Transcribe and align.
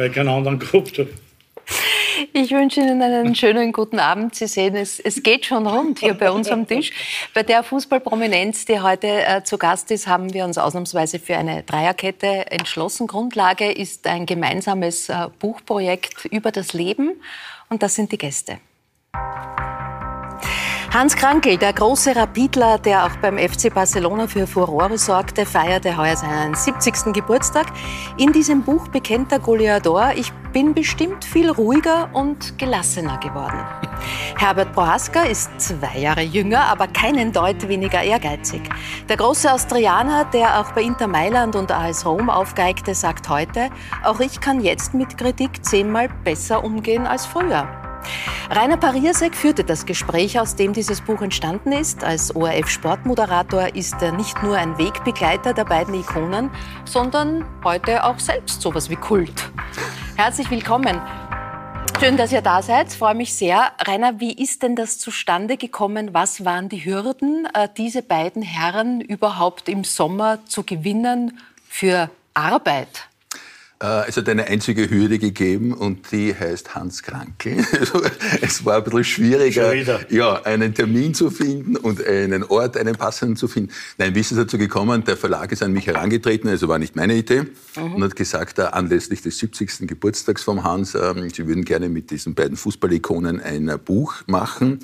weil 0.00 0.08
ich 0.08 0.14
keinen 0.14 0.28
anderen 0.28 0.60
habe. 0.60 1.08
Ich 2.32 2.50
wünsche 2.50 2.80
Ihnen 2.80 3.02
einen 3.02 3.34
schönen 3.34 3.72
guten 3.72 3.98
Abend. 3.98 4.34
Sie 4.34 4.46
sehen, 4.46 4.76
es, 4.76 5.00
es 5.00 5.22
geht 5.22 5.46
schon 5.46 5.66
rund 5.66 6.00
hier 6.00 6.14
bei 6.14 6.30
uns 6.30 6.48
am 6.48 6.66
Tisch. 6.66 6.92
Bei 7.34 7.42
der 7.42 7.62
Fußballprominenz, 7.62 8.66
die 8.66 8.80
heute 8.80 9.06
äh, 9.06 9.42
zu 9.42 9.58
Gast 9.58 9.90
ist, 9.90 10.06
haben 10.06 10.32
wir 10.34 10.44
uns 10.44 10.58
ausnahmsweise 10.58 11.18
für 11.18 11.36
eine 11.36 11.62
Dreierkette 11.62 12.50
entschlossen. 12.50 13.06
Grundlage 13.06 13.70
ist 13.70 14.06
ein 14.06 14.26
gemeinsames 14.26 15.08
äh, 15.08 15.28
Buchprojekt 15.38 16.26
über 16.26 16.50
das 16.52 16.72
Leben. 16.72 17.20
Und 17.68 17.82
das 17.82 17.94
sind 17.94 18.12
die 18.12 18.18
Gäste. 18.18 18.58
Hans 20.92 21.14
Krankel, 21.14 21.56
der 21.56 21.72
große 21.72 22.16
Rapidler, 22.16 22.76
der 22.78 23.06
auch 23.06 23.14
beim 23.22 23.38
FC 23.38 23.72
Barcelona 23.72 24.26
für 24.26 24.48
Furore 24.48 24.98
sorgte, 24.98 25.46
feierte 25.46 25.96
heuer 25.96 26.16
seinen 26.16 26.56
70. 26.56 27.12
Geburtstag. 27.12 27.66
In 28.18 28.32
diesem 28.32 28.62
Buch 28.62 28.88
bekennt 28.88 29.30
der 29.30 29.38
Goliador, 29.38 30.10
ich 30.16 30.32
bin 30.52 30.74
bestimmt 30.74 31.24
viel 31.24 31.48
ruhiger 31.48 32.10
und 32.12 32.58
gelassener 32.58 33.18
geworden. 33.18 33.64
Herbert 34.36 34.72
Prohaska 34.72 35.22
ist 35.22 35.48
zwei 35.60 35.96
Jahre 35.96 36.22
jünger, 36.22 36.64
aber 36.64 36.88
keinen 36.88 37.32
Deut 37.32 37.68
weniger 37.68 38.02
ehrgeizig. 38.02 38.62
Der 39.08 39.16
große 39.16 39.52
Austrianer, 39.52 40.24
der 40.24 40.58
auch 40.58 40.72
bei 40.72 40.82
Inter 40.82 41.06
Mailand 41.06 41.54
und 41.54 41.70
AS 41.70 42.04
Rom 42.04 42.28
aufgeigte, 42.28 42.96
sagt 42.96 43.28
heute, 43.28 43.70
auch 44.02 44.18
ich 44.18 44.40
kann 44.40 44.60
jetzt 44.60 44.92
mit 44.92 45.16
Kritik 45.16 45.64
zehnmal 45.64 46.08
besser 46.24 46.64
umgehen 46.64 47.06
als 47.06 47.26
früher. 47.26 47.79
Rainer 48.50 48.76
Pariasek 48.76 49.34
führte 49.34 49.64
das 49.64 49.86
Gespräch, 49.86 50.40
aus 50.40 50.56
dem 50.56 50.72
dieses 50.72 51.00
Buch 51.00 51.22
entstanden 51.22 51.72
ist. 51.72 52.02
Als 52.02 52.34
ORF-Sportmoderator 52.34 53.74
ist 53.74 54.02
er 54.02 54.12
nicht 54.12 54.42
nur 54.42 54.56
ein 54.56 54.76
Wegbegleiter 54.76 55.54
der 55.54 55.64
beiden 55.64 55.94
Ikonen, 55.94 56.50
sondern 56.84 57.44
heute 57.62 58.04
auch 58.04 58.18
selbst 58.18 58.60
sowas 58.60 58.90
wie 58.90 58.96
Kult. 58.96 59.50
Herzlich 60.16 60.50
willkommen. 60.50 61.00
Schön, 62.00 62.16
dass 62.16 62.32
ihr 62.32 62.40
da 62.40 62.62
seid. 62.62 62.92
Freue 62.92 63.14
mich 63.14 63.34
sehr. 63.34 63.72
Rainer, 63.86 64.20
wie 64.20 64.32
ist 64.32 64.62
denn 64.62 64.74
das 64.74 64.98
zustande 64.98 65.58
gekommen? 65.58 66.14
Was 66.14 66.44
waren 66.46 66.70
die 66.70 66.84
Hürden, 66.84 67.46
äh, 67.52 67.68
diese 67.76 68.02
beiden 68.02 68.40
Herren 68.40 69.02
überhaupt 69.02 69.68
im 69.68 69.84
Sommer 69.84 70.38
zu 70.46 70.64
gewinnen 70.64 71.38
für 71.68 72.10
Arbeit? 72.32 73.09
Äh, 73.82 74.08
es 74.08 74.16
hat 74.18 74.28
eine 74.28 74.46
einzige 74.46 74.90
Hürde 74.90 75.18
gegeben 75.18 75.72
und 75.72 76.12
die 76.12 76.34
heißt 76.34 76.74
Hans 76.74 77.02
Krankel. 77.02 77.64
Also, 77.78 78.02
es 78.42 78.64
war 78.64 78.76
ein 78.76 78.84
bisschen 78.84 79.04
schwieriger, 79.04 79.74
ja, 80.10 80.42
einen 80.42 80.74
Termin 80.74 81.14
zu 81.14 81.30
finden 81.30 81.76
und 81.76 82.04
einen 82.04 82.44
Ort, 82.44 82.76
einen 82.76 82.94
passenden 82.94 83.36
zu 83.36 83.48
finden. 83.48 83.72
Nein, 83.96 84.14
wie 84.14 84.20
ist 84.20 84.32
es 84.32 84.36
dazu 84.36 84.58
gekommen? 84.58 85.04
Der 85.04 85.16
Verlag 85.16 85.50
ist 85.52 85.62
an 85.62 85.72
mich 85.72 85.86
herangetreten, 85.86 86.50
also 86.50 86.68
war 86.68 86.78
nicht 86.78 86.94
meine 86.94 87.14
Idee, 87.14 87.44
mhm. 87.76 87.94
und 87.94 88.04
hat 88.04 88.16
gesagt, 88.16 88.58
äh, 88.58 88.62
anlässlich 88.62 89.22
des 89.22 89.38
70. 89.38 89.88
Geburtstags 89.88 90.42
vom 90.42 90.62
Hans, 90.62 90.94
ähm, 90.94 91.30
sie 91.30 91.46
würden 91.46 91.64
gerne 91.64 91.88
mit 91.88 92.10
diesen 92.10 92.34
beiden 92.34 92.58
Fußballikonen 92.58 93.40
ein 93.40 93.78
Buch 93.82 94.16
machen. 94.26 94.80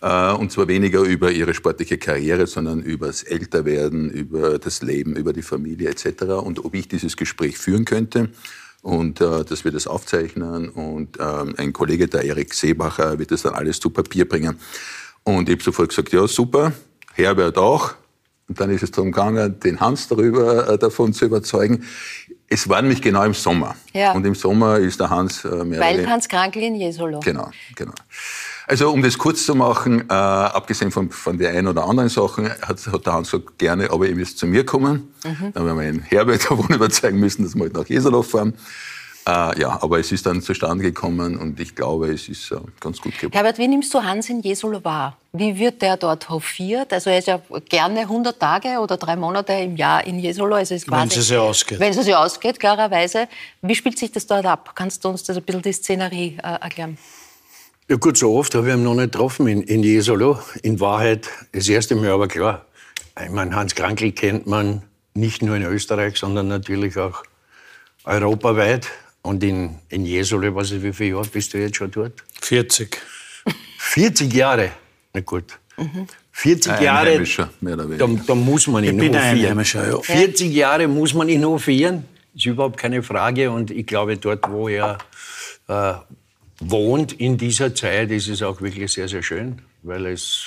Äh, 0.00 0.32
und 0.32 0.52
zwar 0.52 0.68
weniger 0.68 1.00
über 1.00 1.30
ihre 1.30 1.54
sportliche 1.54 1.98
Karriere, 1.98 2.46
sondern 2.46 2.82
über 2.82 3.08
das 3.08 3.22
Älterwerden, 3.22 4.10
über 4.10 4.58
das 4.58 4.82
Leben, 4.82 5.16
über 5.16 5.32
die 5.32 5.42
Familie 5.42 5.90
etc. 5.90 6.22
Und 6.42 6.64
ob 6.64 6.74
ich 6.74 6.88
dieses 6.88 7.16
Gespräch 7.16 7.58
führen 7.58 7.84
könnte 7.84 8.30
und 8.82 9.20
äh, 9.20 9.44
dass 9.44 9.64
wir 9.64 9.72
das 9.72 9.86
aufzeichnen. 9.86 10.68
Und 10.68 11.18
ähm, 11.20 11.54
ein 11.56 11.72
Kollege, 11.72 12.06
der 12.06 12.24
Erik 12.24 12.54
Seebacher, 12.54 13.18
wird 13.18 13.30
das 13.30 13.42
dann 13.42 13.54
alles 13.54 13.80
zu 13.80 13.90
Papier 13.90 14.28
bringen. 14.28 14.58
Und 15.24 15.48
ich 15.48 15.56
habe 15.56 15.62
sofort 15.62 15.90
gesagt, 15.90 16.12
ja 16.12 16.26
super, 16.26 16.72
Herbert 17.14 17.58
auch. 17.58 17.94
Und 18.48 18.60
dann 18.60 18.70
ist 18.70 18.82
es 18.82 18.90
darum 18.90 19.12
gegangen, 19.12 19.60
den 19.60 19.80
Hans 19.80 20.08
darüber 20.08 20.68
äh, 20.68 20.78
davon 20.78 21.12
zu 21.12 21.26
überzeugen. 21.26 21.84
Es 22.50 22.68
war 22.68 22.80
nämlich 22.80 23.02
genau 23.02 23.24
im 23.24 23.34
Sommer. 23.34 23.76
Ja. 23.92 24.12
Und 24.12 24.24
im 24.24 24.34
Sommer 24.34 24.78
ist 24.78 24.98
der 25.00 25.10
Hans 25.10 25.44
äh, 25.44 25.64
mehr 25.64 25.80
Weil 25.80 26.08
Hans 26.08 26.28
Krankl 26.28 26.60
in 26.60 26.76
Jesolo. 26.76 27.20
Genau, 27.20 27.50
genau. 27.74 27.92
Also 28.66 28.90
um 28.90 29.02
das 29.02 29.16
kurz 29.16 29.46
zu 29.46 29.54
machen, 29.54 30.04
äh, 30.08 30.12
abgesehen 30.12 30.90
von, 30.90 31.10
von 31.10 31.38
der 31.38 31.50
einen 31.50 31.68
oder 31.68 31.84
anderen 31.84 32.08
Sachen, 32.10 32.50
hat, 32.50 32.86
hat 32.86 33.06
der 33.06 33.12
Hans 33.12 33.30
gesagt, 33.30 33.58
gerne, 33.58 33.90
aber 33.90 34.06
ihr 34.06 34.14
müsst 34.14 34.38
zu 34.38 34.46
mir 34.46 34.64
kommen. 34.64 35.14
Mhm. 35.24 35.52
Dann 35.54 35.64
werden 35.64 35.78
wir 35.78 35.88
in 35.88 36.02
Herbert 36.02 36.44
davon 36.50 36.68
überzeugen 36.68 37.18
müssen, 37.18 37.44
dass 37.44 37.54
wir 37.54 37.62
halt 37.62 37.74
nach 37.74 37.86
Jeserloch 37.86 38.24
fahren. 38.24 38.54
Äh, 39.28 39.60
ja, 39.60 39.78
aber 39.82 39.98
es 39.98 40.10
ist 40.10 40.24
dann 40.24 40.40
zustande 40.40 40.82
gekommen 40.82 41.36
und 41.36 41.60
ich 41.60 41.74
glaube, 41.74 42.10
es 42.10 42.30
ist 42.30 42.50
äh, 42.50 42.56
ganz 42.80 42.98
gut 42.98 43.14
geworden. 43.18 43.34
Herbert, 43.34 43.58
wie 43.58 43.68
nimmst 43.68 43.92
du 43.92 44.02
Hans 44.02 44.30
in 44.30 44.40
Jesolo 44.40 44.82
wahr? 44.82 45.18
Wie 45.34 45.58
wird 45.58 45.82
der 45.82 45.98
dort 45.98 46.30
hofiert? 46.30 46.94
Also 46.94 47.10
er 47.10 47.18
ist 47.18 47.28
ja 47.28 47.38
gerne 47.68 48.00
100 48.00 48.40
Tage 48.40 48.78
oder 48.80 48.96
drei 48.96 49.16
Monate 49.16 49.52
im 49.52 49.76
Jahr 49.76 50.06
in 50.06 50.18
Jesolo. 50.18 50.54
Also 50.54 50.74
ist 50.74 50.86
quasi, 50.86 51.10
wenn 51.10 51.18
es 51.18 51.28
sich 51.28 51.36
ausgeht. 51.36 51.78
Wenn 51.78 51.90
es 51.90 52.02
sich 52.02 52.14
ausgeht, 52.14 52.58
klarerweise. 52.58 53.28
Wie 53.60 53.74
spielt 53.74 53.98
sich 53.98 54.10
das 54.10 54.26
dort 54.26 54.46
ab? 54.46 54.72
Kannst 54.74 55.04
du 55.04 55.10
uns 55.10 55.24
das 55.24 55.36
ein 55.36 55.42
bisschen 55.42 55.60
die 55.60 55.72
Szenerie 55.74 56.38
äh, 56.42 56.62
erklären? 56.62 56.96
Ja 57.86 57.96
gut, 57.96 58.16
so 58.16 58.34
oft 58.34 58.54
habe 58.54 58.68
ich 58.68 58.74
ihn 58.74 58.82
noch 58.82 58.94
nicht 58.94 59.12
getroffen 59.12 59.46
in, 59.46 59.62
in 59.62 59.82
Jesolo. 59.82 60.38
In 60.62 60.80
Wahrheit 60.80 61.28
das 61.52 61.68
erste 61.68 61.96
Mal 61.96 62.08
aber 62.12 62.28
klar. 62.28 62.64
Ich 63.22 63.30
meine, 63.30 63.54
Hans 63.54 63.74
Krankl 63.74 64.10
kennt 64.12 64.46
man 64.46 64.84
nicht 65.12 65.42
nur 65.42 65.54
in 65.54 65.64
Österreich, 65.64 66.16
sondern 66.16 66.48
natürlich 66.48 66.96
auch 66.96 67.22
europaweit. 68.04 68.88
Und 69.22 69.42
in, 69.44 69.78
in 69.88 70.04
Jesolo, 70.04 70.54
weiß 70.54 70.72
ich, 70.72 70.82
wie 70.82 70.92
viele 70.92 71.10
Jahre 71.16 71.28
bist 71.28 71.52
du 71.52 71.58
jetzt 71.58 71.76
schon 71.76 71.90
dort? 71.90 72.24
40. 72.40 72.98
40 73.78 74.32
Jahre? 74.32 74.72
Na 75.12 75.20
gut. 75.20 75.58
Mhm. 75.76 76.06
40 76.32 76.72
ein 76.72 76.82
Jahre, 76.84 77.24
da, 77.98 78.06
da, 78.26 78.34
muss 78.36 78.68
man 78.68 78.84
ihn 78.84 78.94
ich 78.94 79.10
bin 79.10 79.12
ja. 79.12 80.00
40 80.00 80.52
Jahre 80.52 80.86
muss 80.86 81.12
man 81.12 81.28
ihn 81.28 81.44
hofieren, 81.44 82.04
ist 82.32 82.46
überhaupt 82.46 82.76
keine 82.76 83.02
Frage. 83.02 83.50
Und 83.50 83.72
ich 83.72 83.84
glaube, 83.84 84.16
dort, 84.16 84.48
wo 84.48 84.68
er 84.68 84.98
äh, 85.66 85.94
wohnt 86.60 87.12
in 87.14 87.36
dieser 87.38 87.74
Zeit, 87.74 88.12
ist 88.12 88.28
es 88.28 88.42
auch 88.42 88.60
wirklich 88.60 88.92
sehr, 88.92 89.08
sehr 89.08 89.24
schön, 89.24 89.62
weil 89.82 90.06
es, 90.06 90.44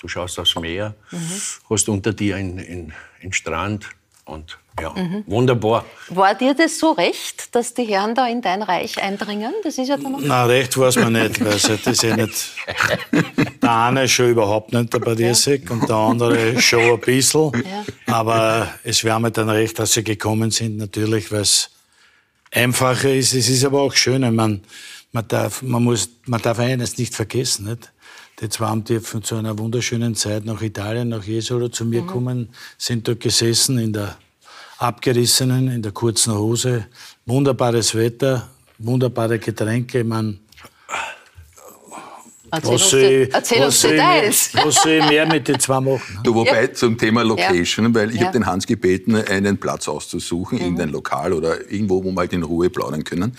du 0.00 0.08
schaust 0.08 0.38
aufs 0.38 0.56
Meer, 0.56 0.94
mhm. 1.10 1.18
hast 1.68 1.88
unter 1.90 2.14
dir 2.14 2.36
einen, 2.36 2.94
einen 3.20 3.32
Strand 3.34 3.90
und 4.26 4.58
ja, 4.78 4.90
mhm. 4.90 5.24
wunderbar. 5.26 5.86
War 6.10 6.34
dir 6.34 6.52
das 6.52 6.78
so 6.78 6.92
recht, 6.92 7.54
dass 7.54 7.72
die 7.72 7.84
Herren 7.84 8.14
da 8.14 8.28
in 8.28 8.42
dein 8.42 8.60
Reich 8.60 9.02
eindringen? 9.02 9.54
Das 9.62 9.78
ist 9.78 9.88
ja 9.88 9.96
dann 9.96 10.16
Nein, 10.20 10.46
recht 10.48 10.76
war 10.76 10.88
es 10.88 10.96
mir 10.96 11.10
nicht, 11.10 11.42
weil 11.42 11.52
das 11.52 11.68
ist 11.68 12.02
ja 12.02 12.14
nicht. 12.14 12.52
Der 13.62 13.72
eine 13.72 14.06
schon 14.06 14.30
überhaupt 14.30 14.72
nicht 14.72 14.92
der 14.92 14.98
Badiersek 14.98 15.70
und 15.70 15.88
der 15.88 15.96
andere 15.96 16.60
schon 16.60 16.80
ein 16.80 17.00
bisschen. 17.00 17.52
Ja. 17.54 18.14
Aber 18.14 18.68
es 18.84 19.02
wäre 19.02 19.20
mir 19.20 19.30
dann 19.30 19.48
recht, 19.48 19.78
dass 19.78 19.94
sie 19.94 20.04
gekommen 20.04 20.50
sind, 20.50 20.76
natürlich, 20.76 21.32
weil 21.32 21.40
es 21.40 21.70
einfacher 22.52 23.12
ist. 23.12 23.34
Es 23.34 23.48
ist 23.48 23.64
aber 23.64 23.80
auch 23.80 23.94
schön, 23.94 24.22
ich 24.22 24.30
meine, 24.30 24.60
man 25.10 25.26
darf, 25.26 25.62
man 25.62 25.82
muss, 25.82 26.10
man 26.26 26.40
darf 26.42 26.58
eines 26.58 26.98
nicht 26.98 27.14
vergessen, 27.14 27.66
nicht? 27.66 27.90
Die 28.40 28.48
zwei 28.50 28.66
haben 28.66 28.84
dürfen 28.84 29.22
zu 29.22 29.36
einer 29.36 29.58
wunderschönen 29.58 30.14
Zeit 30.14 30.44
nach 30.44 30.60
Italien, 30.60 31.08
nach 31.08 31.24
Jesolo 31.24 31.68
zu 31.68 31.86
mir 31.86 32.02
mhm. 32.02 32.06
kommen, 32.06 32.48
sind 32.76 33.08
dort 33.08 33.20
gesessen 33.20 33.78
in 33.78 33.92
der 33.94 34.16
abgerissenen, 34.78 35.70
in 35.70 35.80
der 35.80 35.92
kurzen 35.92 36.34
Hose, 36.34 36.86
wunderbares 37.24 37.94
Wetter, 37.94 38.48
wunderbare 38.78 39.38
Getränke, 39.38 40.04
man, 40.04 40.40
Erzähl 42.50 42.74
was 42.74 42.92
uns, 42.92 43.34
erzähl 43.34 43.58
was 43.58 43.66
uns 43.66 43.80
Details. 43.80 44.50
Was 44.54 44.74
soll 44.82 44.92
ich 44.92 45.08
mehr 45.08 45.26
mit 45.26 45.48
den 45.48 45.58
zwei 45.58 45.80
machen? 45.80 46.20
Du, 46.22 46.34
wobei 46.34 46.62
ja. 46.62 46.72
zum 46.72 46.96
Thema 46.96 47.22
Location, 47.22 47.86
ja. 47.86 47.94
weil 47.94 48.10
ich 48.10 48.20
ja. 48.20 48.26
habe 48.26 48.38
den 48.38 48.46
Hans 48.46 48.66
gebeten, 48.66 49.16
einen 49.16 49.58
Platz 49.58 49.88
auszusuchen, 49.88 50.58
mhm. 50.58 50.64
irgendein 50.64 50.90
Lokal 50.90 51.32
oder 51.32 51.70
irgendwo, 51.70 52.04
wo 52.04 52.10
wir 52.10 52.16
halt 52.16 52.32
in 52.32 52.42
Ruhe 52.42 52.70
plaudern 52.70 53.02
können. 53.02 53.36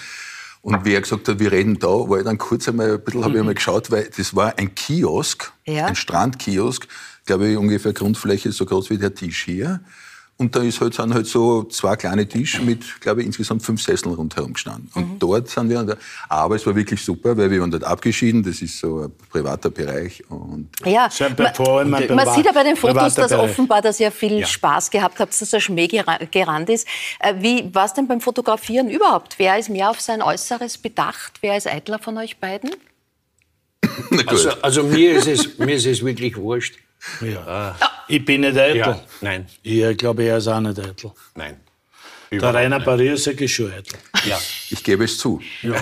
Und 0.68 0.84
wie 0.84 0.96
er 0.96 1.00
gesagt 1.00 1.30
hat, 1.30 1.40
wir 1.40 1.54
reden 1.54 1.80
da, 1.80 1.88
war 1.88 2.18
ich 2.18 2.26
dann 2.26 2.38
kurz 2.38 2.68
einmal 2.68 2.96
ein 2.96 3.02
bisschen, 3.02 3.24
habe 3.24 3.36
ich 3.36 3.40
einmal 3.40 3.54
geschaut, 3.54 3.90
weil 3.90 4.10
das 4.18 4.36
war 4.36 4.58
ein 4.58 4.76
Kiosk, 4.76 5.54
ja. 5.66 5.86
ein 5.86 5.96
Strandkiosk, 5.96 6.90
glaube 7.26 7.48
ich, 7.48 7.56
ungefähr 7.56 7.94
Grundfläche 7.94 8.52
so 8.52 8.66
groß 8.66 8.90
wie 8.90 8.98
der 8.98 9.16
Tisch 9.16 9.46
hier. 9.46 9.80
Und 10.40 10.56
da 10.56 10.62
ist 10.62 10.80
halt, 10.80 10.94
sind 10.94 11.14
halt 11.16 11.26
so 11.26 11.64
zwei 11.64 11.96
kleine 11.96 12.28
Tische 12.28 12.62
mit, 12.62 13.02
glaube 13.02 13.22
ich, 13.22 13.26
insgesamt 13.26 13.64
fünf 13.64 13.82
Sesseln 13.82 14.14
rundherum 14.14 14.54
gestanden. 14.54 14.88
Und 14.94 15.14
mhm. 15.14 15.20
dort 15.20 15.50
sind 15.50 15.70
wir, 15.70 15.98
aber 16.30 16.56
es 16.56 16.66
war 16.68 16.76
wirklich 16.76 17.04
super, 17.04 17.36
weil 17.36 17.50
wir 17.50 17.60
waren 17.60 17.72
dort 17.72 17.84
abgeschieden. 17.84 18.44
Das 18.44 18.62
ist 18.62 18.78
so 18.78 19.06
ein 19.06 19.12
privater 19.32 19.72
Bereich. 19.72 20.24
Und 20.30 20.70
ja, 20.86 21.10
man, 21.20 21.90
man, 21.90 22.16
man 22.16 22.36
sieht 22.36 22.46
ja 22.46 22.52
bei 22.52 22.64
den 22.64 22.76
Fotos, 22.76 23.16
dass 23.16 23.32
Bereich. 23.32 23.50
offenbar, 23.50 23.82
dass 23.82 24.00
ihr 24.00 24.12
viel 24.12 24.40
ja. 24.40 24.46
Spaß 24.46 24.92
gehabt 24.92 25.20
habt, 25.20 25.42
dass 25.42 25.50
der 25.50 25.60
Schmäh 25.60 25.88
gerannt 25.88 26.70
ist. 26.70 26.88
Äh, 27.20 27.34
wie 27.40 27.74
war 27.74 27.86
es 27.86 27.94
denn 27.94 28.08
beim 28.08 28.22
Fotografieren 28.22 28.92
überhaupt? 28.92 29.40
Wer 29.40 29.58
ist 29.58 29.70
mehr 29.70 29.90
auf 29.90 30.02
sein 30.02 30.22
Äußeres 30.22 30.78
bedacht? 30.78 31.40
Wer 31.42 31.58
ist 31.58 31.66
eitler 31.66 31.98
von 31.98 32.16
euch 32.20 32.38
beiden? 32.38 32.70
also, 34.28 34.50
also 34.62 34.84
mir, 34.84 35.14
ist 35.14 35.28
es, 35.28 35.58
mir 35.58 35.76
ist 35.76 35.88
es 35.88 36.06
wirklich 36.06 36.38
wurscht. 36.38 36.76
Ja. 37.22 37.48
Ah. 37.48 37.76
Ich 38.08 38.24
bin 38.24 38.42
nicht 38.42 38.58
eitel. 38.58 38.78
Ja, 38.78 39.00
nein. 39.22 39.48
Ich 39.64 39.98
glaube, 39.98 40.24
er 40.24 40.38
ist 40.38 40.48
auch 40.48 40.60
nicht 40.60 40.80
eitel. 40.80 41.12
Nein. 41.36 41.58
Der 42.32 42.54
Rainer 42.54 42.80
Pariasek 42.82 43.40
ist 43.42 43.52
schon 43.52 43.72
eitel. 43.72 43.98
Ja. 44.26 44.40
Ich 44.70 44.84
gebe 44.84 45.06
es 45.06 45.18
zu. 45.18 45.42
Ja. 45.62 45.76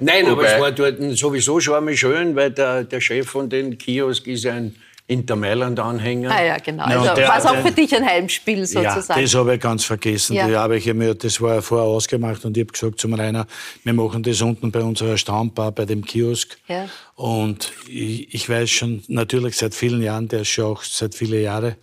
nein, 0.00 0.26
aber 0.26 0.44
es 0.44 0.60
war 0.60 0.70
dort 0.70 0.98
sowieso 1.16 1.58
schon 1.60 1.74
einmal 1.74 1.96
schön, 1.96 2.36
weil 2.36 2.52
der, 2.52 2.84
der 2.84 3.00
Chef 3.00 3.28
von 3.28 3.48
den 3.48 3.76
Kiosk 3.76 4.26
ist 4.28 4.46
ein, 4.46 4.76
Inter 5.08 5.36
Mailand-Anhänger. 5.36 6.30
Ah 6.30 6.44
ja, 6.44 6.58
genau. 6.58 6.88
Ja, 6.88 7.00
also, 7.00 7.22
war 7.22 7.38
es 7.38 7.46
auch 7.46 7.56
für 7.56 7.72
dich 7.72 7.94
ein 7.94 8.06
Heimspiel 8.06 8.64
sozusagen? 8.64 9.18
Ja, 9.18 9.22
das 9.22 9.34
habe 9.34 9.54
ich 9.54 9.60
ganz 9.60 9.84
vergessen. 9.84 10.34
Ja. 10.36 10.48
habe 10.60 10.78
ich 10.78 10.86
mir, 10.94 11.14
das 11.14 11.40
war 11.40 11.56
ja 11.56 11.60
vorher 11.60 11.86
ausgemacht 11.86 12.44
und 12.44 12.56
ich 12.56 12.62
habe 12.62 12.72
gesagt 12.72 13.00
zum 13.00 13.14
Rainer, 13.14 13.46
wir 13.82 13.92
machen 13.92 14.22
das 14.22 14.40
unten 14.40 14.70
bei 14.70 14.80
unserer 14.80 15.18
Stammbar, 15.18 15.72
bei 15.72 15.84
dem 15.84 16.04
Kiosk. 16.04 16.56
Ja. 16.68 16.88
Und 17.16 17.72
ich, 17.88 18.32
ich 18.32 18.48
weiß 18.48 18.70
schon 18.70 19.02
natürlich 19.08 19.56
seit 19.56 19.74
vielen 19.74 20.02
Jahren, 20.02 20.28
der 20.28 20.42
ist 20.42 20.48
schon 20.48 20.66
auch 20.66 20.82
seit 20.82 21.14
vielen 21.14 21.42
Jahren, 21.42 21.74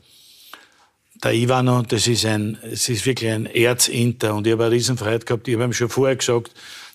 der 1.23 1.33
Ivano, 1.33 1.81
das 1.81 2.07
ist 2.07 2.25
ein, 2.25 2.57
es 2.63 2.87
ist 2.87 3.05
wirklich 3.05 3.29
ein 3.29 3.45
Erzinter 3.45 4.33
und 4.33 4.47
ich 4.47 4.53
habe 4.53 4.65
eine 4.65 4.73
Riesenfreude 4.73 5.25
gehabt. 5.25 5.47
Ich 5.47 5.55
habe 5.55 5.65
ihm 5.65 5.73
schon 5.73 5.89
vorher 5.89 6.15
gesagt, 6.15 6.51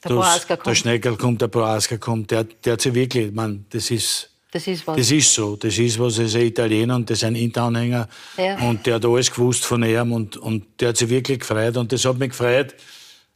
der, 0.08 0.56
der 0.56 0.74
Schneckel 0.74 1.16
kommt, 1.16 1.42
der 1.42 1.48
Proaska 1.48 1.98
kommt, 1.98 2.30
der, 2.30 2.44
der 2.44 2.74
hat 2.74 2.80
sich 2.80 2.94
wirklich, 2.94 3.32
man, 3.32 3.66
das 3.70 3.90
ist, 3.90 4.30
das 4.54 4.68
ist 4.68 4.86
was. 4.86 4.96
Das 4.96 5.10
ist 5.10 5.34
so. 5.34 5.56
Das 5.56 5.76
ist 5.76 5.98
was. 5.98 6.18
Er 6.18 6.26
ist 6.26 6.36
ein 6.36 6.42
Italiener 6.42 6.94
und 6.94 7.10
das 7.10 7.18
ist 7.18 7.24
ein 7.24 7.34
Interanhänger. 7.34 8.08
Ja. 8.38 8.56
Und 8.58 8.86
der 8.86 8.94
hat 8.94 9.04
alles 9.04 9.32
gewusst 9.32 9.64
von 9.64 9.82
ihm 9.82 10.12
und, 10.12 10.36
und 10.36 10.64
der 10.78 10.90
hat 10.90 10.96
sich 10.96 11.08
wirklich 11.08 11.40
gefreut. 11.40 11.76
Und 11.76 11.90
das 11.90 12.04
hat 12.04 12.18
mich 12.18 12.30
gefreut, 12.30 12.72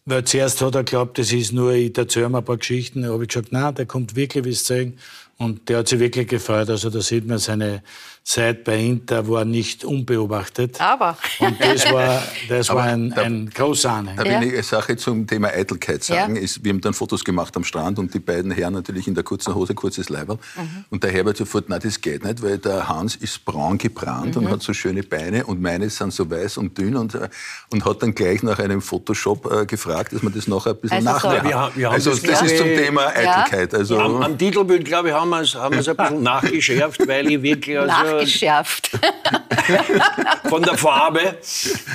weil 0.04 0.22
zuerst 0.22 0.62
hat 0.62 0.76
er 0.76 0.84
geglaubt, 0.84 1.18
das 1.18 1.32
ist 1.32 1.52
nur, 1.52 1.72
ich 1.72 1.98
erzähle 1.98 2.28
mir 2.28 2.38
ein 2.38 2.44
paar 2.44 2.56
Geschichten. 2.56 3.02
Da 3.02 3.08
habe 3.08 3.24
ich 3.24 3.30
gesagt, 3.30 3.50
nein, 3.50 3.74
der 3.74 3.86
kommt 3.86 4.14
wirklich, 4.14 4.44
wie 4.44 4.50
es 4.50 4.62
zeigen. 4.62 4.96
Und 5.38 5.68
der 5.68 5.78
hat 5.78 5.88
sich 5.88 5.98
wirklich 5.98 6.28
gefreut. 6.28 6.70
Also 6.70 6.88
da 6.88 7.00
sieht 7.00 7.26
man 7.26 7.38
seine, 7.38 7.82
Zeit 8.28 8.62
bei 8.64 8.78
Inter 8.78 9.26
war 9.26 9.46
nicht 9.46 9.84
unbeobachtet. 9.84 10.78
Aber. 10.82 11.16
Und 11.38 11.58
das 11.58 11.90
war, 11.90 12.22
das 12.50 12.69
war 12.69 12.82
ein, 12.82 13.08
da, 13.08 13.22
ein 13.22 13.48
großer 13.48 13.90
Anhang. 13.90 14.16
Da 14.16 14.25
will 14.25 14.32
ja. 14.32 14.42
ich 14.42 14.52
eine 14.52 14.62
Sache 14.62 14.96
zum 14.98 15.26
Thema 15.26 15.48
Eitelkeit 15.48 16.04
sagen. 16.04 16.36
Ja. 16.36 16.42
Ist, 16.42 16.62
wir 16.62 16.72
haben 16.72 16.82
dann 16.82 16.92
Fotos 16.92 17.25
gemacht 17.25 17.56
am 17.56 17.64
Strand 17.64 17.98
und 17.98 18.12
die 18.12 18.19
beiden 18.19 18.50
Herren 18.50 18.75
natürlich 18.75 19.08
in 19.08 19.14
der 19.14 19.25
kurzen 19.25 19.54
Hose, 19.54 19.75
kurzes 19.75 20.10
Leiberl. 20.10 20.36
Mhm. 20.56 20.84
Und 20.90 21.04
der 21.04 21.10
Herbert 21.10 21.38
sofort, 21.38 21.70
nein, 21.70 21.80
das 21.82 22.02
geht 22.02 22.22
nicht, 22.22 22.42
weil 22.42 22.58
der 22.58 22.86
Hans 22.86 23.16
ist 23.16 23.46
braun 23.46 23.78
gebrannt 23.78 24.36
mhm. 24.36 24.44
und 24.44 24.50
hat 24.50 24.62
so 24.62 24.75
schöne 24.75 25.02
Beine 25.02 25.46
und 25.46 25.62
meine 25.62 25.88
sind 25.88 26.12
so 26.12 26.30
weiß 26.30 26.58
und 26.58 26.76
dünn 26.76 26.96
und, 26.96 27.14
äh, 27.14 27.30
und 27.70 27.86
hat 27.86 28.02
dann 28.02 28.14
gleich 28.14 28.42
nach 28.42 28.58
einem 28.58 28.82
Photoshop 28.82 29.50
äh, 29.50 29.64
gefragt, 29.64 30.12
dass 30.12 30.22
man 30.22 30.34
das 30.34 30.46
noch 30.46 30.66
ein 30.66 30.76
bisschen 30.76 30.98
also 30.98 31.28
nachmachen 31.28 31.38
so, 31.44 31.48
wir, 31.48 31.70
wir 31.75 31.90
Also 31.90 32.10
das, 32.10 32.20
das 32.20 32.42
ist 32.42 32.58
zum 32.58 32.66
Thema 32.66 33.06
Eitelkeit. 33.06 33.75
Also, 33.75 33.98
am, 33.98 34.22
am 34.22 34.36
Titelbild, 34.36 34.84
glaube 34.84 35.08
ich, 35.08 35.14
haben 35.14 35.30
wir 35.30 35.40
es 35.40 35.54
haben 35.54 35.75
ein 35.75 35.78
bisschen 35.82 36.22
nachgeschärft, 36.22 37.08
weil 37.08 37.32
ich 37.32 37.42
wirklich... 37.42 37.78
Also, 37.78 38.17
geschärft. 38.20 38.90
Von 40.48 40.62
der 40.62 40.76
Farbe. 40.76 41.38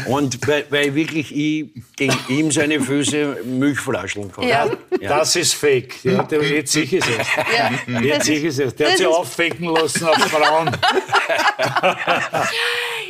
Und 0.05 0.45
weil, 0.47 0.65
weil 0.69 0.95
wirklich 0.95 1.35
ich 1.35 1.69
gegen 1.95 2.17
ihm 2.29 2.51
seine 2.51 2.79
Füße 2.79 3.39
Milchflaschen 3.45 4.31
kann. 4.31 4.47
Ja. 4.47 4.67
ja. 4.99 5.09
Das 5.09 5.35
ist 5.35 5.53
fake. 5.53 6.03
Ja, 6.03 6.23
der, 6.23 6.43
jetzt 6.43 6.73
sicher 6.73 6.97
ist 6.97 7.07
es. 7.07 7.27
Ja. 7.57 7.99
Jetzt 7.99 8.25
sicher 8.25 8.47
ist 8.47 8.59
es. 8.59 8.75
Der 8.75 8.91
hat 8.91 8.97
sich 8.97 9.07
auffaken 9.07 9.65
lassen 9.65 10.07
auf 10.07 10.15
Frauen. 10.15 10.71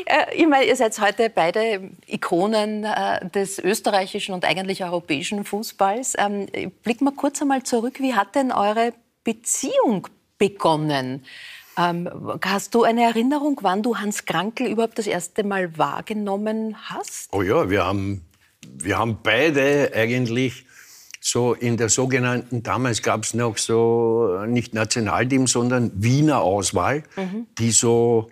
Äh, 0.05 0.35
ich 0.35 0.47
meine, 0.47 0.65
ihr 0.65 0.75
seid 0.75 0.99
heute 0.99 1.29
beide 1.29 1.91
Ikonen 2.07 2.83
äh, 2.83 3.27
des 3.29 3.59
österreichischen 3.59 4.33
und 4.33 4.45
eigentlich 4.45 4.83
europäischen 4.83 5.45
Fußballs. 5.45 6.15
Ähm, 6.17 6.47
blicken 6.83 7.05
wir 7.05 7.13
kurz 7.13 7.41
einmal 7.41 7.63
zurück. 7.63 7.99
Wie 7.99 8.13
hat 8.13 8.35
denn 8.35 8.51
eure 8.51 8.93
Beziehung 9.23 10.07
begonnen? 10.37 11.25
Ähm, 11.77 12.09
hast 12.41 12.75
du 12.75 12.83
eine 12.83 13.03
Erinnerung, 13.03 13.59
wann 13.61 13.81
du 13.81 13.97
Hans 13.97 14.25
Krankel 14.25 14.67
überhaupt 14.67 14.97
das 14.99 15.07
erste 15.07 15.43
Mal 15.43 15.77
wahrgenommen 15.77 16.75
hast? 16.83 17.29
Oh 17.31 17.41
ja, 17.41 17.69
wir 17.69 17.85
haben, 17.85 18.21
wir 18.67 18.97
haben 18.97 19.19
beide 19.23 19.91
eigentlich 19.95 20.65
so 21.19 21.53
in 21.53 21.77
der 21.77 21.89
sogenannten, 21.89 22.63
damals 22.63 23.01
gab 23.01 23.23
es 23.23 23.33
noch 23.33 23.57
so 23.57 24.43
nicht 24.45 24.73
Nationalteam, 24.73 25.47
sondern 25.47 25.91
Wiener 25.95 26.41
Auswahl, 26.41 27.03
mhm. 27.15 27.47
die 27.57 27.71
so 27.71 28.29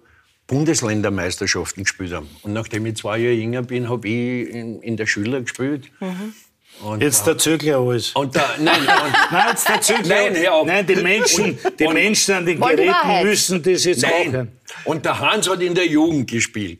Bundesländermeisterschaften 0.47 1.83
gespielt 1.83 2.11
haben. 2.11 2.29
Und 2.43 2.51
nachdem 2.51 2.85
ich 2.85 2.97
zwei 2.97 3.17
Jahre 3.17 3.33
jünger 3.33 3.61
bin, 3.61 3.87
habe 3.87 4.07
ich 4.09 4.49
in, 4.49 4.81
in 4.81 4.97
der 4.97 5.05
Schüler 5.05 5.41
gespielt. 5.41 5.89
Mhm. 6.01 6.33
Und 6.83 7.01
jetzt 7.01 7.27
der 7.27 7.37
Zögler 7.37 7.77
alles. 7.77 8.11
Und 8.11 8.35
da, 8.35 8.55
nein, 8.59 8.79
und, 8.79 8.87
nein, 9.31 9.45
jetzt 9.49 9.69
der 9.69 9.81
Zögler. 9.81 10.03
Nein, 10.03 10.35
hör 10.35 10.65
nein, 10.65 10.87
die 10.87 10.95
Menschen, 10.95 11.57
die 11.79 11.85
und, 11.85 11.93
Menschen 11.93 12.35
an 12.35 12.45
den 12.45 12.59
Geräten 12.59 13.23
müssen 13.23 13.61
das 13.61 13.85
jetzt 13.85 14.01
nein. 14.01 14.31
machen. 14.31 14.59
Und 14.85 15.05
der 15.05 15.19
Hans 15.19 15.49
hat 15.49 15.61
in 15.61 15.75
der 15.75 15.87
Jugend 15.87 16.29
gespielt. 16.29 16.79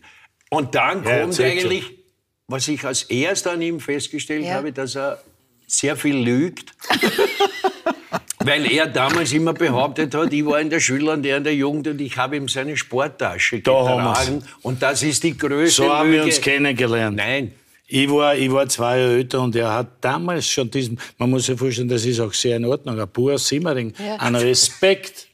Und 0.49 0.75
dann 0.75 1.03
ja, 1.03 1.21
kommt 1.21 1.39
eigentlich, 1.39 1.85
schon. 1.85 1.95
was 2.47 2.67
ich 2.67 2.83
als 2.83 3.03
erster 3.03 3.51
an 3.51 3.61
ihm 3.61 3.79
festgestellt 3.79 4.45
ja. 4.45 4.55
habe, 4.55 4.71
dass 4.71 4.95
er 4.95 5.21
sehr 5.67 5.95
viel 5.95 6.17
lügt. 6.17 6.73
Weil 8.43 8.71
er 8.71 8.87
damals 8.87 9.33
immer 9.33 9.53
behauptet 9.53 10.15
hat, 10.15 10.33
ich 10.33 10.43
war 10.43 10.59
in 10.59 10.71
der 10.71 10.79
Schüler 10.79 11.13
und 11.13 11.25
er 11.25 11.37
in 11.37 11.43
der 11.43 11.53
Jugend 11.53 11.87
und 11.87 12.01
ich 12.01 12.17
habe 12.17 12.37
ihm 12.37 12.47
seine 12.47 12.75
Sporttasche 12.75 13.57
getragen. 13.57 14.43
Und 14.63 14.81
das 14.81 15.03
ist 15.03 15.23
die 15.23 15.37
größte 15.37 15.83
So 15.83 15.93
haben 15.93 16.09
Lüge. 16.09 16.17
wir 16.17 16.25
uns 16.25 16.41
kennengelernt. 16.41 17.17
Nein, 17.17 17.53
ich 17.93 18.09
war, 18.09 18.35
ich 18.35 18.49
war 18.49 18.67
zwei 18.69 18.99
Jahre 18.99 19.13
älter 19.15 19.41
und 19.41 19.53
er 19.55 19.73
hat 19.73 19.87
damals 19.99 20.47
schon 20.47 20.71
diesen, 20.71 20.97
man 21.17 21.29
muss 21.29 21.45
sich 21.47 21.59
vorstellen, 21.59 21.89
das 21.89 22.05
ist 22.05 22.21
auch 22.21 22.33
sehr 22.33 22.55
in 22.55 22.63
Ordnung, 22.63 22.97
ein 22.97 23.07
purer 23.09 23.37
Simmering, 23.37 23.93
ja. 23.99 24.15
einen 24.15 24.37
Respekt 24.37 25.27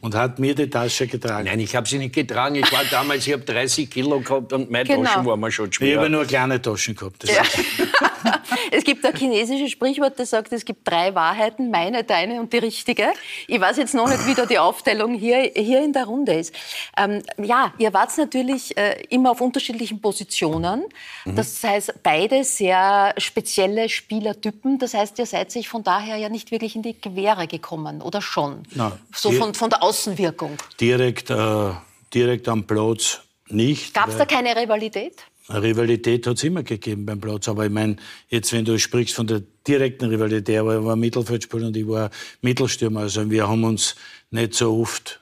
und 0.00 0.14
hat 0.14 0.38
mir 0.38 0.54
die 0.54 0.70
Tasche 0.70 1.06
getragen. 1.06 1.44
Nein, 1.44 1.60
ich 1.60 1.76
habe 1.76 1.86
sie 1.86 1.98
nicht 1.98 2.14
getragen. 2.14 2.54
Ich 2.54 2.72
war 2.72 2.84
damals, 2.90 3.26
ich 3.26 3.34
habe 3.34 3.42
30 3.42 3.90
Kilo 3.90 4.20
gehabt 4.20 4.52
und 4.54 4.70
meine 4.70 4.84
genau. 4.84 5.04
Taschen 5.04 5.26
waren 5.26 5.40
mir 5.40 5.50
schon 5.50 5.70
schwer. 5.70 5.88
Ich 5.88 5.96
habe 5.96 6.08
nur 6.08 6.24
kleine 6.24 6.62
Taschen 6.62 6.94
gehabt. 6.94 7.28
Ja. 7.28 7.42
es 8.70 8.84
gibt 8.84 9.04
ein 9.04 9.14
chinesisches 9.14 9.70
Sprichwort, 9.70 10.18
das 10.18 10.30
sagt, 10.30 10.52
es 10.52 10.64
gibt 10.64 10.86
drei 10.86 11.14
Wahrheiten, 11.14 11.70
meine, 11.70 12.04
deine 12.04 12.40
und 12.40 12.52
die 12.52 12.58
richtige. 12.58 13.08
Ich 13.46 13.60
weiß 13.60 13.76
jetzt 13.76 13.94
noch 13.94 14.08
nicht, 14.08 14.26
wie 14.26 14.34
da 14.34 14.46
die 14.46 14.58
Aufteilung 14.58 15.14
hier, 15.14 15.50
hier 15.54 15.82
in 15.82 15.92
der 15.92 16.04
Runde 16.04 16.34
ist. 16.34 16.54
Ähm, 16.96 17.22
ja, 17.38 17.72
ihr 17.78 17.92
wart 17.92 18.16
natürlich 18.18 18.76
äh, 18.76 19.02
immer 19.08 19.30
auf 19.32 19.40
unterschiedlichen 19.40 20.00
Positionen. 20.00 20.84
Mhm. 21.24 21.36
Das 21.36 21.62
heißt, 21.62 21.94
beide 22.02 22.44
sehr 22.44 23.14
spezielle 23.18 23.88
Spielertypen. 23.88 24.78
Das 24.78 24.94
heißt, 24.94 25.18
ihr 25.18 25.26
seid 25.26 25.50
sich 25.52 25.68
von 25.68 25.82
daher 25.82 26.16
ja 26.16 26.28
nicht 26.28 26.50
wirklich 26.50 26.76
in 26.76 26.82
die 26.82 26.94
Quere 26.94 27.46
gekommen, 27.46 28.02
oder 28.02 28.22
schon? 28.22 28.64
Nein. 28.74 28.92
So 29.14 29.30
von, 29.32 29.54
von 29.54 29.70
der 29.70 29.82
Außenwirkung. 29.82 30.56
Direkt, 30.80 31.30
äh, 31.30 31.70
direkt 32.12 32.48
am 32.48 32.64
Platz 32.64 33.20
nicht. 33.48 33.94
Gab 33.94 34.08
es 34.08 34.16
da 34.16 34.24
keine 34.24 34.56
Rivalität? 34.56 35.14
Eine 35.50 35.62
Rivalität 35.64 36.28
hat 36.28 36.36
es 36.36 36.44
immer 36.44 36.62
gegeben 36.62 37.04
beim 37.04 37.20
Platz. 37.20 37.48
Aber 37.48 37.64
ich 37.66 37.72
meine, 37.72 37.96
jetzt, 38.28 38.52
wenn 38.52 38.64
du 38.64 38.78
sprichst 38.78 39.16
von 39.16 39.26
der 39.26 39.42
direkten 39.66 40.06
Rivalität, 40.06 40.58
aber 40.58 40.78
ich 40.78 40.84
war 40.84 40.94
Mittelfeldspieler 40.94 41.66
und 41.66 41.76
ich 41.76 41.88
war 41.88 42.10
Mittelstürmer. 42.40 43.00
Also 43.00 43.28
wir 43.28 43.48
haben 43.48 43.64
uns 43.64 43.96
nicht 44.30 44.54
so 44.54 44.80
oft 44.80 45.20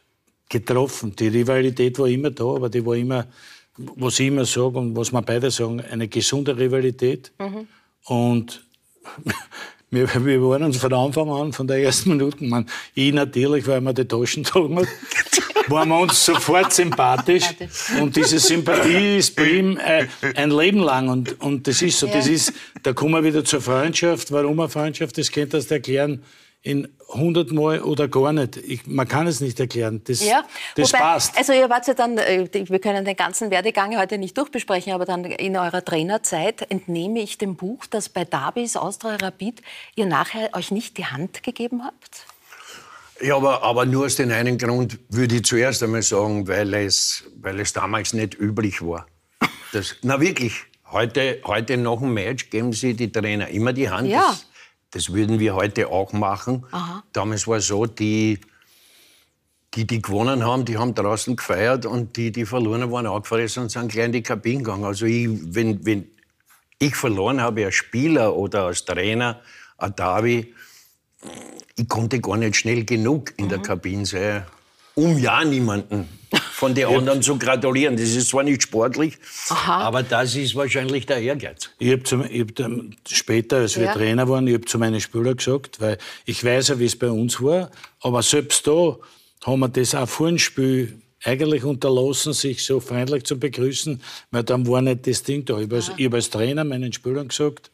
getroffen. 0.51 1.17
Die 1.17 1.29
Rivalität 1.29 1.99
war 1.99 2.09
immer 2.09 2.31
da, 2.31 2.45
aber 2.45 2.69
die 2.69 2.85
war 2.85 2.95
immer, 2.95 3.27
was 3.77 4.21
ich 4.21 4.27
immer 4.27 4.45
sage 4.45 4.79
und 4.79 4.95
was 4.95 5.13
wir 5.13 5.23
beide 5.23 5.51
sagen, 5.51 5.81
eine 5.81 6.09
gesunde 6.09 6.59
Rivalität. 6.59 7.33
Mhm. 7.39 7.67
Und 8.05 8.63
wir, 9.91 10.09
wir 10.25 10.43
waren 10.43 10.63
uns 10.63 10.77
von 10.77 10.93
Anfang 10.93 11.31
an, 11.31 11.53
von 11.53 11.67
der 11.67 11.79
ersten 11.79 12.11
Minute, 12.11 12.45
man, 12.45 12.67
ich 12.95 13.13
natürlich, 13.13 13.67
weil 13.67 13.81
man 13.81 13.95
die 13.95 14.05
Taschen 14.05 14.43
getragen 14.43 14.79
hat, 14.79 14.89
waren 15.69 15.89
wir 15.89 16.01
uns 16.01 16.25
sofort 16.25 16.73
sympathisch. 16.73 17.45
Und 18.01 18.17
diese 18.17 18.39
Sympathie 18.39 19.19
ist 19.19 19.37
bei 19.37 19.45
ihm 19.45 19.79
äh, 19.79 20.07
ein 20.35 20.51
Leben 20.51 20.81
lang. 20.81 21.09
Und, 21.09 21.41
und 21.41 21.67
das 21.67 21.83
ist 21.83 21.99
so. 21.99 22.07
Das 22.07 22.27
ist, 22.27 22.53
da 22.83 22.93
kommen 22.93 23.15
wir 23.15 23.25
wieder 23.25 23.45
zur 23.45 23.61
Freundschaft. 23.61 24.33
Warum 24.33 24.61
eine 24.61 24.69
Freundschaft? 24.69 25.19
Das 25.19 25.31
könnt 25.31 25.55
ihr 25.55 25.71
erklären 25.71 26.23
in 26.63 26.89
hundertmal 27.09 27.81
oder 27.81 28.09
gar 28.09 28.33
nicht. 28.33 28.57
Ich, 28.57 28.87
man 28.87 29.09
kann 29.09 29.27
es 29.27 29.41
nicht 29.41 29.59
erklären. 29.61 30.03
Das, 30.05 30.25
ja. 30.25 30.45
das 30.77 30.93
Wobei, 30.93 30.99
passt. 30.99 31.37
Also 31.37 31.53
ihr 31.53 31.71
wart 31.71 31.87
ja 31.87 31.95
dann, 31.95 32.19
äh, 32.19 32.49
wir 32.53 32.79
können 32.79 33.05
den 33.05 33.17
ganzen 33.17 33.51
Werdegang 33.51 33.97
heute 33.99 34.19
nicht 34.19 34.37
durchbesprechen, 34.37 34.93
aber 34.93 35.05
dann 35.05 35.25
in 35.25 35.57
eurer 35.57 35.85
Trainerzeit 35.85 36.71
entnehme 36.71 37.21
ich 37.21 37.39
dem 37.39 37.57
Buch, 37.57 37.87
dass 37.87 38.09
bei 38.09 38.25
Davis 38.25 38.77
Austria 38.77 39.17
Rapid 39.17 39.63
ihr 39.95 40.07
nachher 40.07 40.51
euch 40.53 40.71
nicht 40.71 40.99
die 40.99 41.07
Hand 41.07 41.43
gegeben 41.43 41.85
habt? 41.85 42.27
Ja, 43.21 43.37
aber, 43.37 43.63
aber 43.63 43.85
nur 43.85 44.07
aus 44.07 44.17
dem 44.17 44.31
einen 44.31 44.59
Grund 44.59 44.99
würde 45.09 45.37
ich 45.37 45.45
zuerst 45.45 45.83
einmal 45.83 46.03
sagen, 46.03 46.47
weil 46.47 46.73
es, 46.75 47.25
weil 47.37 47.59
es 47.61 47.73
damals 47.73 48.13
nicht 48.13 48.39
üblich 48.39 48.83
war. 48.83 49.07
Das, 49.73 49.97
na 50.03 50.21
wirklich, 50.21 50.55
heute, 50.91 51.41
heute 51.45 51.77
nach 51.77 51.99
dem 51.99 52.15
Match 52.15 52.51
geben 52.51 52.73
sie 52.73 52.95
die 52.95 53.11
Trainer 53.11 53.49
immer 53.49 53.73
die 53.73 53.91
Hand. 53.91 54.09
Ja. 54.09 54.29
Das, 54.29 54.47
das 54.91 55.13
würden 55.13 55.39
wir 55.39 55.55
heute 55.55 55.89
auch 55.89 56.13
machen. 56.13 56.65
Aha. 56.71 57.03
Damals 57.13 57.47
war 57.47 57.59
es 57.59 57.67
so, 57.67 57.87
die, 57.87 58.41
die, 59.75 59.87
die 59.87 60.01
gewonnen 60.01 60.45
haben, 60.45 60.65
die 60.65 60.79
haben 60.79 60.95
draußen 60.95 61.37
gefeiert 61.37 61.87
und 61.87 62.17
die, 62.17 62.33
die 62.33 62.47
verloren 62.47 62.83
haben, 62.83 62.93
waren 62.93 63.07
angefressen 63.07 63.65
und 63.65 63.71
sind 63.71 63.93
gleich 63.93 64.07
in 64.07 64.13
die 64.13 64.23
Kabine 64.23 64.59
gegangen. 64.59 64.85
Also 64.85 65.07
ich, 65.07 65.29
wenn, 65.55 65.85
wenn 65.85 66.11
ich 66.79 66.95
verloren 66.95 67.41
habe 67.41 67.67
als 67.67 67.75
Spieler 67.75 68.35
oder 68.35 68.65
als 68.65 68.85
Trainer, 68.85 69.41
ein 69.77 69.95
Derby, 69.95 70.55
ich 71.77 71.89
konnte 71.89 72.21
gar 72.21 72.37
nicht 72.37 72.57
schnell 72.57 72.85
genug 72.85 73.35
in 73.37 73.47
mhm. 73.47 73.49
der 73.51 73.59
Kabine 73.59 74.07
sein, 74.07 74.47
um 74.99 75.17
ja 75.17 75.45
niemanden 75.45 76.09
von 76.53 76.75
den 76.75 76.87
anderen 76.97 77.23
zu 77.23 77.39
gratulieren. 77.39 77.97
Das 77.97 78.11
ist 78.11 78.31
zwar 78.31 78.43
nicht 78.43 78.65
sportlich, 78.65 79.17
Aha. 79.49 79.83
aber 79.83 80.03
das 80.03 80.35
ist 80.35 80.57
wahrscheinlich 80.57 81.07
der 81.07 81.19
Ehrgeiz. 81.19 81.71
Ich 81.79 81.93
habe 81.93 82.03
hab 82.03 82.71
später, 83.09 83.59
als 83.59 83.77
wir 83.77 83.85
ja. 83.85 83.95
Trainer 83.95 84.29
waren, 84.29 84.47
ich 84.49 84.55
habe 84.55 84.65
zu 84.65 84.79
meinen 84.79 85.01
Spielern 85.01 85.37
gesagt, 85.37 85.81
weil 85.81 85.99
ich 86.25 86.45
weiß 86.45 86.69
ja, 86.69 86.79
wie 86.81 86.87
es 86.87 86.97
bei 86.97 87.11
uns 87.11 87.41
war, 87.41 87.71
aber 88.01 88.23
selbst 88.23 88.67
da 88.67 88.97
haben 89.45 89.61
wir 89.61 89.69
das 89.69 89.95
auch 89.95 90.09
vor 90.09 90.29
dem 90.29 90.39
Spiel 90.39 91.01
eigentlich 91.25 91.65
unterlassen, 91.65 92.33
sich 92.33 92.65
so 92.65 92.81
freundlich 92.81 93.25
zu 93.25 93.39
begrüßen, 93.39 94.01
weil 94.31 94.43
dann 94.43 94.67
war 94.67 94.83
nicht 94.83 95.07
das 95.07 95.23
Ding 95.23 95.45
da. 95.45 95.59
Ich 95.59 95.65
habe 95.65 95.77
als, 95.77 95.91
hab 95.91 96.15
als 96.15 96.31
Trainer 96.31 96.65
meinen 96.65 96.93
Spielern 96.93 97.29
gesagt, 97.29 97.71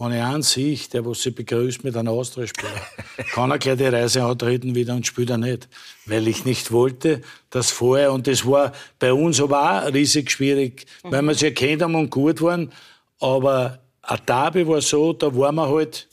wenn 0.00 0.12
ich 0.12 0.22
einen 0.22 0.42
sehe, 0.42 0.78
der 0.92 1.04
was 1.04 1.20
sie 1.20 1.30
begrüßt 1.30 1.84
mit 1.84 1.94
einem 1.94 2.08
Austria-Spieler, 2.08 2.80
kann 3.34 3.50
er 3.50 3.58
gleich 3.58 3.76
die 3.76 3.84
Reise 3.84 4.24
antreten 4.24 4.74
wieder 4.74 4.94
und 4.94 5.06
spielt 5.06 5.28
er 5.28 5.36
nicht. 5.36 5.68
Weil 6.06 6.26
ich 6.26 6.46
nicht 6.46 6.72
wollte, 6.72 7.20
dass 7.50 7.70
vorher, 7.70 8.10
und 8.12 8.26
das 8.26 8.46
war 8.46 8.72
bei 8.98 9.12
uns 9.12 9.42
aber 9.42 9.60
auch 9.60 9.92
riesig 9.92 10.30
schwierig, 10.30 10.86
mhm. 11.04 11.12
weil 11.12 11.22
wir 11.22 11.34
sie 11.34 11.46
erkannt 11.46 11.82
haben 11.82 11.94
und 11.96 12.10
gut 12.10 12.40
waren, 12.40 12.72
aber 13.20 13.78
ein 14.02 14.18
Derby 14.26 14.66
war 14.66 14.80
so, 14.80 15.12
da 15.12 15.36
waren 15.36 15.56
wir 15.56 15.68
halt, 15.68 16.08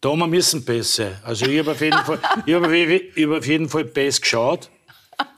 da 0.00 0.10
haben 0.10 0.20
wir 0.20 0.28
müssen 0.28 0.64
besser. 0.64 1.20
Also 1.24 1.46
ich 1.46 1.58
habe 1.58 1.72
auf 1.72 1.80
jeden 1.80 1.98
Fall, 1.98 2.20
ich 2.46 2.54
hab 2.54 3.36
auf 3.36 3.46
jeden 3.46 3.68
Fall 3.68 3.84
besser 3.84 4.20
geschaut. 4.20 4.70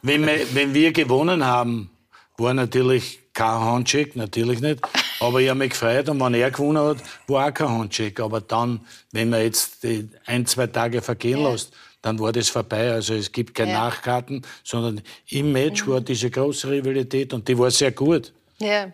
Wenn 0.02 0.26
wir, 0.26 0.38
wenn 0.52 0.74
wir 0.74 0.92
gewonnen 0.92 1.46
haben, 1.46 1.88
war 2.36 2.52
natürlich 2.52 3.20
kein 3.32 3.60
Handshake, 3.60 4.18
natürlich 4.18 4.60
nicht. 4.60 4.80
Aber 5.20 5.40
ich 5.40 5.48
habe 5.48 5.58
mich 5.58 5.70
gefreut 5.70 6.08
und 6.08 6.18
wenn 6.18 6.34
er 6.34 6.50
gewonnen 6.50 6.82
hat, 6.82 6.98
war 7.26 7.48
auch 7.48 7.54
kein 7.54 7.68
Handshake. 7.68 8.22
Aber 8.22 8.40
dann, 8.40 8.80
wenn 9.12 9.30
man 9.30 9.42
jetzt 9.42 9.86
ein, 10.26 10.46
zwei 10.46 10.66
Tage 10.66 11.02
vergehen 11.02 11.40
ja. 11.40 11.50
lässt, 11.50 11.72
dann 12.02 12.18
war 12.18 12.32
das 12.32 12.48
vorbei. 12.48 12.92
Also 12.92 13.14
es 13.14 13.30
gibt 13.30 13.54
keine 13.54 13.72
ja. 13.72 13.84
Nachkarten, 13.84 14.42
sondern 14.64 15.02
im 15.28 15.52
Match 15.52 15.86
mhm. 15.86 15.92
war 15.92 16.00
diese 16.00 16.30
große 16.30 16.70
Rivalität 16.70 17.34
und 17.34 17.46
die 17.46 17.58
war 17.58 17.70
sehr 17.70 17.92
gut. 17.92 18.32
Ja, 18.62 18.92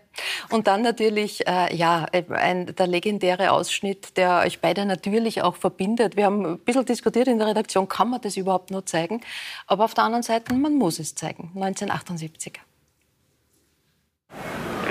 und 0.50 0.68
dann 0.68 0.82
natürlich, 0.82 1.44
äh, 1.48 1.74
ja, 1.74 2.06
ein, 2.12 2.66
der 2.76 2.86
legendäre 2.86 3.50
Ausschnitt, 3.50 4.16
der 4.16 4.42
euch 4.46 4.60
beide 4.60 4.86
natürlich 4.86 5.42
auch 5.42 5.56
verbindet. 5.56 6.16
Wir 6.16 6.26
haben 6.26 6.46
ein 6.46 6.58
bisschen 6.60 6.84
diskutiert 6.84 7.26
in 7.26 7.38
der 7.38 7.48
Redaktion, 7.48 7.88
kann 7.88 8.10
man 8.10 8.20
das 8.20 8.36
überhaupt 8.36 8.70
nur 8.70 8.86
zeigen? 8.86 9.22
Aber 9.66 9.84
auf 9.84 9.94
der 9.94 10.04
anderen 10.04 10.22
Seite, 10.22 10.54
man 10.54 10.76
muss 10.76 11.00
es 11.00 11.16
zeigen. 11.16 11.50
1978. 11.56 12.60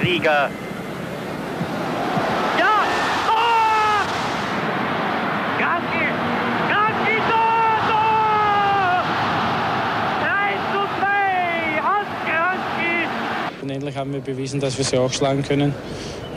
Rieger 0.04 0.52
Endlich 13.76 13.98
haben 13.98 14.14
wir 14.14 14.22
bewiesen, 14.22 14.62
dass 14.62 14.78
wir 14.78 14.86
sie 14.86 14.98
auch 14.98 15.12
schlagen 15.12 15.44
können. 15.44 15.76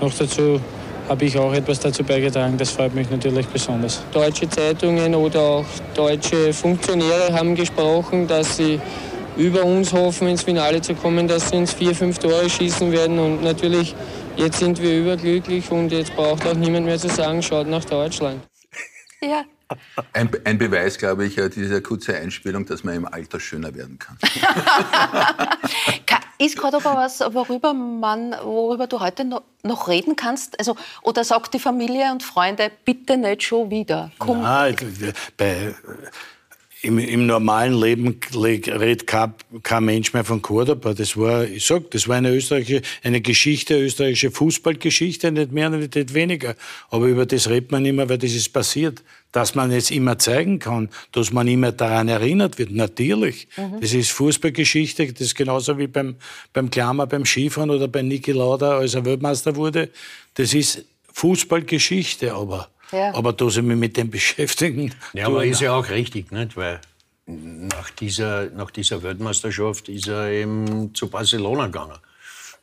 Noch 0.01 0.13
dazu 0.13 0.61
habe 1.09 1.25
ich 1.25 1.39
auch 1.39 1.53
etwas 1.53 1.79
dazu 1.79 2.03
beigetragen. 2.03 2.59
Das 2.59 2.71
freut 2.71 2.93
mich 2.97 3.09
natürlich 3.11 3.47
besonders. 3.47 4.03
Deutsche 4.13 4.51
Zeitungen 4.51 5.15
oder 5.15 5.41
auch 5.41 5.67
deutsche 5.95 6.53
Funktionäre 6.53 7.33
haben 7.33 7.55
gesprochen, 7.55 8.27
dass 8.27 8.57
sie 8.57 8.81
über 9.37 9.63
uns 9.63 9.93
hoffen, 9.93 10.27
ins 10.27 10.43
Finale 10.43 10.81
zu 10.81 10.97
kommen, 10.97 11.29
dass 11.29 11.51
sie 11.51 11.59
uns 11.59 11.73
vier, 11.73 11.95
fünf 11.95 12.19
Tore 12.19 12.51
schießen 12.51 12.91
werden. 12.91 13.21
Und 13.21 13.45
natürlich, 13.45 13.95
jetzt 14.37 14.59
sind 14.59 14.83
wir 14.83 14.99
überglücklich 14.99 15.71
und 15.71 15.93
jetzt 15.93 16.17
braucht 16.17 16.45
auch 16.45 16.55
niemand 16.55 16.87
mehr 16.87 16.99
zu 16.99 17.09
sagen, 17.09 17.41
schaut 17.41 17.69
nach 17.69 17.85
Deutschland. 17.85 18.43
Ja, 19.23 19.45
ein, 20.13 20.31
ein, 20.45 20.59
Beweis, 20.59 20.97
glaube 20.97 21.27
ich, 21.27 21.37
diese 21.55 21.83
kurze 21.83 22.17
Einspielung, 22.17 22.65
dass 22.65 22.85
man 22.85 22.95
im 22.95 23.07
Alter 23.07 23.39
schöner 23.39 23.75
werden 23.75 23.99
kann. 23.99 24.17
Ist 26.39 26.57
gerade 26.57 26.77
aber 26.77 26.95
was, 26.95 27.21
worüber, 27.21 27.75
man, 27.75 28.33
worüber 28.43 28.87
du 28.87 29.01
heute 29.01 29.25
noch, 29.25 29.43
reden 29.89 30.15
kannst? 30.15 30.59
Also, 30.59 30.77
oder 31.03 31.25
sagt 31.25 31.53
die 31.53 31.59
Familie 31.59 32.13
und 32.13 32.23
Freunde, 32.23 32.71
bitte 32.85 33.17
nicht 33.17 33.43
schon 33.43 33.71
wieder? 33.71 34.13
Komm. 34.21 34.43
Nein, 34.43 34.77
bei, 35.37 35.75
im, 36.83 36.99
im, 36.99 37.27
normalen 37.27 37.75
Leben 37.81 38.21
redet 38.35 39.07
kein, 39.07 39.35
kein, 39.65 39.85
Mensch 39.85 40.13
mehr 40.13 40.25
von 40.25 40.41
Cordoba. 40.41 40.95
Das 40.95 41.17
war, 41.17 41.45
ich 41.45 41.67
sag, 41.67 41.91
das 41.91 42.07
war 42.07 42.17
eine 42.17 42.33
österreichische, 42.33 42.83
eine 43.03 43.21
Geschichte, 43.21 43.75
eine 43.75 43.85
österreichische 43.85 44.31
Fußballgeschichte, 44.31 45.33
nicht 45.33 45.51
mehr, 45.51 45.71
nicht 45.71 46.15
weniger. 46.15 46.55
Aber 46.91 47.07
über 47.07 47.27
das 47.27 47.49
redet 47.49 47.73
man 47.73 47.85
immer, 47.85 48.09
weil 48.09 48.19
das 48.19 48.33
ist 48.33 48.53
passiert. 48.53 49.03
Dass 49.31 49.55
man 49.55 49.71
es 49.73 49.91
immer 49.91 50.19
zeigen 50.19 50.59
kann, 50.59 50.89
dass 51.13 51.33
man 51.33 51.49
immer 51.49 51.71
daran 51.71 52.09
erinnert 52.09 52.59
wird, 52.59 52.71
natürlich. 52.71 53.47
Mhm. 53.59 53.81
Das 53.81 53.93
ist 53.93 54.11
Fußballgeschichte, 54.13 55.13
das 55.13 55.21
ist 55.21 55.35
genauso 55.35 55.77
wie 55.77 55.87
beim, 55.87 56.17
beim 56.55 56.71
Klammer, 56.71 57.07
beim 57.07 57.27
Skifahren 57.27 57.69
oder 57.69 57.89
bei 57.89 58.01
Niki 58.01 58.33
Lauda, 58.33 58.79
als 58.79 58.95
er 58.95 59.05
Weltmeister 59.05 59.55
wurde. 59.55 59.91
Das 60.35 60.55
ist 60.55 60.87
Fußballgeschichte, 61.13 62.33
aber 62.33 62.71
ja. 62.93 63.15
Aber 63.15 63.33
da 63.33 63.49
sie 63.51 63.63
mich 63.63 63.77
mit 63.77 63.97
dem 63.97 64.11
beschäftigen. 64.19 64.95
Ja, 65.13 65.27
aber 65.27 65.45
ist 65.45 65.61
ja 65.61 65.75
auch 65.75 65.89
richtig, 65.89 66.33
nicht? 66.33 66.57
Weil 66.57 66.81
nach 67.27 67.91
dieser, 67.91 68.51
nach 68.51 68.71
dieser 68.71 69.03
Weltmeisterschaft 69.03 69.89
ist 69.89 70.09
er 70.09 70.31
eben 70.31 70.95
zu 70.95 71.09
Barcelona 71.09 71.67
gegangen. 71.67 71.99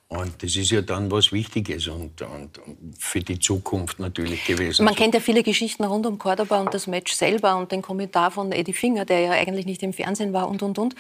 Und 0.08 0.44
das 0.44 0.56
ist 0.56 0.70
ja 0.72 0.82
dann 0.82 1.10
was 1.10 1.32
Wichtiges 1.32 1.88
und, 1.88 2.22
und, 2.22 2.60
für 3.00 3.22
die 3.22 3.40
Zukunft 3.40 4.00
natürlich 4.00 4.46
gewesen. 4.46 4.86
Man 4.86 4.96
kennt 4.96 5.16
ja 5.16 5.20
viele 5.20 5.42
Geschichten 5.42 5.84
rund 5.84 6.06
um 6.06 6.20
Cordoba 6.20 6.62
und 6.62 6.74
das 6.74 6.86
Match 6.86 7.14
selber 7.14 7.58
und 7.58 7.72
den 7.72 7.82
Kommentar 7.82 8.30
von 8.30 8.52
Eddie 8.52 8.74
Finger, 8.74 9.06
der 9.06 9.20
ja 9.22 9.32
eigentlich 9.32 9.66
nicht 9.66 9.82
im 9.82 9.94
Fernsehen 9.94 10.32
war 10.32 10.48
und, 10.48 10.62
und, 10.62 10.78
und. 10.78 10.96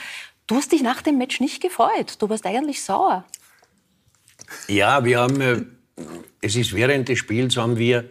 Du 0.48 0.55
hast 0.55 0.72
dich 0.72 0.82
nach 0.82 1.01
dem 1.01 1.17
Match 1.17 1.39
nicht 1.39 1.62
gefreut. 1.62 2.15
Du 2.20 2.29
warst 2.29 2.46
eigentlich 2.46 2.84
sauer. 2.84 3.25
Ja, 4.67 5.03
wir 5.03 5.20
haben, 5.20 5.41
äh, 5.41 5.62
es 6.41 6.55
ist 6.55 6.74
während 6.74 7.08
des 7.08 7.20
Spiels 7.20 7.58
haben 7.58 7.77
wir 7.77 8.10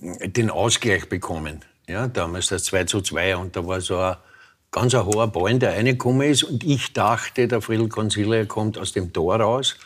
den 0.00 0.50
Ausgleich 0.50 1.08
bekommen. 1.08 1.64
Ja, 1.88 2.08
damals 2.08 2.48
das 2.48 2.64
2 2.64 2.84
zu 2.84 3.00
2 3.00 3.36
und 3.36 3.56
da 3.56 3.66
war 3.66 3.80
so 3.80 3.98
ein 3.98 4.16
ganz 4.70 4.94
ein 4.94 5.04
hoher 5.04 5.28
Ball, 5.28 5.58
der 5.58 5.72
reingekommen 5.72 6.28
ist 6.28 6.42
und 6.42 6.64
ich 6.64 6.92
dachte, 6.92 7.46
der 7.46 7.60
Friedel 7.60 7.88
Consilia 7.88 8.44
kommt 8.44 8.76
aus 8.76 8.92
dem 8.92 9.12
Tor 9.12 9.40
raus. 9.40 9.76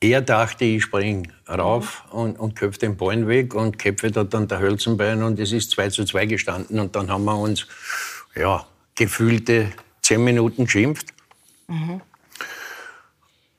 Er 0.00 0.20
dachte, 0.20 0.64
ich 0.64 0.82
springe 0.82 1.28
rauf 1.48 2.04
mhm. 2.12 2.18
und, 2.18 2.38
und 2.38 2.56
köpfe 2.56 2.80
den 2.80 2.96
Ball 2.96 3.28
weg 3.28 3.54
und 3.54 3.78
köpfe 3.78 4.10
da 4.10 4.24
dann 4.24 4.48
der 4.48 4.58
Hölzenbein 4.58 5.22
und 5.22 5.38
es 5.38 5.52
ist 5.52 5.70
2 5.72 5.90
zu 5.90 6.04
2 6.04 6.26
gestanden 6.26 6.80
und 6.80 6.96
dann 6.96 7.10
haben 7.10 7.24
wir 7.24 7.36
uns, 7.36 7.66
ja, 8.34 8.66
gefühlte 8.94 9.72
10 10.02 10.24
Minuten 10.24 10.64
geschimpft. 10.64 11.06
Mhm. 11.68 12.00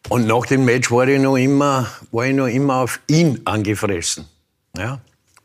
Und 0.10 0.27
nach 0.27 0.45
dem 0.48 0.65
Match 0.65 0.91
war 0.91 1.07
ich 1.07 1.22
noch 1.22 1.38
immer, 1.38 1.89
war 2.12 2.25
ich 2.25 2.36
noch 2.36 2.48
immer 2.48 2.81
auf 2.81 3.00
ihn 3.07 3.39
angefressen. 3.45 4.25
Ja. 4.75 5.00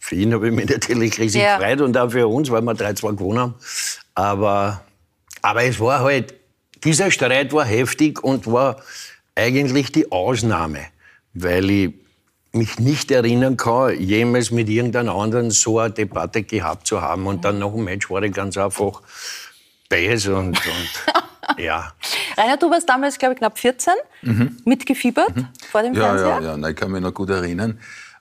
Für 0.09 0.15
ihn 0.15 0.33
habe 0.33 0.49
ich 0.49 0.55
mich 0.55 0.71
natürlich 0.71 1.19
riesig 1.19 1.43
ja. 1.43 1.59
gefreut 1.59 1.83
und 1.83 1.95
auch 1.99 2.11
für 2.11 2.27
uns, 2.27 2.51
weil 2.51 2.63
wir 2.63 2.73
3-2 2.73 3.15
gewonnen 3.15 3.39
haben. 3.41 3.55
Aber, 4.15 4.81
aber 5.43 5.65
es 5.65 5.79
war 5.81 6.01
halt, 6.01 6.33
dieser 6.83 7.11
Streit 7.11 7.53
war 7.53 7.67
heftig 7.67 8.25
und 8.25 8.51
war 8.51 8.81
eigentlich 9.35 9.93
die 9.93 10.11
Ausnahme, 10.11 10.81
weil 11.35 11.69
ich 11.69 11.95
mich 12.53 12.79
nicht 12.79 13.11
erinnern 13.11 13.59
kann, 13.59 14.01
jemals 14.01 14.51
mit 14.51 14.71
irgendeinem 14.71 15.15
anderen 15.15 15.51
so 15.51 15.79
eine 15.79 15.93
Debatte 15.93 16.43
gehabt 16.43 16.87
zu 16.87 17.03
haben. 17.03 17.27
Und 17.27 17.45
dann 17.45 17.59
nach 17.59 17.73
dem 17.73 17.85
Match 17.85 18.09
war 18.09 18.23
ich 18.23 18.33
ganz 18.33 18.57
einfach 18.57 19.03
bäs 19.91 20.27
und, 20.27 20.57
und 20.57 21.59
ja. 21.59 21.93
Rainer, 22.39 22.57
du 22.57 22.71
warst 22.71 22.89
damals, 22.89 23.19
glaube 23.19 23.35
ich, 23.35 23.41
knapp 23.41 23.59
14, 23.59 23.93
mhm. 24.23 24.57
mitgefiebert 24.65 25.37
mhm. 25.37 25.49
vor 25.71 25.83
dem 25.83 25.93
ja, 25.93 26.01
Fernseher. 26.01 26.29
Ja, 26.29 26.41
ja, 26.41 26.57
ja, 26.57 26.69
ich 26.71 26.77
kann 26.77 26.91
mich 26.91 27.03
noch 27.03 27.13
gut 27.13 27.29
erinnern. 27.29 27.79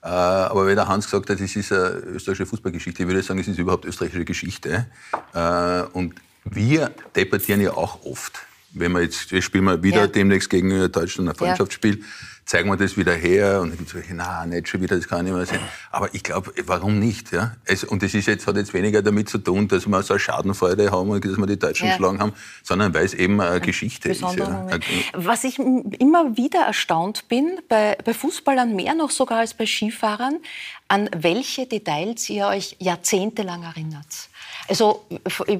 Äh, 0.08 0.10
aber 0.10 0.64
weil 0.64 0.74
der 0.74 0.88
Hans 0.88 1.04
gesagt 1.04 1.28
hat, 1.28 1.38
es 1.38 1.54
ist 1.54 1.70
eine 1.70 1.90
österreichische 2.14 2.46
Fußballgeschichte, 2.46 3.02
ich 3.02 3.08
würde 3.08 3.22
sagen, 3.22 3.40
es 3.40 3.48
ist 3.48 3.58
überhaupt 3.58 3.84
österreichische 3.84 4.24
Geschichte. 4.24 4.86
Äh, 5.34 5.82
und 5.92 6.14
wir 6.44 6.90
debattieren 7.14 7.60
ja 7.60 7.74
auch 7.74 8.04
oft. 8.06 8.38
Wenn 8.72 8.92
wir 8.92 9.02
jetzt, 9.02 9.30
jetzt 9.32 9.44
spielen 9.44 9.64
wir 9.64 9.82
wieder 9.82 10.00
ja. 10.00 10.06
demnächst 10.06 10.48
gegen 10.48 10.90
Deutschland 10.90 11.28
ein 11.28 11.34
Freundschaftsspiel. 11.34 11.98
Ja 11.98 12.04
zeigen 12.48 12.70
wir 12.70 12.78
das 12.78 12.96
wieder 12.96 13.12
her 13.12 13.60
und 13.60 13.68
dann 13.68 13.76
gibt 13.76 13.90
es 13.90 13.94
welche, 13.94 14.14
na, 14.14 14.46
nicht 14.46 14.68
schon 14.68 14.80
wieder, 14.80 14.96
das 14.96 15.06
kann 15.06 15.22
nicht 15.22 15.34
mehr 15.34 15.44
sein. 15.44 15.60
Aber 15.90 16.14
ich 16.14 16.22
glaube, 16.22 16.50
warum 16.64 16.98
nicht? 16.98 17.30
Ja? 17.30 17.52
Es, 17.66 17.84
und 17.84 18.02
das 18.02 18.14
ist 18.14 18.26
jetzt, 18.26 18.46
hat 18.46 18.56
jetzt 18.56 18.72
weniger 18.72 19.02
damit 19.02 19.28
zu 19.28 19.36
tun, 19.36 19.68
dass 19.68 19.86
wir 19.86 20.02
so 20.02 20.14
eine 20.14 20.20
Schadenfreude 20.20 20.90
haben 20.90 21.10
und 21.10 21.22
dass 21.22 21.36
wir 21.36 21.46
die 21.46 21.58
Deutschen 21.58 21.88
ja. 21.88 21.92
geschlagen 21.92 22.20
haben, 22.20 22.32
sondern 22.62 22.94
weil 22.94 23.04
es 23.04 23.12
eben 23.12 23.38
eine 23.38 23.60
Geschichte 23.60 24.08
ist. 24.08 24.22
Ja. 24.22 24.66
Was 25.12 25.44
ich 25.44 25.58
immer 25.58 26.38
wieder 26.38 26.60
erstaunt 26.60 27.28
bin, 27.28 27.58
bei, 27.68 27.98
bei 28.02 28.14
Fußballern 28.14 28.74
mehr 28.74 28.94
noch 28.94 29.10
sogar 29.10 29.40
als 29.40 29.52
bei 29.52 29.66
Skifahrern, 29.66 30.38
an 30.88 31.10
welche 31.14 31.66
Details 31.66 32.30
ihr 32.30 32.46
euch 32.46 32.76
jahrzehntelang 32.78 33.62
erinnert. 33.62 34.30
Also 34.68 35.04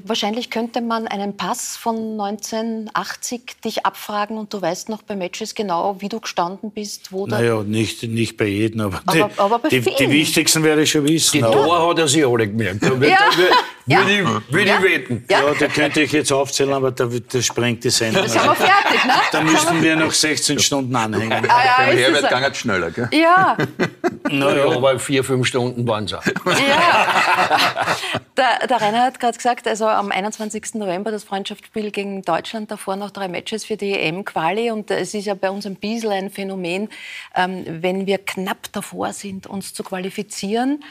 wahrscheinlich 0.05 0.51
könnte 0.51 0.81
man 0.81 1.07
einen 1.07 1.35
Pass 1.35 1.75
von 1.75 2.19
1980 2.19 3.41
dich 3.65 3.85
abfragen 3.85 4.37
und 4.37 4.53
du 4.53 4.61
weißt 4.61 4.89
noch 4.89 5.01
bei 5.01 5.15
Matches 5.15 5.55
genau, 5.55 5.95
wie 5.99 6.09
du 6.09 6.19
gestanden 6.19 6.69
bist, 6.69 7.11
wo 7.11 7.25
Naja, 7.25 7.63
nicht, 7.63 8.03
nicht 8.03 8.37
bei 8.37 8.45
jedem, 8.45 8.81
aber, 8.81 9.01
aber, 9.05 9.13
die, 9.13 9.39
aber 9.39 9.59
bei 9.59 9.69
die, 9.69 9.81
die, 9.81 10.11
wichtigsten 10.11 10.63
werde 10.63 10.83
ich 10.83 10.91
schon 10.91 11.05
wissen. 11.05 11.37
Die 11.37 11.41
Tor 11.41 11.89
hat 11.89 11.97
er 11.97 12.07
sich 12.07 12.23
alle 12.23 12.47
gemerkt. 12.47 12.83
Da 12.83 12.89
würde 12.89 13.09
ja. 13.09 13.19
würd 13.37 14.09
ich, 14.09 14.53
würd 14.53 14.67
ja. 14.67 14.77
ich 14.77 14.83
wetten. 14.83 15.25
Ja. 15.29 15.43
ja, 15.43 15.53
da 15.59 15.67
könnte 15.67 16.01
ich 16.01 16.11
jetzt 16.11 16.31
aufzählen, 16.31 16.73
aber 16.73 16.91
da, 16.91 17.07
da 17.07 17.41
sprengt 17.41 17.83
die 17.83 17.89
Sendung. 17.89 18.23
Da 18.23 18.29
sind 18.29 18.43
wir 18.43 18.55
fertig, 18.55 19.05
ne? 19.05 19.13
Da 19.31 19.41
müssten 19.41 19.81
wir 19.81 19.95
noch 19.95 20.11
16 20.11 20.59
Stunden 20.59 20.95
anhängen. 20.95 21.31
Ah, 21.49 21.65
ja, 21.65 21.75
Beim 21.77 21.97
Herbert 21.97 22.29
ging 22.29 22.43
es 22.43 22.57
schneller, 22.57 22.91
gell? 22.91 23.09
Ja. 23.11 23.57
Naja, 24.31 24.65
aber 24.65 24.99
vier, 24.99 25.23
fünf 25.23 25.47
Stunden 25.47 25.87
waren 25.87 26.05
es 26.05 26.13
auch. 26.13 26.25
Ja. 26.25 27.85
Der, 28.37 28.67
der 28.67 28.81
Rainer 28.81 29.03
hat 29.03 29.19
gerade 29.19 29.35
gesagt, 29.35 29.67
also 29.67 29.85
am 29.85 30.13
21. 30.13 30.75
November 30.75 31.11
das 31.11 31.25
Freundschaftsspiel 31.25 31.91
gegen 31.91 32.21
Deutschland, 32.21 32.71
davor 32.71 32.95
noch 32.95 33.11
drei 33.11 33.27
Matches 33.27 33.65
für 33.65 33.75
die 33.75 33.91
EM-Quali. 33.91 34.71
Und 34.71 34.89
es 34.91 35.13
ist 35.13 35.25
ja 35.25 35.33
bei 35.33 35.49
uns 35.49 35.65
ein 35.65 35.75
bisschen 35.75 36.11
ein 36.11 36.29
Phänomen, 36.29 36.87
ähm, 37.35 37.65
wenn 37.67 38.05
wir 38.07 38.17
knapp 38.17 38.71
davor 38.71 39.11
sind, 39.11 39.45
uns 39.45 39.73
zu 39.73 39.83
qualifizieren, 39.83 40.85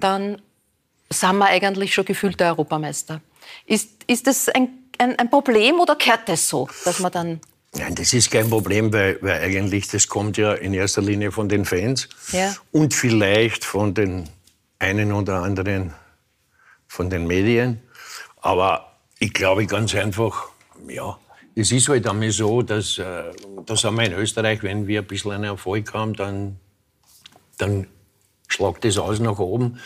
dann 0.00 0.40
sind 1.10 1.36
wir 1.36 1.46
eigentlich 1.46 1.92
schon 1.92 2.06
gefühlte 2.06 2.44
Europameister. 2.44 3.20
Ist, 3.66 3.90
ist 4.06 4.26
das 4.26 4.48
ein, 4.48 4.70
ein, 4.96 5.18
ein 5.18 5.28
Problem 5.28 5.80
oder 5.80 5.94
kehrt 5.94 6.26
das 6.26 6.48
so, 6.48 6.68
dass 6.86 7.00
man 7.00 7.12
dann 7.12 7.40
Nein, 7.78 7.94
das 7.94 8.12
ist 8.12 8.30
kein 8.30 8.50
Problem, 8.50 8.92
weil, 8.92 9.18
weil 9.22 9.40
eigentlich 9.40 9.86
das 9.88 10.08
kommt 10.08 10.36
ja 10.36 10.52
in 10.52 10.74
erster 10.74 11.00
Linie 11.00 11.30
von 11.30 11.48
den 11.48 11.64
Fans 11.64 12.08
ja. 12.32 12.54
und 12.72 12.92
vielleicht 12.92 13.64
von 13.64 13.94
den 13.94 14.28
einen 14.78 15.12
oder 15.12 15.42
anderen 15.42 15.94
von 16.88 17.08
den 17.08 17.26
Medien. 17.26 17.80
Aber 18.40 18.96
ich 19.20 19.32
glaube 19.32 19.66
ganz 19.66 19.94
einfach, 19.94 20.48
ja, 20.88 21.18
es 21.54 21.72
ist 21.72 21.88
halt 21.88 22.06
einmal 22.06 22.30
so, 22.30 22.62
dass, 22.62 22.98
äh, 22.98 23.32
dass 23.66 23.84
wir 23.84 24.02
in 24.02 24.12
Österreich, 24.12 24.62
wenn 24.62 24.86
wir 24.86 25.00
ein 25.00 25.06
bisschen 25.06 25.32
einen 25.32 25.44
Erfolg 25.44 25.92
haben, 25.92 26.14
dann, 26.14 26.56
dann 27.58 27.86
schlagt 28.48 28.84
das 28.84 28.98
aus 28.98 29.20
nach 29.20 29.38
oben. 29.38 29.80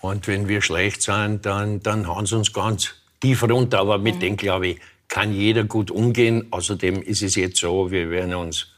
Und 0.00 0.26
wenn 0.28 0.48
wir 0.48 0.60
schlecht 0.60 1.02
sind, 1.02 1.46
dann, 1.46 1.80
dann 1.80 2.06
hauen 2.06 2.26
sie 2.26 2.36
uns 2.36 2.52
ganz 2.52 2.94
tief 3.20 3.42
runter. 3.42 3.78
Aber 3.78 3.98
mit 3.98 4.16
mhm. 4.16 4.20
dem, 4.20 4.36
glaube 4.36 4.66
ich, 4.68 4.80
kann 5.08 5.32
jeder 5.32 5.64
gut 5.64 5.90
umgehen. 5.90 6.46
Außerdem 6.50 7.02
ist 7.02 7.22
es 7.22 7.34
jetzt 7.36 7.58
so, 7.58 7.90
wir 7.90 8.10
werden 8.10 8.34
uns, 8.34 8.68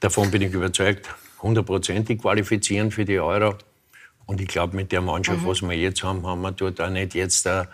davon 0.00 0.30
bin 0.30 0.42
ich 0.42 0.52
überzeugt, 0.52 1.08
hundertprozentig 1.40 2.20
qualifizieren 2.20 2.90
für 2.90 3.04
die 3.04 3.18
Euro. 3.18 3.56
Und 4.26 4.40
ich 4.40 4.48
glaube, 4.48 4.76
mit 4.76 4.92
der 4.92 5.00
Mannschaft, 5.00 5.42
mhm. 5.42 5.46
was 5.46 5.62
wir 5.62 5.76
jetzt 5.76 6.02
haben, 6.02 6.26
haben 6.26 6.40
wir 6.40 6.52
dort 6.52 6.80
auch 6.80 6.90
nicht 6.90 7.14
jetzt 7.14 7.46
äh, 7.46 7.64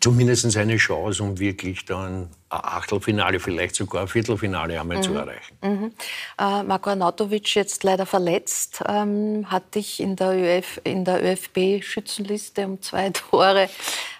zumindest 0.00 0.56
eine 0.56 0.76
Chance, 0.76 1.22
um 1.22 1.38
wirklich 1.38 1.84
dann 1.84 2.22
ein 2.22 2.28
Achtelfinale, 2.48 3.38
vielleicht 3.38 3.76
sogar 3.76 4.02
ein 4.02 4.08
Viertelfinale 4.08 4.80
einmal 4.80 4.98
mhm. 4.98 5.02
zu 5.02 5.14
erreichen. 5.14 5.56
Mhm. 5.62 5.92
Äh, 6.38 6.62
Marko 6.62 6.90
Arnautovic 6.90 7.54
jetzt 7.54 7.84
leider 7.84 8.06
verletzt, 8.06 8.82
ähm, 8.88 9.46
hat 9.50 9.74
dich 9.74 10.00
in 10.00 10.16
der, 10.16 10.32
ÖF, 10.32 10.80
in 10.84 11.04
der 11.04 11.22
ÖFB-Schützenliste 11.22 12.66
um 12.66 12.80
zwei 12.82 13.10
Tore. 13.30 13.68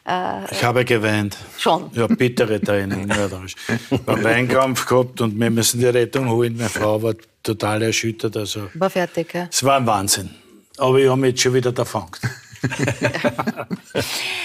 Äh, 0.07 0.53
ich 0.53 0.63
habe 0.63 0.85
geweint. 0.85 1.37
Schon? 1.59 1.91
Ja, 1.95 2.07
bittere 2.07 2.61
Tränen. 2.61 3.07
mörderisch. 3.07 3.57
Beim 4.05 4.23
Weinkampf 4.23 4.87
gehabt 4.87 5.21
und 5.21 5.39
wir 5.39 5.51
müssen 5.51 5.81
die 5.81 5.87
Rettung 5.87 6.29
holen. 6.29 6.57
Meine 6.57 6.69
Frau 6.69 7.03
war 7.03 7.15
total 7.43 7.83
erschüttert. 7.83 8.37
Also, 8.37 8.69
war 8.75 8.91
fertig, 8.91 9.35
ja? 9.35 9.49
Es 9.51 9.65
war 9.65 9.79
ein 9.79 9.87
Wahnsinn. 9.87 10.31
Aber 10.79 10.99
ich 10.99 11.09
habe 11.09 11.21
mich 11.21 11.31
jetzt 11.31 11.43
schon 11.43 11.55
wieder 11.55 11.73
davon. 11.73 12.07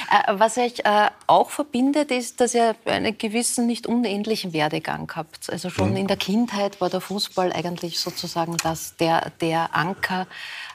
Äh, 0.08 0.38
was 0.38 0.58
euch 0.58 0.80
äh, 0.84 1.10
auch 1.26 1.50
verbindet, 1.50 2.12
ist, 2.12 2.40
dass 2.40 2.54
ihr 2.54 2.76
einen 2.86 3.18
gewissen, 3.18 3.66
nicht 3.66 3.88
unähnlichen 3.88 4.54
Werdegang 4.54 5.12
habt. 5.16 5.50
Also 5.50 5.70
schon 5.72 5.92
mhm. 5.92 5.98
in 5.98 6.08
der 6.08 6.18
Kindheit 6.18 6.80
war 6.80 6.90
der 6.90 7.02
Fußball 7.02 7.52
eigentlich 7.52 8.00
sozusagen 8.00 8.56
das, 8.58 8.96
der, 8.98 9.32
der 9.42 9.76
Anker. 9.76 10.28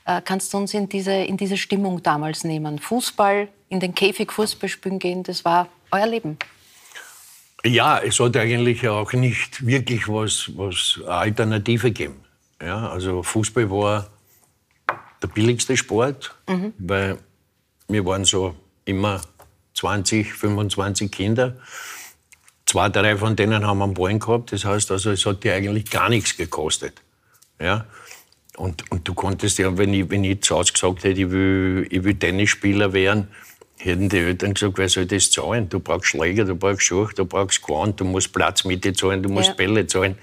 Äh, 0.04 0.20
kannst 0.24 0.52
du 0.52 0.58
uns 0.58 0.74
in 0.74 0.88
diese, 0.88 1.12
in 1.12 1.36
diese 1.36 1.56
Stimmung 1.56 2.02
damals 2.02 2.42
nehmen? 2.42 2.80
Fußball, 2.80 3.48
in 3.68 3.78
den 3.78 3.94
Käfig 3.94 4.32
Fußball 4.32 4.68
spielen 4.68 4.98
gehen, 4.98 5.22
das 5.22 5.44
war 5.44 5.68
euer 5.92 6.06
Leben. 6.06 6.36
Ja, 7.64 7.98
es 7.98 8.16
sollte 8.16 8.40
eigentlich 8.40 8.88
auch 8.88 9.12
nicht 9.12 9.64
wirklich 9.64 10.08
was, 10.08 10.50
was 10.56 11.00
Alternative 11.06 11.92
geben. 11.92 12.24
Ja, 12.60 12.88
also 12.88 13.22
Fußball 13.22 13.70
war 13.70 14.10
der 15.22 15.28
billigste 15.28 15.76
Sport, 15.76 16.34
mhm. 16.48 16.72
weil 16.78 17.18
wir 17.92 18.04
waren 18.06 18.24
so 18.24 18.54
immer 18.84 19.20
20, 19.74 20.32
25 20.32 21.10
Kinder. 21.10 21.56
Zwei, 22.66 22.88
drei 22.88 23.16
von 23.16 23.34
denen 23.34 23.66
haben 23.66 23.82
einen 23.82 23.94
Ballen 23.94 24.20
gehabt. 24.20 24.52
Das 24.52 24.64
heißt, 24.64 24.90
also, 24.90 25.10
es 25.10 25.26
hat 25.26 25.42
dir 25.42 25.54
eigentlich 25.54 25.90
gar 25.90 26.08
nichts 26.08 26.36
gekostet. 26.36 27.00
Ja? 27.58 27.86
Und, 28.56 28.90
und 28.90 29.08
du 29.08 29.14
konntest 29.14 29.58
ja, 29.58 29.76
wenn 29.76 29.94
ich, 29.94 30.10
wenn 30.10 30.22
ich 30.24 30.42
zu 30.42 30.56
Hause 30.56 30.72
gesagt 30.72 31.04
hätte, 31.04 31.20
ich 31.20 31.30
will, 31.30 31.86
ich 31.90 32.04
will 32.04 32.14
Tennisspieler 32.14 32.92
werden, 32.92 33.28
hätten 33.76 34.08
die 34.08 34.18
Eltern 34.18 34.54
gesagt, 34.54 34.76
wer 34.76 34.88
soll 34.88 35.06
das 35.06 35.30
zahlen? 35.30 35.68
Du 35.68 35.80
brauchst 35.80 36.08
Schläger, 36.08 36.44
du 36.44 36.54
brauchst 36.54 36.82
Schuhe, 36.82 37.08
du 37.16 37.24
brauchst 37.24 37.62
Quant, 37.62 37.98
du 37.98 38.04
musst 38.04 38.32
Platzmitte 38.32 38.92
zahlen, 38.92 39.22
du 39.22 39.30
musst 39.30 39.48
ja. 39.48 39.54
Bälle 39.54 39.86
zahlen. 39.86 40.18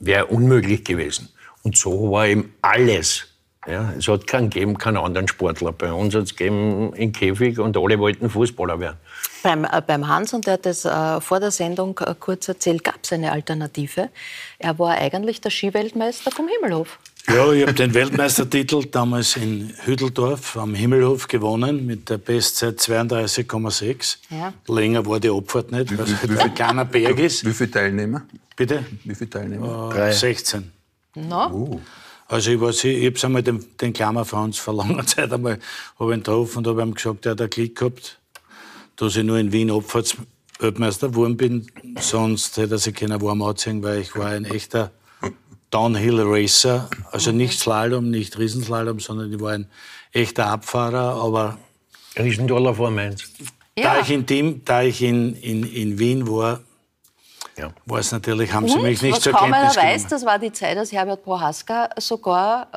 Wäre 0.00 0.26
unmöglich 0.26 0.84
gewesen. 0.84 1.28
Und 1.62 1.76
so 1.76 2.10
war 2.10 2.26
eben 2.26 2.54
alles 2.62 3.28
ja, 3.66 3.92
es 3.98 4.06
hat 4.08 4.26
keinen 4.26 4.50
gegeben, 4.50 4.78
keinen 4.78 4.98
anderen 4.98 5.28
Sportler. 5.28 5.72
Bei 5.72 5.92
uns 5.92 6.14
hat 6.14 6.24
es 6.24 6.36
gegeben 6.36 6.92
in 6.94 7.12
Käfig 7.12 7.58
und 7.58 7.76
alle 7.76 7.98
wollten 7.98 8.30
Fußballer 8.30 8.78
werden. 8.80 8.96
Beim, 9.42 9.64
äh, 9.64 9.82
beim 9.86 10.08
Hans, 10.08 10.32
und 10.34 10.46
der 10.46 10.54
hat 10.54 10.66
das 10.66 10.84
äh, 10.84 11.20
vor 11.20 11.40
der 11.40 11.50
Sendung 11.50 11.98
äh, 11.98 12.14
kurz 12.18 12.48
erzählt, 12.48 12.84
gab 12.84 12.98
es 13.02 13.12
eine 13.12 13.32
Alternative. 13.32 14.10
Er 14.58 14.78
war 14.78 14.96
eigentlich 14.96 15.40
der 15.40 15.50
Skiweltmeister 15.50 16.30
vom 16.30 16.48
Himmelhof. 16.48 16.98
Ja, 17.28 17.52
ich 17.52 17.62
habe 17.62 17.74
den 17.74 17.92
Weltmeistertitel 17.92 18.84
damals 18.84 19.36
in 19.36 19.72
Hütteldorf 19.84 20.56
am 20.56 20.74
Himmelhof 20.74 21.26
gewonnen 21.26 21.84
mit 21.84 22.08
der 22.08 22.18
Bestzeit 22.18 22.78
32,6. 22.78 24.18
Ja. 24.30 24.52
Länger 24.68 25.04
war 25.06 25.18
die 25.18 25.30
Abfahrt 25.30 25.72
nicht, 25.72 25.96
weil 25.98 26.04
es 26.04 26.22
halt 26.22 26.38
ein 26.38 26.54
kleiner 26.54 26.84
Berg 26.84 27.18
ist. 27.18 27.44
Wie 27.44 27.52
viele 27.52 27.70
Teilnehmer? 27.72 28.22
Bitte? 28.54 28.86
Wie 29.02 29.14
viele 29.14 29.28
Teilnehmer? 29.28 29.92
Äh, 29.96 30.12
16. 30.12 30.70
No. 31.16 31.48
Uh. 31.50 31.80
Also 32.28 32.50
ich, 32.50 32.60
weiß, 32.60 32.84
ich 32.84 33.06
habe 33.06 33.26
einmal 33.26 33.42
den, 33.42 33.64
den 33.80 33.92
Klammer 33.92 34.24
Franz 34.24 34.58
vor 34.58 34.74
langer 34.74 35.06
Zeit 35.06 35.32
einmal 35.32 35.58
hab 35.98 36.08
ihn 36.08 36.18
getroffen 36.18 36.58
und 36.58 36.66
habe 36.66 36.82
ihm 36.82 36.94
gesagt, 36.94 37.26
er 37.26 37.32
hat 37.32 37.40
einen 37.40 37.50
Klick 37.50 37.76
gehabt, 37.76 38.20
dass 38.96 39.16
ich 39.16 39.24
nur 39.24 39.38
in 39.38 39.52
Wien 39.52 39.70
Abfahrtsweltmeister 39.70 41.10
geworden 41.10 41.36
bin. 41.36 41.70
Sonst 42.00 42.56
hätte 42.56 42.74
er 42.74 42.78
sich 42.78 42.94
keiner 42.94 43.20
warm 43.20 43.42
anziehen, 43.42 43.82
weil 43.82 44.00
ich 44.00 44.16
war 44.16 44.30
ein 44.30 44.44
echter 44.44 44.90
Downhill 45.70 46.20
Racer. 46.20 46.90
Also 47.12 47.30
nicht 47.30 47.58
Slalom, 47.58 48.10
nicht 48.10 48.38
Riesenslalom, 48.38 48.98
sondern 48.98 49.32
ich 49.32 49.40
war 49.40 49.52
ein 49.52 49.68
echter 50.12 50.46
Abfahrer, 50.46 51.22
aber... 51.22 51.58
Riesendollar 52.18 52.74
vor 52.74 52.90
Mainz. 52.90 53.24
Ja. 53.78 53.94
Da 53.94 54.00
ich, 54.00 54.10
in, 54.10 54.26
Team, 54.26 54.62
da 54.64 54.82
ich 54.82 55.02
in, 55.02 55.36
in, 55.36 55.64
in 55.64 55.98
Wien 55.98 56.26
war, 56.26 56.60
ja. 57.58 57.72
War 57.86 57.98
es 57.98 58.12
natürlich, 58.12 58.52
haben 58.52 58.68
sie 58.68 58.78
mich 58.78 59.02
nicht 59.02 59.20
zur 59.20 59.32
kaum 59.32 59.50
Kenntnis 59.50 59.76
einer 59.76 59.88
weiß, 59.88 60.06
das 60.08 60.24
war 60.26 60.38
die 60.38 60.52
Zeit, 60.52 60.76
als 60.76 60.92
Herbert 60.92 61.24
Prohaska 61.24 61.90
sogar 61.98 62.68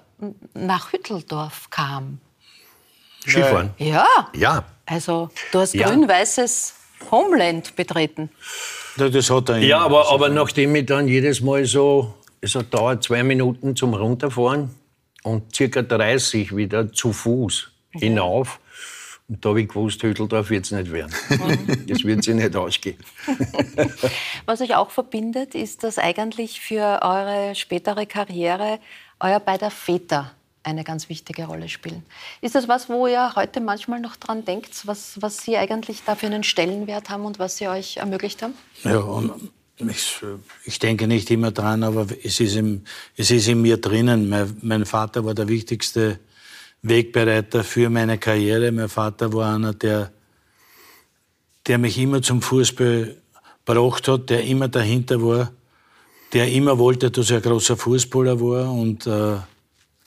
nach 0.54 0.92
Hütteldorf 0.94 1.70
kam. 1.70 2.20
Skifahren? 3.28 3.72
Ja. 3.78 4.06
Ja. 4.36 4.64
Also 4.86 5.30
du 5.52 5.60
hast 5.60 5.74
ja. 5.74 5.88
grün-weißes 5.88 6.74
Homeland 7.12 7.76
betreten. 7.76 8.30
Ja, 8.98 9.10
das 9.10 9.30
hat 9.30 9.50
er 9.50 9.58
ja 9.60 9.80
aber, 9.80 10.12
aber 10.12 10.30
nachdem 10.30 10.76
ich 10.76 10.86
dann 10.86 11.08
jedes 11.08 11.42
Mal 11.42 11.66
so, 11.66 12.16
es 12.42 12.56
hat 12.56 12.74
dauert 12.74 13.04
zwei 13.04 13.24
Minuten 13.24 13.76
zum 13.76 13.94
Runterfahren 13.94 14.76
und 15.24 15.56
circa 15.56 15.82
30 15.82 16.56
wieder 16.56 16.92
zu 16.92 17.14
Fuß 17.14 17.72
okay. 17.94 18.08
hinauf, 18.08 18.60
und 19.30 19.46
da 19.46 19.50
habe 19.50 19.62
ich 19.62 19.68
gewusst, 19.68 20.02
Hütteldorf 20.02 20.50
wird 20.50 20.66
es 20.66 20.72
nicht 20.72 20.92
werden. 20.92 21.14
das 21.88 22.04
wird 22.04 22.24
sich 22.24 22.34
nicht 22.34 22.56
ausgehen. 22.56 22.98
Was 24.46 24.60
euch 24.62 24.76
auch 24.76 24.90
verbindet, 24.90 25.54
ist, 25.54 25.84
dass 25.84 26.00
eigentlich 26.00 26.60
für 26.60 27.00
eure 27.04 27.54
spätere 27.54 28.08
Karriere 28.08 28.80
euer 29.20 29.40
beider 29.40 29.70
Väter 29.70 30.32
eine 30.64 30.84
ganz 30.84 31.10
wichtige 31.10 31.46
Rolle 31.46 31.70
spielen. 31.70 32.04
Ist 32.42 32.56
das 32.56 32.68
was, 32.68 32.90
wo 32.90 33.08
ihr 33.08 33.36
heute 33.36 33.62
manchmal 33.62 34.00
noch 34.00 34.16
dran 34.16 34.46
denkt, 34.46 34.86
was, 34.86 35.22
was 35.22 35.38
sie 35.38 35.58
eigentlich 35.58 36.04
da 36.06 36.16
für 36.16 36.26
einen 36.26 36.44
Stellenwert 36.44 37.10
haben 37.10 37.26
und 37.26 37.40
was 37.40 37.58
sie 37.58 37.68
euch 37.68 37.98
ermöglicht 37.98 38.42
haben? 38.42 38.54
Ja, 38.84 39.24
ich, 39.88 40.18
ich 40.66 40.80
denke 40.80 41.08
nicht 41.08 41.32
immer 41.32 41.52
dran, 41.52 41.84
aber 41.84 42.08
es 42.24 42.40
ist, 42.40 42.56
im, 42.56 42.84
es 43.16 43.32
ist 43.32 43.48
in 43.48 43.62
mir 43.62 43.78
drinnen. 43.78 44.28
Mein, 44.28 44.58
mein 44.62 44.86
Vater 44.86 45.24
war 45.24 45.34
der 45.34 45.48
wichtigste 45.48 46.20
Wegbereiter 46.82 47.64
für 47.64 47.90
meine 47.90 48.18
Karriere. 48.18 48.72
Mein 48.72 48.90
Vater 48.90 49.34
war 49.34 49.56
einer, 49.56 49.74
der, 49.74 50.12
der 51.68 51.78
mich 51.78 51.98
immer 51.98 52.22
zum 52.22 52.42
Fußball 52.42 53.18
gebracht 53.66 54.08
hat, 54.08 54.30
der 54.30 54.44
immer 54.46 54.68
dahinter 54.68 55.22
war, 55.22 55.52
der 56.34 56.52
immer 56.52 56.78
wollte, 56.78 57.12
dass 57.12 57.30
er 57.30 57.38
ein 57.38 57.44
großer 57.44 57.78
Fußballer 57.78 58.40
war. 58.40 58.72
Und 58.72 59.06
äh, 59.06 59.38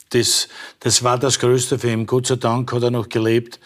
das, 0.09 0.47
das 0.79 1.03
war 1.03 1.17
das 1.17 1.39
Größte 1.39 1.79
für 1.79 1.91
ihn. 1.91 2.05
Gott 2.05 2.27
sei 2.27 2.35
Dank 2.35 2.71
hat 2.71 2.83
er 2.83 2.91
noch 2.91 3.09
gelebt. 3.09 3.59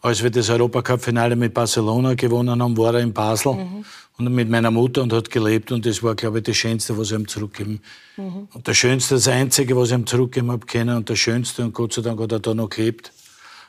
Als 0.00 0.22
wir 0.22 0.30
das 0.30 0.48
Europacup-Finale 0.48 1.34
mit 1.34 1.52
Barcelona 1.52 2.14
gewonnen 2.14 2.62
haben, 2.62 2.76
war 2.76 2.94
er 2.94 3.00
in 3.00 3.12
Basel 3.12 3.54
mhm 3.54 3.84
und 4.18 4.34
mit 4.34 4.48
meiner 4.48 4.70
Mutter 4.70 5.02
und 5.02 5.12
hat 5.12 5.30
gelebt 5.30 5.70
und 5.72 5.86
das 5.86 6.02
war, 6.02 6.14
glaube 6.14 6.38
ich, 6.38 6.44
das 6.44 6.56
Schönste, 6.56 6.98
was 6.98 7.10
ich 7.10 7.18
ihm 7.18 7.28
zurückgeben 7.28 7.80
mhm. 8.16 8.48
Und 8.52 8.66
das 8.66 8.76
Schönste, 8.76 9.14
das 9.14 9.28
Einzige, 9.28 9.76
was 9.76 9.90
ich 9.90 9.94
ihm 9.94 10.06
zurückgeben 10.06 10.50
habe 10.50 10.66
können 10.66 10.96
und 10.96 11.08
das 11.08 11.18
Schönste 11.18 11.62
und 11.62 11.72
Gott 11.72 11.92
sei 11.92 12.02
Dank 12.02 12.20
hat 12.20 12.32
er 12.32 12.40
da 12.40 12.54
noch 12.54 12.68
gelebt 12.68 13.12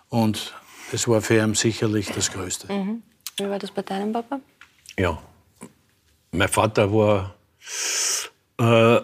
und 0.10 0.54
das 0.92 1.08
war 1.08 1.22
für 1.22 1.38
ihn 1.38 1.54
sicherlich 1.54 2.08
das 2.10 2.32
Größte. 2.32 2.72
Mhm. 2.74 3.04
Wie 3.38 3.50
war 3.50 3.60
das 3.60 3.72
bei 3.72 3.84
deinem 3.84 4.12
Papa? 4.12 4.40
Ja, 4.98 5.18
mein 6.32 6.50
Vater 6.50 6.92
war 6.92 7.36
äh, 8.58 9.02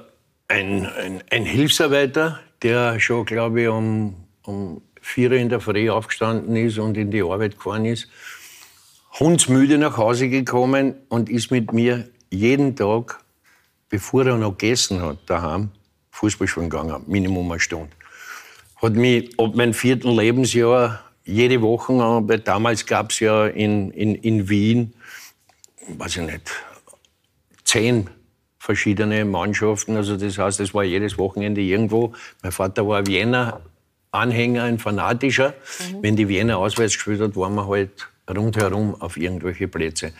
ein, 0.47 0.85
ein, 0.85 1.23
ein 1.29 1.45
Hilfsarbeiter, 1.45 2.39
der 2.61 2.99
schon, 2.99 3.25
glaube 3.25 3.61
ich, 3.61 3.67
um, 3.67 4.15
um 4.43 4.81
vier 5.05 5.31
in 5.33 5.49
der 5.49 5.59
Früh 5.59 5.89
aufgestanden 5.91 6.55
ist 6.55 6.79
und 6.79 6.97
in 6.97 7.11
die 7.11 7.21
Arbeit 7.21 7.57
gefahren 7.57 7.85
ist, 7.85 8.07
hundsmüde 9.19 9.77
nach 9.77 9.97
Hause 9.97 10.29
gekommen 10.29 10.95
und 11.09 11.29
ist 11.29 11.51
mit 11.51 11.71
mir 11.71 12.09
jeden 12.31 12.75
Tag, 12.75 13.23
bevor 13.87 14.25
er 14.25 14.37
noch 14.37 14.57
gegessen 14.57 15.03
hat, 15.03 15.19
daheim, 15.27 15.69
Fußball 16.09 16.47
spielen 16.47 16.71
gegangen, 16.71 17.03
Minimum 17.05 17.51
eine 17.51 17.59
Stunde. 17.59 17.91
Hat 18.81 18.93
mich 18.93 19.39
ab 19.39 19.53
meinem 19.55 19.75
vierten 19.75 20.09
Lebensjahr 20.09 21.03
jede 21.23 21.61
Woche, 21.61 21.93
weil 21.93 22.39
damals 22.39 22.85
gab 22.85 23.11
es 23.11 23.19
ja 23.19 23.45
in, 23.45 23.91
in, 23.91 24.15
in 24.15 24.49
Wien, 24.49 24.95
weiß 25.87 26.17
ich 26.17 26.23
nicht, 26.23 26.51
zehn 27.63 28.09
verschiedene 28.57 29.23
Mannschaften. 29.23 29.97
Also 29.97 30.17
das 30.17 30.39
heißt, 30.39 30.59
es 30.59 30.73
war 30.73 30.83
jedes 30.83 31.19
Wochenende 31.19 31.61
irgendwo. 31.61 32.13
Mein 32.41 32.51
Vater 32.51 32.87
war 32.87 33.05
Wiener 33.05 33.61
Anhänger, 34.15 34.63
ein 34.63 34.79
fanatischer. 34.79 35.49
Mhm. 35.49 36.03
Wenn 36.03 36.15
die 36.15 36.27
Wiener 36.27 36.57
auswärts 36.57 36.95
gespielt 36.95 37.21
hat, 37.21 37.35
waren 37.35 37.55
wir 37.55 37.67
halt 37.67 38.07
rundherum 38.29 38.99
auf 38.99 39.17
irgendwelche 39.17 39.67
Plätze. 39.67 40.13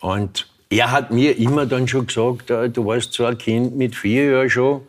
Und 0.00 0.48
er 0.70 0.90
hat 0.90 1.10
mir 1.10 1.36
immer 1.36 1.66
dann 1.66 1.88
schon 1.88 2.06
gesagt, 2.06 2.50
äh, 2.50 2.70
du 2.70 2.86
warst 2.86 3.12
so 3.12 3.26
ein 3.26 3.36
Kind 3.36 3.76
mit 3.76 3.94
vier 3.94 4.30
Jahren 4.30 4.50
schon, 4.50 4.82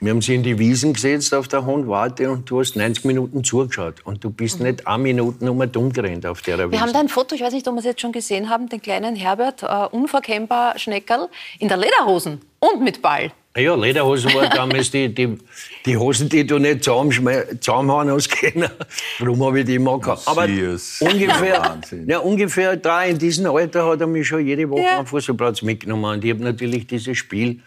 wir 0.00 0.10
haben 0.10 0.20
sie 0.20 0.34
in 0.34 0.42
die 0.42 0.58
Wiesen 0.58 0.92
gesetzt 0.92 1.32
auf 1.32 1.48
der 1.48 1.64
Hundwarte 1.64 2.30
und 2.30 2.50
du 2.50 2.60
hast 2.60 2.76
90 2.76 3.06
Minuten 3.06 3.42
zugeschaut. 3.42 4.04
Und 4.04 4.22
du 4.22 4.28
bist 4.28 4.58
mhm. 4.58 4.66
nicht 4.66 4.86
eine 4.86 5.02
Minute 5.02 5.50
um 5.50 5.72
dumm 5.72 5.92
gerannt 5.92 6.26
auf 6.26 6.42
der 6.42 6.58
Wiese. 6.58 6.72
Wir 6.72 6.80
haben 6.82 6.92
da 6.92 7.00
ein 7.00 7.08
Foto, 7.08 7.34
ich 7.34 7.40
weiß 7.40 7.54
nicht, 7.54 7.66
ob 7.68 7.74
wir 7.74 7.78
es 7.78 7.86
jetzt 7.86 8.02
schon 8.02 8.12
gesehen 8.12 8.50
haben, 8.50 8.68
den 8.68 8.82
kleinen 8.82 9.16
Herbert, 9.16 9.62
uh, 9.62 9.88
unverkennbar 9.90 10.78
Schneckerl, 10.78 11.28
in 11.58 11.68
der 11.68 11.78
Lederhosen 11.78 12.42
und 12.58 12.82
mit 12.82 13.00
Ball. 13.00 13.32
Ja, 13.56 13.76
Lederhosen 13.76 14.34
waren 14.34 14.50
damals 14.50 14.90
die, 14.90 15.14
die, 15.14 15.38
die 15.86 15.96
Hosen, 15.96 16.28
die 16.28 16.44
du 16.44 16.58
nicht 16.58 16.82
zusammenhauen 16.82 18.10
hast 18.10 18.28
können. 18.28 18.68
Darum 19.20 19.44
habe 19.44 19.60
ich 19.60 19.66
die 19.66 19.76
immer 19.76 20.00
gehabt. 20.00 20.26
Aber 20.26 20.42
ungefähr, 20.42 21.80
ja, 22.04 22.18
ungefähr 22.18 22.76
drei 22.76 23.10
in 23.10 23.18
diesem 23.18 23.46
Alter 23.46 23.86
hat 23.86 24.00
er 24.00 24.08
mich 24.08 24.26
schon 24.26 24.44
jede 24.44 24.68
Woche 24.68 24.82
ja. 24.82 24.98
am 24.98 25.06
Fußballplatz 25.06 25.62
mitgenommen. 25.62 26.16
Und 26.16 26.24
ich 26.24 26.32
habe 26.32 26.42
natürlich 26.42 26.88
dieses 26.88 27.16
Spiel 27.16 27.60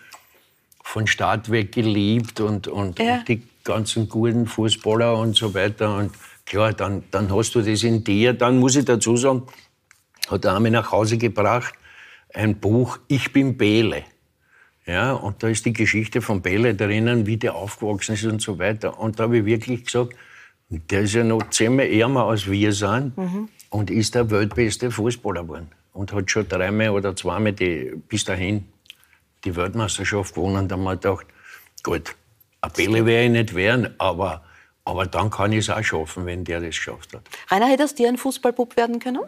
von 0.83 1.07
Start 1.07 1.49
weg 1.51 1.71
geliebt 1.71 2.41
und, 2.41 2.67
und, 2.67 2.99
ja. 2.99 3.19
und, 3.19 3.27
die 3.29 3.41
ganzen 3.63 4.09
guten 4.09 4.45
Fußballer 4.45 5.17
und 5.17 5.37
so 5.37 5.53
weiter. 5.53 5.95
Und 5.95 6.11
klar, 6.45 6.73
dann, 6.73 7.03
dann 7.11 7.33
hast 7.33 7.55
du 7.55 7.61
das 7.61 7.83
in 7.83 8.03
dir. 8.03 8.33
Dann 8.33 8.59
muss 8.59 8.75
ich 8.75 8.83
dazu 8.83 9.15
sagen, 9.15 9.43
hat 10.29 10.43
er 10.43 10.59
mich 10.59 10.73
nach 10.73 10.91
Hause 10.91 11.17
gebracht, 11.17 11.73
ein 12.33 12.59
Buch 12.59 12.99
Ich 13.07 13.31
bin 13.31 13.55
Bele. 13.55 14.03
Ja, 14.87 15.11
und 15.11 15.43
da 15.43 15.49
ist 15.49 15.65
die 15.65 15.73
Geschichte 15.73 16.21
von 16.21 16.41
Bele 16.41 16.73
drinnen, 16.73 17.25
wie 17.25 17.35
der 17.35 17.55
aufgewachsen 17.55 18.13
ist 18.13 18.23
und 18.23 18.41
so 18.41 18.57
weiter. 18.57 18.97
Und 18.97 19.19
da 19.19 19.23
habe 19.23 19.39
ich 19.39 19.45
wirklich 19.45 19.83
gesagt, 19.83 20.13
der 20.69 21.01
ist 21.01 21.13
ja 21.13 21.25
noch 21.25 21.49
zehnmal 21.49 21.87
ärmer 21.87 22.23
als 22.23 22.49
wir 22.49 22.71
sind 22.71 23.17
mhm. 23.17 23.49
und 23.69 23.91
ist 23.91 24.15
der 24.15 24.31
weltbeste 24.31 24.89
Fußballer 24.89 25.43
geworden. 25.43 25.71
Und 25.91 26.13
hat 26.13 26.31
schon 26.31 26.47
dreimal 26.47 26.91
oder 26.91 27.15
zweimal 27.15 27.51
die, 27.51 28.01
bis 28.07 28.23
dahin 28.23 28.65
die 29.43 29.55
Weltmeisterschaft 29.55 30.35
gewonnen. 30.35 30.69
Da 30.69 30.75
haben 30.75 30.83
wir 30.83 30.95
gedacht, 30.95 31.25
gut, 31.83 32.15
ein 32.61 32.71
Bälle 32.71 33.05
wäre 33.05 33.25
ich 33.25 33.31
nicht 33.31 33.55
werden, 33.55 33.93
aber, 33.97 34.43
aber 34.85 35.05
dann 35.05 35.29
kann 35.29 35.51
ich 35.51 35.59
es 35.59 35.69
auch 35.69 35.83
schaffen, 35.83 36.25
wenn 36.25 36.45
der 36.45 36.61
das 36.61 36.75
geschafft 36.75 37.13
hat. 37.13 37.23
Rainer, 37.49 37.67
hättest 37.67 37.99
du 37.99 38.07
ein 38.07 38.17
Fußballbub 38.17 38.77
werden 38.77 38.99
können? 38.99 39.21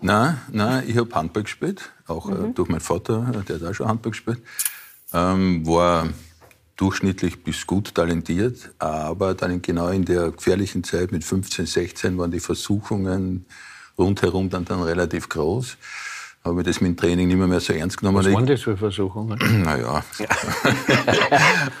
Nein, 0.00 0.40
nein 0.50 0.84
ich 0.86 0.96
habe 0.96 1.12
Handball 1.12 1.42
gespielt, 1.42 1.90
auch 2.06 2.26
mhm. 2.26 2.54
durch 2.54 2.68
meinen 2.68 2.80
Vater, 2.80 3.32
der 3.48 3.56
hat 3.56 3.64
auch 3.64 3.74
schon 3.74 3.88
Handball 3.88 4.12
gespielt. 4.12 4.38
Ähm, 5.14 5.66
war 5.66 6.08
durchschnittlich 6.76 7.44
bis 7.44 7.66
gut 7.66 7.94
talentiert, 7.94 8.70
aber 8.78 9.34
dann 9.34 9.62
genau 9.62 9.88
in 9.88 10.04
der 10.04 10.30
gefährlichen 10.30 10.82
Zeit 10.84 11.12
mit 11.12 11.24
15, 11.24 11.66
16 11.66 12.18
waren 12.18 12.30
die 12.30 12.40
Versuchungen 12.40 13.44
rundherum 13.98 14.48
dann, 14.48 14.64
dann 14.64 14.82
relativ 14.82 15.28
groß 15.28 15.76
habe 16.44 16.60
ich 16.60 16.66
das 16.66 16.80
mit 16.80 16.90
dem 16.90 16.96
Training 16.96 17.28
nicht 17.28 17.36
mehr, 17.36 17.46
mehr 17.46 17.60
so 17.60 17.72
ernst 17.72 17.98
genommen. 17.98 18.18
Was 18.18 18.32
waren 18.32 18.46
das 18.46 18.62
für 18.62 18.76
Versuchungen? 18.76 19.38
Naja. 19.62 20.04
Ja. 20.18 20.26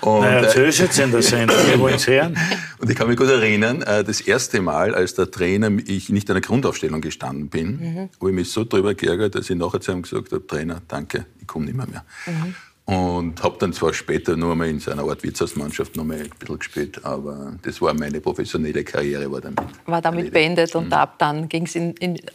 und, 0.02 0.20
naja, 0.20 0.40
erzähl 0.42 0.66
es 0.66 0.78
jetzt 0.78 0.98
in 0.98 1.10
der 1.10 1.22
Sendung, 1.22 1.56
wir 1.66 1.80
wollen 1.80 1.96
es 1.96 2.06
hören. 2.06 2.36
Und 2.78 2.90
ich 2.90 2.96
kann 2.96 3.06
mich 3.06 3.16
gut 3.16 3.28
erinnern, 3.28 3.82
äh, 3.82 4.02
das 4.02 4.20
erste 4.20 4.60
Mal, 4.60 4.94
als 4.94 5.14
der 5.14 5.30
Trainer, 5.30 5.70
ich 5.86 6.10
nicht 6.10 6.28
an 6.30 6.34
der 6.34 6.40
Grundaufstellung 6.40 7.00
gestanden 7.00 7.48
bin, 7.48 7.78
mhm. 7.78 7.96
habe 8.18 8.30
ich 8.30 8.34
mich 8.34 8.50
so 8.50 8.64
drüber 8.64 8.94
geärgert, 8.94 9.36
dass 9.36 9.48
ich 9.48 9.56
nachher 9.56 9.80
zu 9.80 9.92
ihm 9.92 10.02
gesagt 10.02 10.32
habe, 10.32 10.44
Trainer, 10.46 10.82
danke, 10.88 11.26
ich 11.40 11.46
komme 11.46 11.66
nicht 11.66 11.76
mehr. 11.76 11.86
mehr. 11.86 12.04
Mhm. 12.26 12.54
Und 12.84 13.40
habe 13.44 13.56
dann 13.60 13.72
zwar 13.72 13.94
später 13.94 14.36
nur 14.36 14.56
mal 14.56 14.68
in 14.68 14.80
so 14.80 14.90
einer 14.90 15.04
Art 15.04 15.22
Wirtshausmannschaft 15.22 15.94
noch 15.94 16.04
mal 16.04 16.18
ein 16.18 16.30
bisschen 16.36 16.58
gespielt, 16.58 17.04
aber 17.04 17.54
das 17.62 17.80
war 17.80 17.94
meine 17.94 18.20
professionelle 18.20 18.82
Karriere. 18.82 19.30
War 19.30 19.40
damit, 19.40 19.60
war 19.86 20.02
damit 20.02 20.32
beendet 20.32 20.74
und 20.74 20.86
mhm. 20.86 20.92
ab 20.92 21.14
dann 21.18 21.48
ging 21.48 21.64
es 21.64 21.76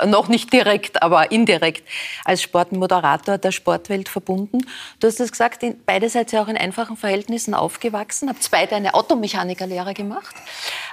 noch 0.06 0.30
nicht 0.30 0.54
direkt, 0.54 1.04
aber 1.04 1.32
indirekt 1.32 1.84
als 2.24 2.42
Sportmoderator 2.42 3.38
der 3.38 3.52
Sportwelt 3.52 4.08
verbunden. 4.08 4.60
Du 5.02 5.08
hast 5.08 5.20
es 5.20 5.32
gesagt, 5.32 5.64
in, 5.64 5.82
beide 5.86 6.08
seid 6.08 6.32
ihr 6.32 6.42
auch 6.42 6.48
in 6.48 6.58
einfachen 6.58 6.96
Verhältnissen 6.96 7.54
aufgewachsen, 7.54 8.30
habt 8.30 8.50
beide 8.50 8.78
eine 8.78 8.94
Automechanikerlehre 8.94 9.94
gemacht. 9.94 10.36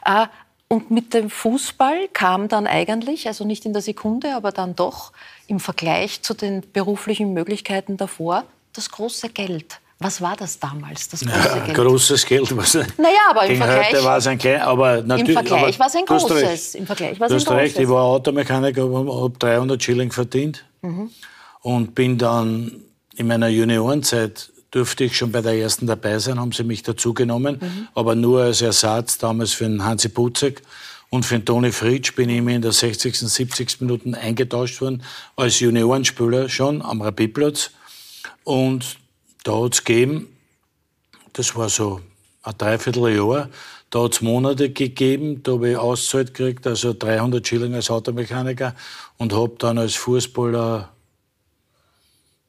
Äh, 0.05 0.27
und 0.67 0.91
mit 0.91 1.15
dem 1.15 1.31
Fußball 1.31 2.09
kam 2.13 2.49
dann 2.49 2.67
eigentlich, 2.67 3.29
also 3.29 3.45
nicht 3.45 3.65
in 3.65 3.73
der 3.73 3.83
Sekunde, 3.83 4.35
aber 4.35 4.51
dann 4.51 4.75
doch 4.75 5.13
im 5.47 5.61
Vergleich 5.61 6.23
zu 6.23 6.35
den 6.35 6.65
beruflichen 6.73 7.33
Möglichkeiten 7.33 7.97
davor, 7.97 8.45
das 8.75 8.91
große 8.91 9.31
Geld. 9.31 9.81
Was 10.01 10.21
war 10.21 10.37
das 10.37 10.59
damals, 10.59 11.09
das 11.09 11.21
große 11.21 11.33
ja, 11.33 11.65
Geld? 11.65 11.77
Großes 11.77 12.27
Geld. 12.27 12.57
Was, 12.57 12.75
naja, 12.75 13.09
aber 13.31 13.47
im 13.47 13.57
Vergleich, 13.57 14.05
war 14.05 14.19
es 14.19 14.27
ein 14.27 14.39
klein, 14.39 14.61
aber 14.61 15.03
natürlich, 15.03 15.39
im 15.39 15.47
Vergleich 15.47 15.79
war 15.79 15.87
es 15.87 15.97
ein 15.97 16.05
großes. 16.05 16.75
Im 16.75 16.87
Vergleich 16.87 17.21
war 17.21 17.29
es 17.29 17.33
ein 17.33 17.39
großes. 17.39 17.53
recht, 17.53 17.79
ich 17.79 17.89
war 17.89 18.03
Automechaniker, 18.03 18.83
habe 18.83 19.33
300 19.39 19.83
Schilling 19.83 20.13
verdient 20.13 20.65
mhm. 20.83 21.11
und 21.63 21.95
bin 21.95 22.19
dann 22.19 22.73
in 23.17 23.29
meiner 23.29 23.49
Juniorenzeit 23.49 24.51
durfte 24.75 25.05
ich 25.05 25.17
schon 25.17 25.31
bei 25.31 25.41
der 25.41 25.55
ersten 25.55 25.87
dabei 25.87 26.19
sein, 26.19 26.41
haben 26.41 26.51
sie 26.51 26.65
mich 26.65 26.83
dazugenommen, 26.83 27.59
mhm. 27.61 27.89
aber 27.95 28.17
nur 28.17 28.43
als 28.43 28.61
Ersatz 28.61 29.19
damals 29.19 29.53
für 29.53 29.65
den 29.65 29.85
Hansi 29.85 30.09
Putzek. 30.09 30.63
Und 31.11 31.25
für 31.25 31.39
den 31.39 31.45
Toni 31.45 31.71
Fritsch 31.71 32.17
bin 32.17 32.29
ich 32.29 32.39
immer 32.39 32.51
in 32.51 32.63
der 32.63 32.73
60., 32.73 33.17
70. 33.17 33.81
Minuten 33.83 34.17
eingetauscht 34.17 34.81
worden, 34.81 35.05
als 35.37 35.61
Juniorenspieler 35.61 36.49
schon 36.49 36.83
am 36.83 37.03
Rapidplatz. 37.03 37.71
Und 38.45 38.99
da 39.43 39.63
hat 39.63 39.75
es 39.75 39.85
gegeben, 39.85 40.29
das 41.33 41.57
war 41.57 41.69
so 41.69 42.01
ein 42.43 42.55
Dreivierteljahr, 42.57 43.49
da 43.91 44.03
hat 44.03 44.13
es 44.15 44.21
Monate 44.21 44.71
gegeben, 44.71 45.43
da 45.43 45.53
habe 45.53 45.71
ich 45.71 45.77
Auszeit 45.77 46.35
gekriegt, 46.35 46.67
also 46.67 46.93
300 46.93 47.47
Schilling 47.47 47.75
als 47.75 47.91
Automechaniker 47.91 48.75
und 49.19 49.33
habe 49.33 49.55
dann 49.59 49.79
als 49.79 49.95
Fußballer 49.95 50.91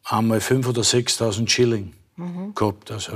einmal 0.03 0.39
5.000 0.39 0.69
oder 0.69 0.81
6.000 0.81 1.49
Schilling 1.49 1.93
mhm. 2.15 2.53
gehabt. 2.55 2.91
Also 2.91 3.13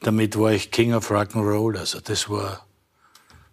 damit 0.00 0.38
war 0.38 0.52
ich 0.52 0.70
King 0.70 0.94
of 0.94 1.10
Rock'n'Roll. 1.10 1.78
Also 1.78 2.00
das 2.00 2.28
war 2.28 2.64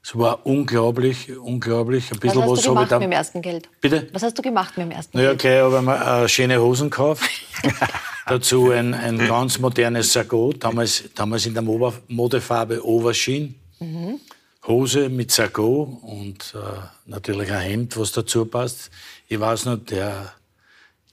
es 0.04 0.16
war 0.16 0.46
unglaublich, 0.46 1.36
unglaublich. 1.36 2.12
Ein 2.12 2.20
bisschen 2.20 2.42
was 2.42 2.44
hast 2.44 2.58
was 2.58 2.62
du 2.62 2.70
gemacht 2.70 2.92
mit 2.92 3.02
dem 3.02 3.12
ersten 3.12 3.42
Geld? 3.42 3.70
Bitte? 3.82 4.08
Was 4.14 4.22
hast 4.22 4.38
du 4.38 4.44
gemacht 4.44 4.78
mit 4.78 4.86
dem 4.86 4.92
ersten 4.92 5.18
naja, 5.18 5.34
Geld? 5.34 5.44
Naja, 5.44 5.66
okay, 5.66 5.76
habe 5.76 5.86
mir 5.86 6.24
äh, 6.24 6.28
schöne 6.30 6.62
Hosen 6.62 6.92
gekauft. 6.92 7.28
Dazu 8.28 8.72
ein, 8.72 8.94
ein 8.94 9.20
ganz 9.20 9.60
modernes 9.60 10.14
Sakko, 10.14 10.54
damals, 10.54 11.04
damals 11.14 11.46
in 11.46 11.54
der 11.54 11.64
Modefarbe 11.64 12.84
Overshin. 12.86 13.56
Mhm. 13.80 14.20
Hose 14.68 15.10
mit 15.10 15.32
Sakko 15.32 16.00
und 16.02 16.56
äh, 16.56 16.60
natürlich 17.06 17.52
ein 17.52 17.62
Hemd, 17.62 17.98
was 17.98 18.12
dazu 18.12 18.46
passt. 18.46 18.90
Ich 19.28 19.40
weiß 19.40 19.66
noch, 19.66 19.78
der 19.78 20.34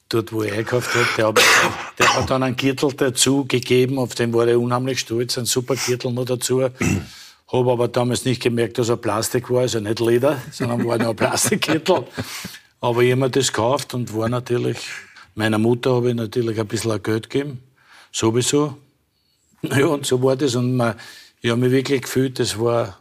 dort, 0.09 0.33
wo 0.33 0.43
ich 0.43 0.53
eingekauft 0.53 0.95
habe, 0.95 1.07
der, 1.17 1.27
hat, 1.27 1.41
der 1.99 2.15
hat 2.15 2.31
dann 2.31 2.43
einen 2.43 2.57
Gürtel 2.57 2.93
dazu 2.93 3.45
gegeben, 3.45 3.99
auf 3.99 4.15
den 4.15 4.33
war 4.33 4.47
er 4.47 4.59
unheimlich 4.59 5.01
stolz, 5.01 5.39
ein 5.39 5.45
super 5.45 5.75
Gürtel 5.77 6.13
noch 6.13 6.25
dazu. 6.25 6.63
Habe 6.63 7.71
aber 7.71 7.89
damals 7.89 8.25
nicht 8.25 8.43
gemerkt, 8.43 8.79
dass 8.79 8.89
er 8.89 8.97
Plastik 8.97 9.51
war, 9.51 9.61
also 9.61 9.81
nicht 9.81 10.01
Leder, 10.01 10.41
sondern 10.51 10.87
war 10.87 10.99
nur 10.99 11.11
ein 11.11 11.17
Plastikkittel. 11.17 12.07
aber 12.81 13.03
mir 13.03 13.31
das 13.31 13.49
gekauft 13.49 13.95
und 13.95 14.15
war 14.15 14.29
natürlich, 14.29 14.79
meiner 15.35 15.59
Mutter 15.59 15.95
habe 15.95 16.11
ich 16.11 16.15
natürlich 16.15 16.59
ein 16.59 16.67
bisschen 16.67 17.03
Geld 17.03 17.31
gegeben. 17.31 17.63
Sowieso. 18.11 18.77
Ja, 19.65 19.87
und 19.87 20.05
so 20.05 20.21
war 20.21 20.35
das. 20.35 20.57
Und 20.57 20.77
man, 20.77 20.97
ich 21.41 21.49
habe 21.49 21.61
mich 21.61 21.71
wirklich 21.71 22.03
gefühlt, 22.03 22.41
das 22.41 22.59
war 22.59 22.99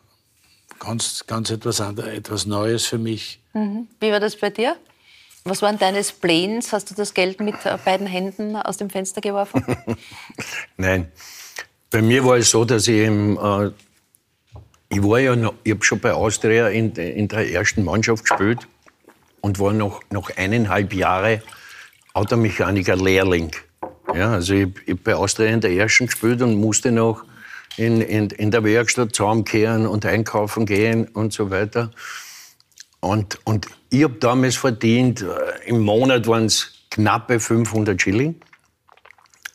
ganz, 0.77 1.25
ganz 1.25 1.49
etwas, 1.49 1.79
etwas 1.79 2.45
Neues 2.45 2.85
für 2.85 2.99
mich. 2.99 3.39
Mhm. 3.53 3.87
Wie 3.99 4.11
war 4.11 4.19
das 4.19 4.35
bei 4.35 4.51
dir? 4.51 4.75
Was 5.43 5.63
waren 5.63 5.79
deine 5.79 6.03
Spleens? 6.03 6.71
Hast 6.71 6.91
du 6.91 6.93
das 6.93 7.15
Geld 7.15 7.39
mit 7.39 7.55
äh, 7.65 7.79
beiden 7.83 8.05
Händen 8.05 8.55
aus 8.55 8.77
dem 8.77 8.91
Fenster 8.91 9.21
geworfen? 9.21 9.65
Nein. 10.77 11.11
Bei 11.89 12.03
mir 12.03 12.23
war 12.23 12.37
es 12.37 12.51
so, 12.51 12.63
dass 12.63 12.87
ich 12.87 13.07
im 13.07 13.39
äh, 13.39 13.71
ich 14.91 15.01
war 15.01 15.19
ja 15.19 15.35
noch, 15.35 15.53
ich 15.63 15.71
habe 15.71 15.83
schon 15.85 15.99
bei 15.99 16.11
Austria 16.11 16.67
in, 16.67 16.91
in, 16.93 17.29
der 17.29 17.49
ersten 17.49 17.85
Mannschaft 17.85 18.25
gespielt 18.27 18.67
und 19.39 19.57
war 19.57 19.71
noch, 19.71 20.01
noch 20.09 20.35
eineinhalb 20.35 20.93
Jahre 20.93 21.41
Automechaniker-Lehrling. 22.13 23.51
Ja, 24.13 24.33
also 24.33 24.53
ich, 24.53 24.69
ich 24.85 25.01
bei 25.01 25.15
Austria 25.15 25.47
in 25.47 25.61
der 25.61 25.71
ersten 25.71 26.07
gespielt 26.07 26.41
und 26.41 26.55
musste 26.55 26.91
noch 26.91 27.23
in, 27.77 28.01
in, 28.01 28.29
in 28.29 28.51
der 28.51 28.63
Werkstatt 28.63 29.15
zusammenkehren 29.15 29.87
und 29.87 30.05
einkaufen 30.05 30.65
gehen 30.65 31.07
und 31.07 31.33
so 31.33 31.49
weiter. 31.49 31.91
Und, 32.99 33.39
und 33.45 33.67
ich 33.89 34.03
habe 34.03 34.15
damals 34.15 34.55
verdient, 34.55 35.21
äh, 35.21 35.69
im 35.69 35.81
Monat 35.81 36.27
waren 36.27 36.45
es 36.45 36.85
knappe 36.91 37.39
500 37.39 37.99
Schilling. 38.01 38.35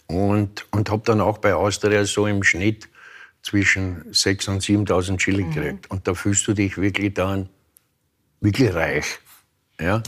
Und, 0.09 0.67
und 0.71 0.91
habe 0.91 1.03
dann 1.05 1.21
auch 1.21 1.39
bei 1.39 1.55
Austria 1.55 2.05
so 2.05 2.27
im 2.27 2.43
Schnitt 2.43 2.89
zwischen 3.43 4.05
6.000 4.13 4.51
und 4.51 4.89
7.000 4.89 5.21
Schilling 5.21 5.49
mhm. 5.49 5.55
gekriegt. 5.55 5.91
Und 5.91 6.09
da 6.09 6.15
fühlst 6.15 6.47
du 6.49 6.53
dich 6.53 6.79
wirklich 6.79 7.15
dann 7.15 7.49
wirklich 8.41 8.75
reich. 8.75 9.19
Ja? 9.81 10.03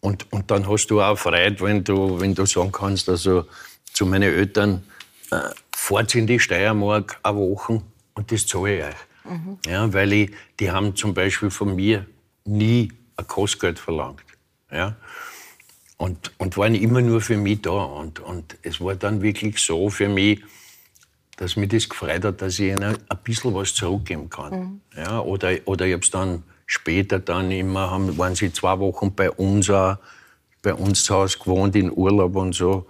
Und, 0.00 0.32
und 0.32 0.50
dann 0.50 0.68
hast 0.68 0.86
du 0.88 1.02
auch 1.02 1.16
Freude, 1.16 1.60
wenn 1.60 1.84
du, 1.84 2.20
wenn 2.20 2.34
du 2.34 2.46
sagen 2.46 2.72
kannst, 2.72 3.08
also 3.08 3.44
zu 3.92 4.06
meinen 4.06 4.32
Eltern, 4.32 4.82
äh, 5.30 5.40
fahrt 5.74 6.14
in 6.14 6.26
die 6.26 6.38
Steiermark 6.38 7.18
eine 7.22 7.36
Woche 7.36 7.82
und 8.14 8.32
das 8.32 8.46
zahle 8.46 8.76
ich 8.76 8.84
euch. 8.84 8.94
Mhm. 9.24 9.58
Ja, 9.66 9.92
weil 9.92 10.12
ich, 10.12 10.30
die 10.58 10.70
haben 10.70 10.96
zum 10.96 11.14
Beispiel 11.14 11.50
von 11.50 11.74
mir 11.74 12.06
nie 12.44 12.92
ein 13.16 13.26
Kostgeld 13.26 13.78
verlangt. 13.78 14.24
Ja? 14.70 14.96
Und, 15.96 16.32
und 16.38 16.56
waren 16.56 16.74
immer 16.74 17.02
nur 17.02 17.20
für 17.20 17.36
mich 17.36 17.62
da. 17.62 17.70
Und, 17.70 18.20
und 18.20 18.56
es 18.62 18.80
war 18.80 18.94
dann 18.94 19.20
wirklich 19.20 19.58
so 19.58 19.90
für 19.90 20.08
mich, 20.08 20.42
dass 21.36 21.56
mich 21.56 21.68
das 21.70 21.88
gefreut 21.88 22.24
hat, 22.24 22.42
dass 22.42 22.58
ich 22.58 22.70
ihnen 22.70 22.96
ein 23.08 23.18
bisschen 23.22 23.54
was 23.54 23.74
zurückgeben 23.74 24.30
kann. 24.30 24.52
Mhm. 24.52 24.80
Ja, 24.96 25.20
oder, 25.20 25.56
oder 25.66 25.86
ich 25.86 25.92
habe 25.92 26.02
es 26.02 26.10
dann 26.10 26.42
später 26.70 27.18
dann 27.18 27.50
immer, 27.50 27.90
haben, 27.90 28.16
waren 28.16 28.36
sie 28.36 28.52
zwei 28.52 28.78
Wochen 28.78 29.12
bei 29.12 29.28
uns, 29.28 29.66
bei 30.62 30.72
uns 30.72 31.02
zu 31.02 31.14
Hause 31.14 31.38
gewohnt, 31.38 31.74
in 31.74 31.90
Urlaub 31.90 32.36
und 32.36 32.54
so. 32.54 32.86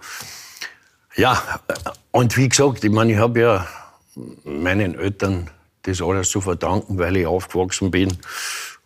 Ja, 1.15 1.41
und 2.11 2.37
wie 2.37 2.47
gesagt, 2.47 2.83
ich 2.83 2.91
meine, 2.91 3.13
ich 3.13 3.17
habe 3.17 3.39
ja 3.39 3.67
meinen 4.43 4.99
Eltern 4.99 5.49
das 5.81 5.99
alles 5.99 6.29
zu 6.29 6.41
verdanken, 6.41 6.99
weil 6.99 7.17
ich 7.17 7.25
aufgewachsen 7.25 7.89
bin 7.89 8.15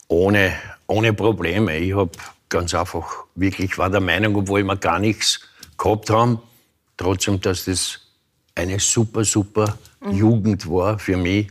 ohne, 0.08 0.54
ohne 0.88 1.12
Probleme. 1.12 1.78
Ich 1.78 1.94
habe 1.94 2.12
ganz 2.48 2.74
einfach 2.74 3.26
wirklich, 3.36 3.78
war 3.78 3.90
der 3.90 4.00
Meinung, 4.00 4.38
obwohl 4.38 4.64
wir 4.64 4.78
gar 4.78 5.00
nichts 5.00 5.42
gehabt 5.78 6.10
haben, 6.10 6.40
trotzdem, 6.96 7.42
dass 7.42 7.66
das 7.66 8.00
eine 8.56 8.80
super, 8.80 9.26
super 9.26 9.78
mhm. 10.00 10.12
Jugend 10.14 10.70
war 10.70 10.98
für 10.98 11.18
mich. 11.18 11.50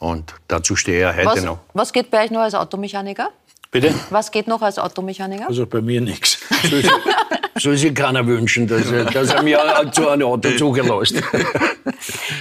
Und 0.00 0.34
dazu 0.46 0.76
stehe 0.76 1.10
ich 1.10 1.16
heute 1.16 1.26
was, 1.26 1.44
noch. 1.44 1.58
Was 1.74 1.92
geht 1.92 2.10
bei 2.10 2.24
euch 2.24 2.30
noch 2.30 2.40
als 2.40 2.54
Automechaniker? 2.54 3.30
Bitte? 3.70 3.94
Was 4.10 4.30
geht 4.30 4.46
noch 4.46 4.62
als 4.62 4.78
Automechaniker? 4.78 5.46
Also 5.48 5.66
bei 5.66 5.80
mir 5.80 6.00
nichts. 6.00 6.38
Soll 7.56 7.76
sich 7.76 7.94
keiner 7.94 8.24
wünschen, 8.26 8.66
dass 8.66 8.90
er, 8.90 9.04
dass 9.04 9.30
er 9.30 9.42
mir 9.42 9.60
zu 9.92 10.08
einem 10.08 10.28
Auto 10.28 10.50
zugelässt. 10.56 11.16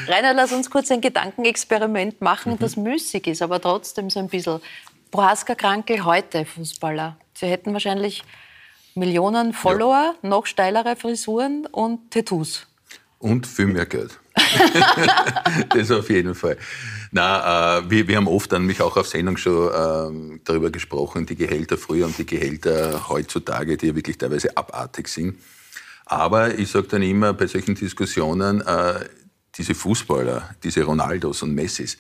Rainer, 0.08 0.34
lass 0.34 0.52
uns 0.52 0.70
kurz 0.70 0.92
ein 0.92 1.02
Gedankenexperiment 1.02 2.22
machen, 2.22 2.54
mhm. 2.54 2.60
das 2.60 2.78
müßig 2.78 3.28
ist, 3.28 3.42
aber 3.42 3.60
trotzdem 3.60 4.10
so 4.10 4.20
ein 4.20 4.28
bisschen. 4.30 4.62
Prohaska 5.10 5.56
Krankel 5.56 6.04
heute 6.06 6.46
Fußballer. 6.46 7.18
Sie 7.34 7.48
hätten 7.48 7.74
wahrscheinlich 7.74 8.24
Millionen 8.94 9.54
Follower, 9.54 10.16
ja. 10.22 10.30
noch 10.30 10.46
steilere 10.46 10.96
Frisuren 10.96 11.66
und 11.66 12.12
Tattoos. 12.12 12.68
Und 13.20 13.48
viel 13.48 13.68
mehr 13.68 13.86
Geld. 13.86 14.20
das 15.70 15.92
auf 15.92 16.10
jeden 16.10 16.36
Fall. 16.36 16.58
Na, 17.12 17.80
äh, 17.80 17.90
wir, 17.90 18.08
wir 18.08 18.18
haben 18.18 18.28
oft 18.28 18.52
dann 18.52 18.66
mich 18.66 18.82
auch 18.82 18.98
auf 18.98 19.08
Sendung 19.08 19.38
schon 19.38 19.68
äh, 20.36 20.40
darüber 20.44 20.70
gesprochen, 20.70 21.26
die 21.26 21.36
Gehälter 21.36 21.78
früher 21.78 22.06
und 22.06 22.18
die 22.18 22.26
Gehälter 22.26 23.10
heutzutage, 23.10 23.78
die 23.78 23.88
ja 23.88 23.96
wirklich 23.96 24.18
teilweise 24.18 24.56
abartig 24.56 25.08
sind. 25.08 25.38
Aber 26.06 26.58
ich 26.58 26.72
sage 26.72 26.88
dann 26.88 27.02
immer 27.02 27.34
bei 27.34 27.48
solchen 27.48 27.76
Diskussionen, 27.76 28.62
äh, 28.62 29.06
diese 29.56 29.76
Fußballer, 29.76 30.56
diese 30.64 30.84
Ronaldos 30.84 31.44
und 31.44 31.54
Messis, 31.54 31.98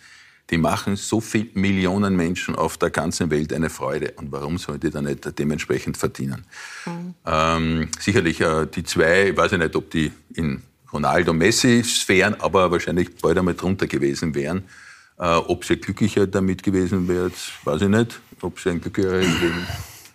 die 0.50 0.58
machen 0.58 0.96
so 0.96 1.20
viel 1.20 1.50
Millionen 1.56 2.15
Menschen 2.15 2.56
auf 2.56 2.78
der 2.78 2.89
ganzen 2.89 3.30
Welt 3.30 3.52
eine 3.52 3.70
Freude. 3.70 4.13
Und 4.15 4.32
warum 4.32 4.58
sollen 4.58 4.80
die 4.80 4.89
dann 4.89 5.06
nicht 5.06 5.38
dementsprechend 5.38 5.98
verdienen? 5.98 6.46
Mhm. 6.86 7.13
Ähm, 7.26 7.89
sicherlich 8.00 8.39
äh, 8.39 8.65
die 8.65 8.84
zwei, 8.84 9.30
ich 9.30 9.38
weiß 9.38 9.54
ich 9.54 9.60
nicht, 9.60 9.76
ob 9.76 9.91
die 9.91 10.12
in 10.36 10.62
Ronaldo-Messi-Sphären, 10.93 12.39
aber 12.39 12.72
wahrscheinlich 12.72 13.15
bald 13.17 13.38
einmal 13.38 13.56
drunter 13.56 13.88
gewesen 13.88 14.36
wären. 14.36 14.63
Äh, 15.19 15.23
ob 15.23 15.65
sie 15.65 15.77
glücklicher 15.77 16.27
damit 16.27 16.62
gewesen 16.62 17.08
wäre, 17.08 17.32
weiß 17.63 17.82
ich 17.82 17.88
nicht. 17.88 18.19
Ob 18.41 18.60
sie 18.60 18.69
ein 18.69 18.82
glücklicheres 18.82 19.25
Leben 19.25 19.67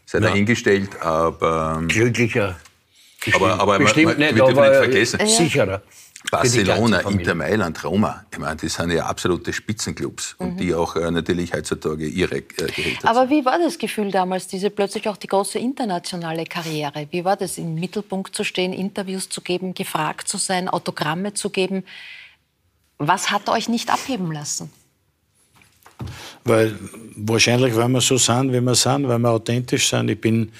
sei 0.07 0.19
ja. 0.19 0.29
dahingestellt, 0.29 1.01
aber... 1.03 1.79
Ähm, 1.79 1.89
glücklicher. 1.89 2.57
Bestimmt, 3.25 3.37
aber, 3.37 3.61
aber 3.61 3.79
bestimmt 3.79 4.07
man, 4.07 4.19
man, 4.19 4.35
nicht, 4.35 4.43
aber 4.43 4.69
nicht 4.69 4.79
vergessen. 4.79 5.21
Äh, 5.21 5.27
sicherer. 5.27 5.83
Barcelona, 6.31 7.01
Inter 7.01 7.35
Mailand, 7.35 7.83
Roma, 7.83 8.25
ich 8.31 8.39
meine, 8.39 8.57
das 8.57 8.75
sind 8.75 8.93
ja 8.93 9.07
absolute 9.07 9.53
Spitzenclubs 9.53 10.37
mhm. 10.39 10.47
und 10.47 10.57
die 10.59 10.73
auch 10.73 10.95
äh, 10.95 11.11
natürlich 11.11 11.53
heutzutage 11.53 12.07
ihre 12.07 12.37
äh, 12.37 12.43
Gehälter 12.43 13.09
Aber 13.09 13.29
wie 13.29 13.45
war 13.45 13.59
das 13.59 13.77
Gefühl 13.77 14.11
damals, 14.11 14.47
diese 14.47 14.71
plötzlich 14.71 15.09
auch 15.09 15.17
die 15.17 15.27
große 15.27 15.59
internationale 15.59 16.45
Karriere? 16.45 17.09
Wie 17.11 17.25
war 17.25 17.37
das, 17.37 17.59
im 17.59 17.75
Mittelpunkt 17.75 18.37
zu 18.37 18.45
stehen, 18.45 18.73
Interviews 18.73 19.29
zu 19.29 19.41
geben, 19.41 19.75
gefragt 19.75 20.29
zu 20.29 20.39
sein, 20.39 20.69
Autogramme 20.69 21.35
zu 21.35 21.51
geben? 21.51 21.85
Was 22.99 23.33
hat 23.33 23.49
euch 23.49 23.69
nicht 23.69 23.93
abheben 23.93 24.31
lassen? 24.31 24.71
Weil 26.45 26.75
wahrscheinlich, 27.17 27.77
weil 27.77 27.89
wir 27.89 28.01
so 28.01 28.17
sind, 28.17 28.53
wie 28.53 28.61
wir 28.61 28.75
sind, 28.75 29.09
weil 29.09 29.19
wir 29.19 29.31
authentisch 29.31 29.89
sind. 29.89 30.11
Ich 30.11 30.21
bin 30.21 30.53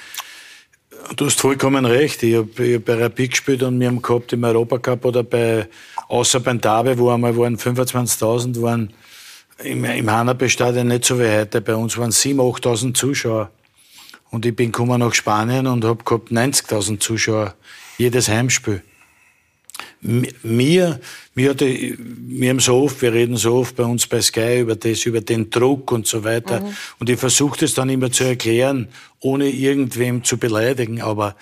Du 1.17 1.27
hast 1.27 1.41
vollkommen 1.41 1.85
recht. 1.85 2.23
Ich 2.23 2.37
habe 2.37 2.75
hab 2.75 2.85
bei 2.85 2.95
Rapid 2.95 3.31
gespielt 3.31 3.63
und 3.63 3.79
wir 3.81 3.89
haben 3.89 4.01
gehabt 4.01 4.33
im 4.33 4.45
Europacup 4.45 5.05
oder 5.05 5.23
bei, 5.23 5.69
außer 6.09 6.41
beim 6.41 6.61
Derby, 6.61 6.97
wo 6.97 7.11
einmal 7.11 7.37
waren 7.37 7.57
25.000, 7.57 8.63
waren 8.63 8.93
im, 9.63 9.85
im 9.85 10.11
Hanabe-Stadion 10.11 10.89
nicht 10.89 11.05
so 11.05 11.19
wie 11.19 11.29
heute. 11.29 11.61
Bei 11.61 11.75
uns 11.75 11.99
waren 11.99 12.11
7.000, 12.11 12.63
8.000 12.63 12.95
Zuschauer. 12.95 13.51
Und 14.31 14.47
ich 14.47 14.57
bin 14.57 14.73
gekommen 14.73 15.01
nach 15.01 15.13
Spanien 15.13 15.67
und 15.67 15.85
habe 15.85 16.05
gehabt 16.05 16.31
90.000 16.31 17.01
Zuschauer. 17.01 17.55
Jedes 17.99 18.29
Heimspiel 18.29 18.83
mir, 20.01 21.01
mir 21.35 21.51
hatte, 21.51 21.67
wir 21.67 22.51
haben 22.51 22.61
so 22.61 22.83
oft, 22.83 23.01
wir 23.03 23.13
reden 23.13 23.37
so 23.37 23.55
oft 23.55 23.77
bei 23.77 23.85
uns 23.85 24.07
bei 24.07 24.21
Sky 24.21 24.61
über 24.61 24.77
das, 24.77 25.07
über 25.07 25.21
den 25.21 25.51
Druck 25.51 25.93
und 25.93 26.07
so 26.07 26.25
weiter. 26.25 26.61
Mhm. 26.61 26.77
Und 26.99 27.11
ich 27.11 27.19
versuche 27.19 27.61
das 27.61 27.75
dann 27.75 27.89
immer 27.89 28.11
zu 28.11 28.25
erklären, 28.25 28.89
ohne 29.21 29.49
irgendwem 29.49 30.25
zu 30.25 30.39
beleidigen. 30.39 31.01
Aber 31.01 31.37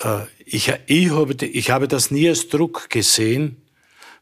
äh, 0.00 0.20
ich, 0.44 0.72
ich, 0.86 1.10
habe, 1.10 1.34
ich 1.44 1.70
habe 1.70 1.88
das 1.88 2.10
nie 2.10 2.28
als 2.28 2.48
Druck 2.48 2.90
gesehen, 2.90 3.56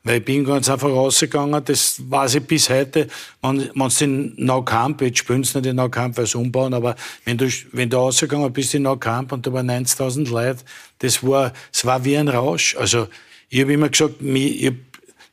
weil 0.05 0.19
ich 0.19 0.25
bin 0.25 0.45
ganz 0.45 0.69
einfach 0.69 0.89
rausgegangen, 0.89 1.65
das 1.65 2.03
weiß 2.09 2.37
ich 2.37 2.43
bis 2.45 2.69
heute, 2.71 3.07
wenn, 3.41 3.71
wenn 3.75 3.89
du 3.89 4.05
in 4.05 4.35
Naukamp, 4.37 5.01
jetzt 5.01 5.19
spielen 5.19 5.45
sie 5.45 5.59
nicht 5.59 5.71
in 5.71 5.77
Naukamp, 5.77 6.17
weil 6.17 6.27
sie 6.27 6.39
umbauen, 6.39 6.75
aber 6.75 6.97
wenn 7.25 7.39
du, 7.39 7.49
wenn 7.71 7.89
du 7.89 7.99
rausgegangen 7.99 8.53
bist 8.53 8.75
in 8.75 8.83
Naukamp 8.83 9.31
und 9.31 9.47
da 9.47 9.53
waren 9.53 9.71
90.000 9.71 10.29
Leute, 10.29 10.65
das 10.99 11.23
war, 11.23 11.53
es 11.73 11.85
war 11.85 12.05
wie 12.05 12.17
ein 12.17 12.29
Rausch. 12.29 12.77
Also, 12.77 13.07
ich 13.53 13.61
habe 13.61 13.75
immer 13.75 13.91
gesagt, 13.91 14.15
ich 14.23 14.67
habe 14.67 14.79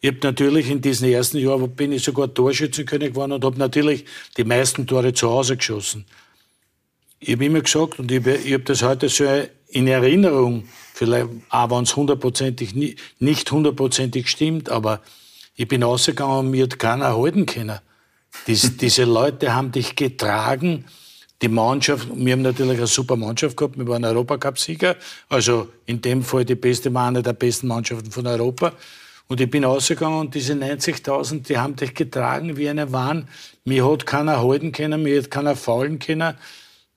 hab 0.04 0.24
natürlich 0.24 0.70
in 0.70 0.82
diesen 0.82 1.08
ersten 1.08 1.38
Jahren 1.38 1.74
bin 1.74 1.94
ich 1.94 2.04
sogar 2.04 2.34
Torschützenkönig 2.34 3.12
geworden 3.12 3.32
und 3.32 3.46
habe 3.46 3.58
natürlich 3.58 4.04
die 4.36 4.44
meisten 4.44 4.86
Tore 4.86 5.14
zu 5.14 5.30
Hause 5.30 5.56
geschossen. 5.56 6.04
Ich 7.22 7.32
habe 7.32 7.46
immer 7.46 7.62
gesagt, 7.62 7.98
und 7.98 8.12
ich 8.12 8.20
habe, 8.20 8.36
ich 8.36 8.54
habe 8.54 8.64
das 8.66 8.84
heute 8.84 9.08
so 9.08 9.24
in 9.70 9.88
Erinnerung, 9.88 10.68
vielleicht 10.94 11.30
auch 11.48 11.72
wenn 11.72 11.84
es 11.84 11.96
hundertprozentig 11.96 12.76
nicht 13.20 13.52
hundertprozentig 13.52 14.28
stimmt, 14.28 14.70
aber 14.70 15.02
ich 15.56 15.70
bin 15.70 15.82
rausgegangen 15.82 16.40
und 16.40 16.52
mir 16.52 16.64
hat 16.64 16.78
keiner 16.78 17.16
halten 17.16 17.46
können. 17.46 17.80
Dies, 18.48 18.76
diese 18.76 19.06
Leute 19.06 19.56
haben 19.56 19.72
dich 19.72 19.96
getragen 19.96 20.84
die 21.41 21.47
Mannschaft, 21.47 22.10
wir 22.13 22.34
haben 22.34 22.41
natürlich 22.41 22.78
eine 22.78 22.88
super 22.88 23.15
Mannschaft 23.15 23.56
gehabt, 23.56 23.78
wir 23.78 23.88
waren 23.88 24.04
Europacup-Sieger, 24.04 24.95
also 25.30 25.69
in 25.86 26.02
dem 26.02 26.21
Fall 26.21 26.43
die 26.43 26.56
beste, 26.56 26.93
eine 26.93 27.23
der 27.23 27.34
besten 27.34 27.67
Mannschaften 27.67 28.12
von 28.12 28.28
Europa. 28.28 28.73
Und 29.28 29.39
ich 29.39 29.49
bin 29.49 29.63
rausgegangen 29.63 30.19
und 30.19 30.34
diese 30.34 30.54
90.000, 30.54 31.43
die 31.43 31.58
haben 31.58 31.75
dich 31.75 31.93
getragen 31.93 32.58
wie 32.58 32.67
eine 32.67 32.91
Wahn. 32.91 33.28
Mir 33.63 33.89
hat 33.89 34.06
keiner 34.06 34.43
halten 34.43 34.71
können, 34.71 35.04
mir 35.04 35.21
hat 35.21 35.30
keiner 35.30 35.56
faulen 35.56 35.99
können. 35.99 36.34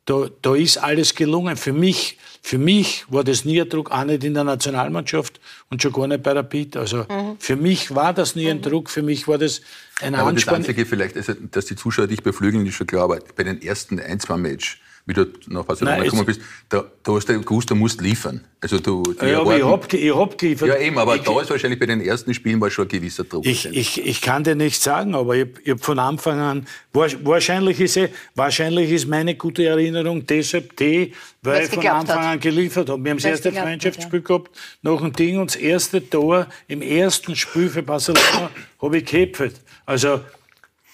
Da, 0.06 0.26
da 0.40 0.54
ist 0.54 0.78
alles 0.78 1.14
gelungen. 1.14 1.56
Für 1.56 1.74
mich, 1.74 2.18
für 2.44 2.58
mich 2.58 3.04
war 3.08 3.22
das 3.22 3.44
nie 3.44 3.60
ein 3.60 3.68
Druck, 3.68 3.92
auch 3.92 4.04
nicht 4.04 4.24
in 4.24 4.34
der 4.34 4.42
Nationalmannschaft 4.42 5.40
und 5.70 5.80
schon 5.80 5.92
gar 5.92 6.08
nicht 6.08 6.24
bei 6.24 6.32
Rapid. 6.32 6.76
Also 6.76 7.06
mhm. 7.08 7.36
für 7.38 7.54
mich 7.54 7.94
war 7.94 8.12
das 8.12 8.34
nie 8.34 8.50
ein. 8.50 8.60
Druck, 8.60 8.90
für 8.90 9.02
mich 9.02 9.28
war 9.28 9.38
das 9.38 9.62
ein 10.00 10.16
aber 10.16 10.28
Anspann. 10.28 10.60
Das 10.60 10.68
Einzige 10.68 10.84
vielleicht, 10.84 11.16
also, 11.16 11.34
dass 11.34 11.66
die 11.66 11.76
Zuschauer 11.76 12.08
dich 12.08 12.22
beflügeln, 12.22 12.66
ist 12.66 12.74
schon 12.74 12.88
klar, 12.88 13.04
aber 13.04 13.20
bei 13.36 13.44
den 13.44 13.62
ersten 13.62 14.00
ein, 14.00 14.18
zwei 14.18 14.36
Match, 14.36 14.80
wie 15.04 15.14
du 15.14 15.26
nach 15.48 15.64
Barcelona 15.64 16.02
gekommen 16.02 16.24
bist, 16.24 16.40
da, 16.68 16.84
da 17.02 17.12
hast 17.12 17.28
du 17.28 17.40
gewusst, 17.40 17.70
du 17.70 17.74
musst 17.74 18.00
liefern. 18.00 18.44
Also 18.60 18.78
du, 18.78 19.02
ja, 19.20 19.40
aber 19.40 19.56
ich 19.56 19.64
habe 19.64 19.96
ich 19.96 20.14
hab 20.14 20.38
geliefert. 20.38 20.68
Ja, 20.68 20.76
eben, 20.76 20.96
aber 20.96 21.16
ich, 21.16 21.22
da 21.22 21.40
ist 21.40 21.50
wahrscheinlich 21.50 21.80
bei 21.80 21.86
den 21.86 22.00
ersten 22.00 22.32
Spielen 22.32 22.60
war 22.60 22.70
schon 22.70 22.84
ein 22.84 22.88
gewisser 22.88 23.24
Druck. 23.24 23.44
Ich, 23.44 23.66
ich, 23.66 24.06
ich 24.06 24.20
kann 24.20 24.44
dir 24.44 24.54
nicht 24.54 24.80
sagen, 24.80 25.16
aber 25.16 25.34
ich, 25.34 25.48
ich 25.64 25.70
habe 25.70 25.82
von 25.82 25.98
Anfang 25.98 26.38
an, 26.38 26.66
wahrscheinlich 26.92 27.80
ist, 27.80 27.98
wahrscheinlich 28.36 28.92
ist 28.92 29.08
meine 29.08 29.34
gute 29.34 29.66
Erinnerung 29.66 30.24
deshalb 30.24 30.76
die, 30.76 31.12
weil 31.42 31.64
ich 31.64 31.70
von 31.70 31.84
Anfang 31.84 32.20
hat. 32.20 32.32
an 32.34 32.40
geliefert 32.40 32.88
habe. 32.88 33.02
Wir 33.02 33.10
haben 33.10 33.18
das 33.18 33.24
erste 33.24 33.50
Freundschaftsspiel 33.50 34.20
ja. 34.20 34.26
gehabt, 34.26 34.50
nach 34.82 35.00
dem 35.00 35.12
Ding 35.12 35.40
und 35.40 35.50
das 35.50 35.56
erste 35.56 36.08
Tor 36.08 36.46
im 36.68 36.80
ersten 36.80 37.34
Spiel 37.34 37.68
für 37.68 37.82
Barcelona 37.82 38.50
habe 38.80 38.98
ich 38.98 39.04
geköpft. 39.04 39.60
Also 39.84 40.20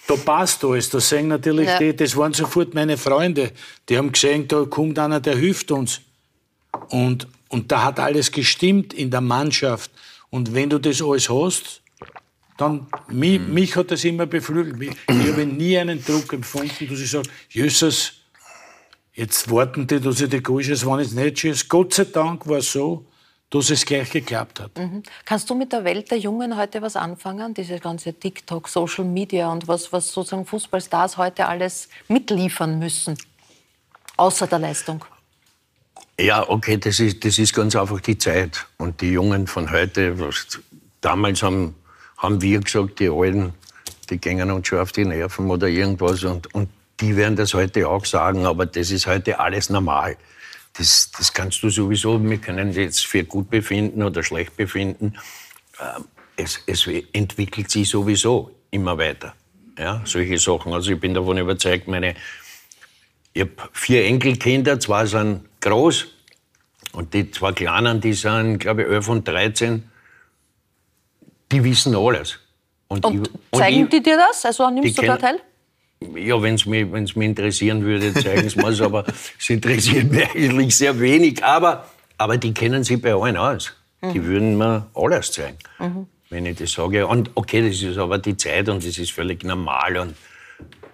da 0.09 0.15
passt 0.15 0.63
alles. 0.65 0.89
Das 0.89 1.09
sehen 1.09 1.27
natürlich 1.27 1.67
ja. 1.67 1.77
die, 1.77 1.95
das 1.95 2.15
waren 2.15 2.33
sofort 2.33 2.73
meine 2.73 2.97
Freunde. 2.97 3.51
Die 3.87 3.97
haben 3.97 4.11
gesehen, 4.11 4.47
da 4.47 4.65
kommt 4.65 4.97
einer, 4.97 5.19
der 5.19 5.35
hilft 5.35 5.71
uns. 5.71 6.01
Und, 6.89 7.27
und 7.49 7.71
da 7.71 7.83
hat 7.83 7.99
alles 7.99 8.31
gestimmt 8.31 8.93
in 8.93 9.11
der 9.11 9.21
Mannschaft. 9.21 9.91
Und 10.31 10.53
wenn 10.53 10.69
du 10.69 10.79
das 10.79 11.01
alles 11.01 11.29
hast, 11.29 11.81
dann, 12.57 12.87
mich, 13.07 13.39
mhm. 13.39 13.53
mich 13.53 13.75
hat 13.75 13.91
das 13.91 14.03
immer 14.03 14.25
beflügelt. 14.25 14.81
Ich, 14.81 15.15
ich 15.15 15.31
habe 15.31 15.45
nie 15.45 15.77
einen 15.77 16.03
Druck 16.03 16.33
empfunden, 16.33 16.87
dass 16.89 16.99
ich 16.99 17.09
sage, 17.09 17.29
Jesus, 17.49 18.13
jetzt 19.13 19.49
warten 19.51 19.85
die, 19.85 19.99
dass 19.99 20.21
ich 20.21 20.29
die 20.29 20.41
Gusches, 20.41 20.85
wenn 20.85 20.99
es 20.99 21.11
nicht 21.11 21.43
ist. 21.43 21.69
Gott 21.69 21.93
sei 21.93 22.05
Dank 22.05 22.47
war 22.47 22.57
es 22.57 22.71
so, 22.71 23.05
dass 23.49 23.69
es 23.71 23.85
gleich 23.85 24.11
geklappt 24.11 24.59
hat. 24.59 24.77
Mhm. 24.77 25.03
Kannst 25.25 25.49
du 25.49 25.55
mit 25.55 25.71
der 25.73 25.83
Welt 25.83 26.11
der 26.11 26.19
Jungen 26.19 26.55
heute 26.55 26.81
was 26.81 26.95
anfangen? 26.95 27.53
Diese 27.53 27.79
ganze 27.79 28.13
TikTok, 28.13 28.67
Social 28.67 29.05
Media 29.05 29.51
und 29.51 29.67
was, 29.67 29.91
was 29.91 30.11
sozusagen 30.11 30.45
Fußballstars 30.45 31.17
heute 31.17 31.47
alles 31.47 31.89
mitliefern 32.07 32.77
müssen, 32.77 33.17
außer 34.17 34.45
der 34.45 34.59
Leistung? 34.59 35.03
Ja, 36.19 36.47
okay, 36.47 36.77
das 36.77 36.99
ist, 36.99 37.23
das 37.25 37.39
ist 37.39 37.53
ganz 37.53 37.75
einfach 37.75 38.01
die 38.01 38.17
Zeit. 38.17 38.67
Und 38.77 39.01
die 39.01 39.11
Jungen 39.11 39.47
von 39.47 39.71
heute, 39.71 40.19
was, 40.19 40.59
damals 41.01 41.41
haben, 41.41 41.75
haben 42.17 42.41
wir 42.41 42.59
gesagt, 42.59 42.99
die 42.99 43.09
Alten, 43.09 43.53
die 44.09 44.17
gehen 44.17 44.51
uns 44.51 44.67
schon 44.67 44.79
auf 44.79 44.91
die 44.91 45.05
Nerven 45.05 45.49
oder 45.49 45.67
irgendwas. 45.67 46.23
Und, 46.23 46.53
und 46.53 46.69
die 46.99 47.15
werden 47.15 47.35
das 47.35 47.53
heute 47.53 47.87
auch 47.87 48.05
sagen, 48.05 48.45
aber 48.45 48.65
das 48.65 48.91
ist 48.91 49.07
heute 49.07 49.39
alles 49.39 49.69
normal 49.69 50.17
das, 50.79 51.11
das 51.11 51.33
kannst 51.33 51.61
du 51.61 51.69
sowieso, 51.69 52.23
wir 52.23 52.37
können 52.37 52.71
jetzt 52.71 53.05
für 53.05 53.25
gut 53.25 53.49
befinden 53.49 54.01
oder 54.01 54.23
schlecht 54.23 54.55
befinden. 54.55 55.17
Ähm, 55.79 56.05
es, 56.37 56.61
es 56.65 56.87
entwickelt 57.11 57.69
sich 57.69 57.89
sowieso 57.89 58.51
immer 58.71 58.97
weiter. 58.97 59.35
Ja, 59.77 60.01
solche 60.05 60.37
Sachen. 60.37 60.73
Also 60.73 60.91
ich 60.91 60.99
bin 60.99 61.13
davon 61.13 61.37
überzeugt, 61.37 61.87
meine, 61.87 62.15
ich 63.33 63.41
habe 63.41 63.51
vier 63.73 64.05
Enkelkinder, 64.05 64.79
zwei 64.79 65.05
sind 65.05 65.43
groß 65.59 66.07
und 66.93 67.13
die 67.13 67.29
zwei 67.29 67.51
Kleinen, 67.51 67.99
die 67.99 68.13
sind, 68.13 68.59
glaube 68.59 68.83
ich, 68.83 68.87
11 68.87 69.09
und 69.09 69.27
13, 69.27 69.83
die 71.51 71.63
wissen 71.63 71.93
alles. 71.93 72.39
Und, 72.87 73.05
und 73.05 73.27
ich, 73.27 73.57
zeigen 73.59 73.77
und 73.77 73.83
ich, 73.83 73.89
die 73.89 74.03
dir 74.03 74.17
das? 74.17 74.45
Also 74.45 74.69
nimmst 74.69 74.97
du 74.97 75.01
da 75.01 75.17
teil? 75.17 75.39
Ja, 76.01 76.41
wenn 76.41 76.55
es 76.55 76.65
mich, 76.65 76.89
wenn's 76.91 77.15
mich 77.15 77.27
interessieren 77.27 77.83
würde, 77.83 78.13
zeigen 78.13 78.49
sie 78.49 78.57
mir 78.57 78.85
aber 78.85 79.05
es 79.07 79.49
interessiert 79.49 80.09
mich 80.09 80.29
eigentlich 80.33 80.77
sehr 80.77 80.97
wenig. 80.99 81.43
Aber, 81.43 81.89
aber 82.17 82.37
die 82.37 82.53
kennen 82.53 82.83
sich 82.83 83.01
bei 83.01 83.13
allen 83.13 83.35
aus. 83.35 83.73
Mhm. 84.01 84.13
Die 84.13 84.23
würden 84.23 84.57
mir 84.57 84.87
alles 84.93 85.31
zeigen, 85.31 85.57
mhm. 85.77 86.07
wenn 86.29 86.45
ich 86.45 86.57
das 86.57 86.71
sage. 86.71 87.05
Und 87.05 87.31
okay, 87.35 87.67
das 87.67 87.81
ist 87.81 87.97
aber 87.97 88.17
die 88.17 88.37
Zeit 88.37 88.69
und 88.69 88.85
das 88.85 88.97
ist 88.97 89.11
völlig 89.11 89.43
normal 89.43 89.97
und 89.97 90.15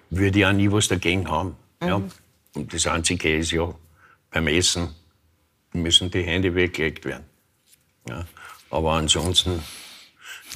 würde 0.10 0.40
ja 0.40 0.52
nie 0.52 0.72
was 0.72 0.88
dagegen 0.88 1.30
haben. 1.30 1.56
Mhm. 1.82 1.88
Ja. 1.88 2.02
Und 2.56 2.74
das 2.74 2.88
Einzige 2.88 3.38
ist 3.38 3.52
ja, 3.52 3.74
beim 4.32 4.48
Essen 4.48 4.90
müssen 5.74 6.10
die 6.10 6.24
Hände 6.24 6.56
weggelegt 6.56 7.06
werden. 7.06 7.26
Ja. 8.10 8.26
Aber 8.72 8.94
ansonsten 8.94 9.62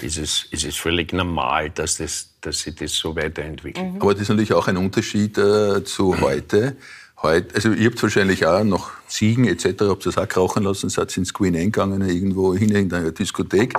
ist 0.02 0.18
es, 0.18 0.46
ist 0.52 0.66
es 0.66 0.76
völlig 0.76 1.14
normal, 1.14 1.70
dass, 1.70 1.98
das, 1.98 2.30
dass 2.42 2.60
sich 2.60 2.76
das 2.76 2.94
so 2.94 3.16
weiterentwickelt. 3.16 3.94
Mhm. 3.94 4.02
Aber 4.02 4.14
das 4.14 4.24
ist 4.24 4.30
natürlich 4.30 4.54
auch 4.54 4.68
ein 4.68 4.78
Unterschied 4.78 5.38
äh, 5.38 5.84
zu 5.84 6.20
heute. 6.22 6.76
Heute, 7.22 7.54
also 7.56 7.72
ihr 7.72 7.90
habt 7.90 8.02
wahrscheinlich 8.02 8.46
auch 8.46 8.64
noch 8.64 8.92
Siegen 9.08 9.46
etc., 9.46 9.66
habt 9.82 10.06
ihr 10.06 10.12
das 10.12 10.18
auch 10.18 10.28
krauchen 10.28 10.64
lassen, 10.64 10.90
seid 10.90 11.16
ins 11.18 11.34
Queen 11.34 11.56
eingegangen, 11.56 12.08
irgendwo 12.08 12.56
hin 12.56 12.70
in 12.70 12.94
einer 12.94 13.12
Diskothek. 13.12 13.74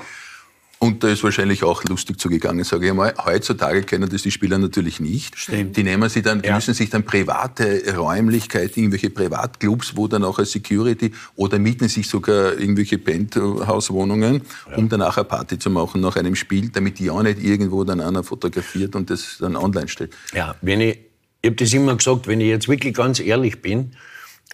Und 0.83 1.05
da 1.05 1.09
ist 1.09 1.23
wahrscheinlich 1.23 1.63
auch 1.63 1.85
lustig 1.85 2.19
zugegangen, 2.19 2.65
sage 2.65 2.87
ich 2.87 2.95
mal. 2.95 3.13
Heutzutage 3.23 3.83
kennen 3.83 4.09
das 4.09 4.23
die 4.23 4.31
Spieler 4.31 4.57
natürlich 4.57 4.99
nicht. 4.99 5.39
Stimmt. 5.39 5.77
Die 5.77 5.83
nehmen 5.83 6.09
sie 6.09 6.23
dann, 6.23 6.43
ja. 6.43 6.55
müssen 6.55 6.73
sich 6.73 6.89
dann 6.89 7.05
private 7.05 7.83
Räumlichkeiten, 7.95 8.85
irgendwelche 8.85 9.11
Privatclubs, 9.11 9.95
wo 9.99 10.09
dann 10.09 10.25
auch 10.25 10.39
als 10.39 10.53
Security 10.53 11.13
oder 11.37 11.59
mieten 11.59 11.87
sich 11.91 12.09
sogar 12.09 12.59
irgendwelche 12.59 12.97
Penthouse-Wohnungen, 12.97 14.41
ja. 14.71 14.77
um 14.79 14.89
dann 14.89 15.03
auch 15.03 15.19
eine 15.19 15.25
Party 15.25 15.59
zu 15.59 15.69
machen 15.69 16.01
nach 16.01 16.17
einem 16.17 16.35
Spiel, 16.35 16.71
damit 16.71 16.99
die 16.99 17.11
auch 17.11 17.23
nicht 17.23 17.45
irgendwo 17.45 17.85
dann 17.85 18.01
einer 18.01 18.25
fotografiert 18.25 18.97
und 18.97 19.11
das 19.11 19.37
dann 19.39 19.57
online 19.57 19.89
stellt. 19.89 20.15
Ja, 20.33 20.57
wenn 20.63 20.81
ich, 20.81 20.99
ich 21.43 21.51
habe 21.51 21.57
das 21.57 21.75
immer 21.75 21.95
gesagt, 21.95 22.27
wenn 22.27 22.41
ich 22.41 22.49
jetzt 22.49 22.69
wirklich 22.69 22.95
ganz 22.95 23.21
ehrlich 23.21 23.61
bin 23.61 23.93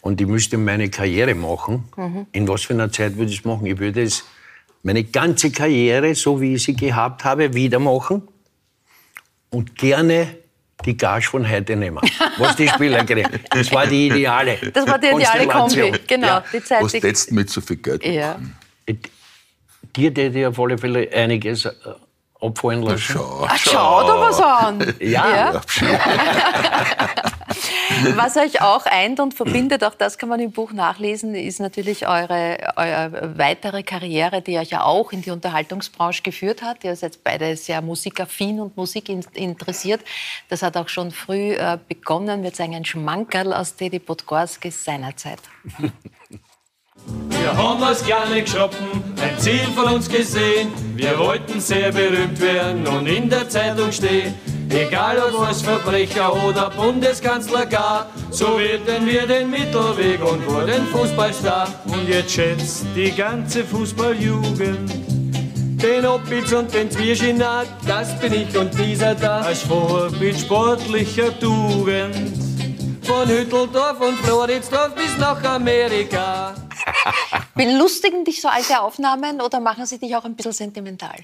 und 0.00 0.20
ich 0.20 0.26
müsste 0.26 0.58
meine 0.58 0.90
Karriere 0.90 1.36
machen, 1.36 1.84
mhm. 1.96 2.26
in 2.32 2.48
was 2.48 2.62
für 2.62 2.74
einer 2.74 2.90
Zeit 2.90 3.16
würde 3.16 3.30
ich 3.30 3.38
es 3.38 3.44
machen? 3.44 3.66
Ich 3.66 3.78
würde 3.78 4.02
es 4.02 4.24
meine 4.82 5.04
ganze 5.04 5.50
Karriere, 5.50 6.14
so 6.14 6.40
wie 6.40 6.54
ich 6.54 6.64
sie 6.64 6.74
gehabt 6.74 7.24
habe, 7.24 7.54
wieder 7.54 7.78
machen 7.78 8.22
und 9.50 9.76
gerne 9.76 10.36
die 10.84 10.96
Gage 10.96 11.26
von 11.26 11.48
heute 11.48 11.76
nehmen, 11.76 12.00
was 12.38 12.56
die 12.56 12.68
Spieler 12.68 13.04
kriegen. 13.04 13.28
Das 13.50 13.72
war 13.72 13.86
die 13.86 14.08
ideale 14.08 14.58
Das 14.72 14.86
war 14.86 14.98
die 14.98 15.08
ideale 15.08 15.46
Kombi, 15.46 15.92
genau. 16.06 16.26
Ja. 16.26 16.44
Die 16.52 16.62
Zeit, 16.62 16.82
was 16.82 16.92
jetzt 16.92 17.32
mit 17.32 17.50
so 17.50 17.60
viel 17.60 17.76
Geld 17.76 18.04
ja. 18.04 18.38
Dir 19.96 20.10
hätte 20.10 20.38
ich 20.38 20.46
auf 20.46 20.60
alle 20.60 20.76
Fälle 20.76 21.10
einiges 21.12 21.64
äh, 21.64 21.72
abfallen 22.40 22.82
lassen. 22.82 22.98
Schau, 22.98 23.46
Ach, 23.48 23.58
schau 23.58 24.02
doch 24.02 24.20
was 24.20 24.40
an. 24.40 24.94
Ja. 25.06 25.52
ja. 25.52 25.60
was 28.14 28.36
euch 28.36 28.60
auch 28.60 28.86
eint 28.86 29.20
und 29.20 29.34
verbindet, 29.34 29.84
auch 29.84 29.94
das 29.94 30.18
kann 30.18 30.28
man 30.28 30.40
im 30.40 30.52
Buch 30.52 30.72
nachlesen, 30.72 31.34
ist 31.34 31.60
natürlich 31.60 32.08
eure, 32.08 32.58
eure 32.76 33.38
weitere 33.38 33.82
Karriere, 33.82 34.42
die 34.42 34.58
euch 34.58 34.70
ja 34.70 34.84
auch 34.84 35.12
in 35.12 35.22
die 35.22 35.30
Unterhaltungsbranche 35.30 36.22
geführt 36.22 36.62
hat. 36.62 36.84
Ihr 36.84 36.96
seid 36.96 37.22
beide 37.22 37.56
sehr 37.56 37.82
musikaffin 37.82 38.60
und 38.60 38.76
Musik 38.76 39.08
interessiert. 39.08 40.02
Das 40.48 40.62
hat 40.62 40.76
auch 40.76 40.88
schon 40.88 41.10
früh 41.10 41.52
äh, 41.52 41.78
begonnen. 41.88 42.42
Wir 42.42 42.52
zeigen 42.52 42.74
ein 42.74 42.84
Schmankerl 42.84 43.52
aus 43.52 43.76
Teddy 43.76 43.98
Podgorski 43.98 44.70
seinerzeit. 44.70 45.40
Wir 47.28 47.56
haben 47.56 47.82
als 47.82 48.02
kleine 48.04 48.42
Geschoppen 48.42 48.86
ein 49.20 49.38
Ziel 49.38 49.66
von 49.74 49.94
uns 49.94 50.08
gesehen. 50.08 50.72
Wir 50.96 51.18
wollten 51.18 51.60
sehr 51.60 51.92
berühmt 51.92 52.40
werden 52.40 52.86
und 52.86 53.06
in 53.06 53.30
der 53.30 53.48
Zeitung 53.48 53.92
stehen. 53.92 54.34
Egal 54.68 55.18
ob 55.18 55.40
als 55.46 55.62
Verbrecher 55.62 56.32
oder 56.44 56.70
Bundeskanzler 56.70 57.66
gar, 57.66 58.06
so 58.30 58.58
wählten 58.58 59.06
wir 59.06 59.26
den 59.26 59.50
Mittelweg 59.50 60.20
und 60.20 60.44
wurden 60.46 60.86
Fußballstar. 60.92 61.68
Und 61.86 62.08
jetzt 62.08 62.32
schätzt 62.32 62.86
die 62.96 63.12
ganze 63.12 63.64
Fußballjugend 63.64 64.90
den 65.82 66.06
Opitz 66.06 66.52
und 66.52 66.72
den 66.72 66.90
Zwierschinat, 66.90 67.68
das 67.86 68.18
bin 68.18 68.32
ich 68.32 68.56
und 68.56 68.76
dieser 68.78 69.14
da. 69.14 69.40
Als 69.40 69.62
Vorbild 69.62 70.38
sportlicher 70.38 71.38
Tugend, 71.38 72.45
von 73.06 73.28
Hütteldorf 73.28 74.00
und 74.00 74.18
Floridsdorf 74.18 74.94
bis 74.94 75.16
nach 75.18 75.42
Amerika. 75.44 76.54
Belustigen 77.54 78.24
dich 78.24 78.40
so 78.40 78.48
alte 78.48 78.80
Aufnahmen 78.80 79.40
oder 79.40 79.60
machen 79.60 79.86
sie 79.86 79.98
dich 79.98 80.14
auch 80.16 80.24
ein 80.24 80.34
bisschen 80.34 80.52
sentimental? 80.52 81.16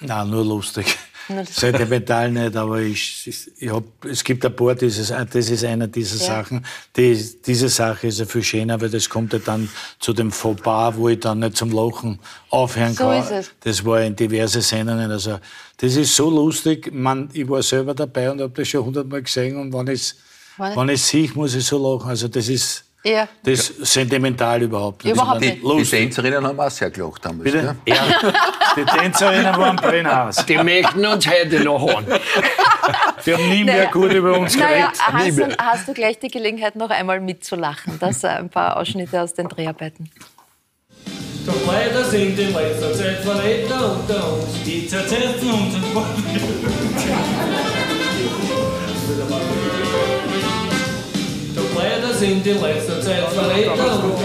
Na, 0.00 0.24
nur 0.24 0.44
lustig. 0.44 0.96
Sentimental 1.50 2.30
nicht, 2.30 2.56
aber 2.56 2.80
ich, 2.80 3.50
ich 3.58 3.68
hab, 3.68 3.84
es 4.06 4.24
gibt 4.24 4.46
ein 4.46 4.56
paar, 4.56 4.74
dieses, 4.74 5.08
das 5.08 5.50
ist 5.50 5.64
einer 5.64 5.86
dieser 5.86 6.16
ja. 6.16 6.36
Sachen. 6.36 6.64
Die, 6.96 7.22
diese 7.44 7.68
Sache 7.68 8.06
ist 8.06 8.20
ja 8.20 8.24
viel 8.24 8.42
schöner, 8.42 8.80
weil 8.80 8.88
das 8.88 9.10
kommt 9.10 9.34
ja 9.34 9.38
dann 9.38 9.68
zu 9.98 10.14
dem 10.14 10.32
Fauxpas, 10.32 10.96
wo 10.96 11.10
ich 11.10 11.20
dann 11.20 11.40
nicht 11.40 11.58
zum 11.58 11.70
Lachen 11.72 12.18
aufhören 12.48 12.94
so 12.94 13.04
kann. 13.04 13.22
Ist 13.22 13.30
es. 13.30 13.50
Das 13.60 13.84
war 13.84 14.00
in 14.00 14.16
diverse 14.16 14.62
Sendungen. 14.62 15.10
Also, 15.10 15.38
das 15.76 15.96
ist 15.96 16.16
so 16.16 16.30
lustig. 16.30 16.90
Man, 16.94 17.28
ich 17.34 17.46
war 17.46 17.62
selber 17.62 17.94
dabei 17.94 18.30
und 18.30 18.40
habe 18.40 18.52
das 18.54 18.68
schon 18.68 18.86
hundertmal 18.86 19.22
gesehen 19.22 19.58
und 19.58 19.74
wenn 19.74 19.88
ich 19.88 20.14
es 20.90 21.08
sehe, 21.08 21.30
muss 21.34 21.54
ich 21.54 21.64
so 21.64 21.78
lachen. 21.78 22.10
Also, 22.10 22.28
das 22.28 22.48
ist, 22.48 22.84
ja. 23.04 23.28
Das 23.42 23.70
ist 23.70 23.92
sentimental 23.92 24.62
überhaupt 24.62 25.04
nicht. 25.04 25.14
Überhaupt 25.14 25.40
nicht. 25.40 25.62
Die, 25.62 25.76
die 25.76 25.84
Tänzerinnen 25.84 26.44
haben 26.44 26.58
auch 26.58 26.70
sehr 26.70 26.90
gelacht 26.90 27.24
damals. 27.24 27.44
Bitte? 27.44 27.76
Ja. 27.86 27.94
ja. 27.94 28.32
Die 28.76 28.84
Tänzerinnen 28.84 29.56
waren 29.56 29.76
Brennhaus. 29.76 30.44
Die 30.44 30.56
möchten 30.58 31.06
uns 31.06 31.26
heute 31.26 31.60
noch 31.60 31.80
hören. 31.80 32.06
Die 33.24 33.34
haben 33.34 33.48
nie 33.48 33.64
naja. 33.64 33.82
mehr 33.82 33.90
gut 33.92 34.12
über 34.12 34.38
uns 34.38 34.56
naja, 34.56 34.92
geredet. 35.10 35.56
Hast, 35.58 35.72
hast, 35.72 35.88
du 35.88 35.94
gleich 35.94 36.18
die 36.18 36.28
Gelegenheit, 36.28 36.76
noch 36.76 36.90
einmal 36.90 37.20
mitzulachen? 37.20 37.98
Das 38.00 38.20
sind 38.20 38.30
ein 38.30 38.50
paar 38.50 38.76
Ausschnitte 38.76 39.20
aus 39.20 39.34
den 39.34 39.48
Dreharbeiten. 39.48 40.10
Doch 41.46 41.54
leider 41.66 42.04
sind 42.04 42.38
in 42.38 42.52
letzter 42.52 42.92
Zeit 42.92 43.20
Verräter 43.20 43.96
unter 43.96 44.32
uns. 44.34 44.62
Die 44.66 44.86
zersetzen 44.86 45.50
unseren 45.50 45.94
Doch 45.94 46.04
leider 51.88 52.14
sind 52.14 52.46
in 52.46 52.60
letzter 52.60 53.00
Zeit 53.00 53.28
Verräter 53.32 54.02
und 54.04 54.18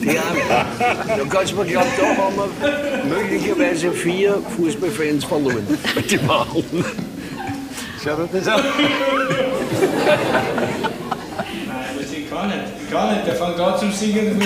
Ja, 0.00 0.22
da 1.08 1.24
kannst 1.28 1.52
du 1.52 1.56
mir 1.56 1.66
glauben, 1.66 1.88
da 1.98 2.06
haben 2.06 2.36
wir 2.36 3.04
möglicherweise 3.04 3.92
vier 3.92 4.40
Fußballfans 4.56 5.24
verloren. 5.24 5.66
Die 6.10 6.28
Wahlen. 6.28 6.84
Schau 8.02 8.16
dir 8.16 8.28
das 8.32 8.48
an. 8.48 8.62
Nein, 11.66 11.84
das 11.98 12.12
ich 12.12 12.30
kann 12.30 12.48
nicht. 12.48 12.60
Ich 12.84 12.90
kann 12.90 13.14
nicht. 13.14 13.26
Der 13.26 13.34
fängt 13.34 13.56
gerade 13.56 13.78
zum 13.78 13.92
Singen 13.92 14.38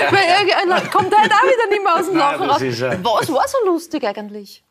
und 0.62 0.68
muss 0.68 0.90
Kommt 0.90 1.16
halt 1.16 1.32
auch 1.32 1.42
wieder 1.42 1.68
nicht 1.70 1.82
mehr 1.82 1.94
aus 1.94 2.06
dem 2.06 2.16
Lachen 2.16 2.50
raus. 2.50 2.60
Was 2.60 3.32
war 3.32 3.48
so 3.48 3.58
lustig 3.66 4.04
eigentlich? 4.04 4.62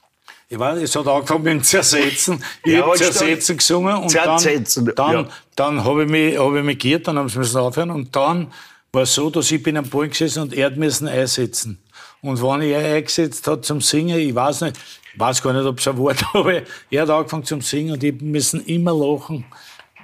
Ich 0.51 0.57
weiß, 0.57 0.81
es 0.81 0.95
hat 0.95 1.07
angefangen 1.07 1.43
mit 1.43 1.53
dem 1.53 1.63
Zersetzen. 1.63 2.43
Ich 2.63 2.73
ja, 2.73 2.85
habe 2.85 2.97
Zersetzen 2.97 3.57
gesungen 3.57 3.95
und 3.97 4.09
Zersetzen, 4.09 4.85
dann, 4.85 4.95
dann, 4.95 5.13
ja. 5.13 5.27
dann 5.55 5.83
habe 5.83 6.03
ich, 6.03 6.09
mich, 6.09 6.37
hab 6.37 6.55
ich 6.55 6.63
mich 6.63 6.79
geirrt, 6.79 7.07
dann 7.07 7.19
haben 7.19 7.29
sie 7.29 7.37
müssen 7.37 7.57
aufhören 7.57 7.91
und 7.91 8.15
dann 8.15 8.51
war 8.91 9.03
es 9.03 9.13
so, 9.13 9.29
dass 9.29 9.51
ich 9.51 9.61
bin 9.61 9.77
am 9.77 9.87
Boden 9.87 10.09
gesessen 10.09 10.41
und 10.41 10.53
er 10.53 10.67
hat 10.67 10.77
müssen 10.77 11.07
einsetzen. 11.07 11.79
Und 12.21 12.41
wenn 12.41 12.61
ich 12.63 12.75
eingesetzt 12.75 13.47
hat 13.47 13.63
zum 13.63 13.79
Singen, 13.79 14.19
ich 14.19 14.33
weiß 14.33 14.61
nicht, 14.61 14.77
ich 15.13 15.19
weiß 15.19 15.41
gar 15.41 15.53
nicht, 15.53 15.65
ob 15.65 15.77
es 15.79 15.87
ein 15.87 15.97
Wort 15.97 16.23
habe, 16.33 16.63
er 16.89 17.01
hat 17.01 17.09
angefangen 17.09 17.45
zum 17.45 17.61
Singen 17.61 17.93
und 17.93 18.03
ich 18.03 18.19
müssen 18.19 18.65
immer 18.65 18.93
lachen. 18.93 19.45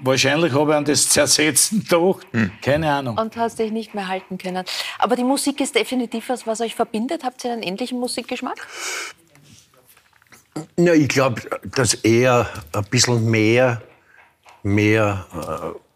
Wahrscheinlich 0.02 0.54
habe 0.54 0.72
ich 0.72 0.78
an 0.78 0.86
das 0.86 1.10
Zersetzen 1.10 1.80
gedacht. 1.80 2.28
Hm. 2.32 2.52
Keine 2.62 2.92
Ahnung. 2.92 3.18
Und 3.18 3.36
hast 3.38 3.60
dich 3.60 3.72
nicht 3.72 3.94
mehr 3.94 4.08
halten 4.08 4.38
können. 4.38 4.66
Aber 5.00 5.16
die 5.16 5.24
Musik 5.24 5.62
ist 5.62 5.76
definitiv 5.76 6.30
was, 6.30 6.46
was 6.46 6.62
euch 6.62 6.76
verbindet. 6.76 7.24
Habt 7.24 7.44
ihr 7.46 7.54
einen 7.54 7.64
ähnlichen 7.64 8.00
Musikgeschmack? 8.00 8.68
Ja, 10.78 10.94
ich 10.94 11.08
glaube, 11.08 11.42
dass 11.76 11.94
er 11.96 12.50
ein 12.72 12.84
bisschen 12.86 13.30
mehr, 13.30 13.82
mehr 14.64 15.26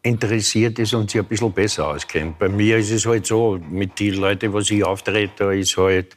äh, 0.04 0.08
interessiert 0.10 0.80
ist 0.80 0.94
und 0.94 1.12
sich 1.12 1.22
ein 1.22 1.28
bisschen 1.28 1.52
besser 1.52 1.88
auskennt. 1.88 2.40
Bei 2.40 2.50
mir 2.50 2.78
ist 2.78 2.92
es 2.92 3.06
halt 3.06 3.26
so, 3.26 3.60
mit 3.70 4.00
den 4.00 4.16
Leuten, 4.16 4.54
was 4.54 4.70
ich 4.72 4.84
auftrete, 4.84 5.56
ist 5.56 5.78
halt, 5.78 6.16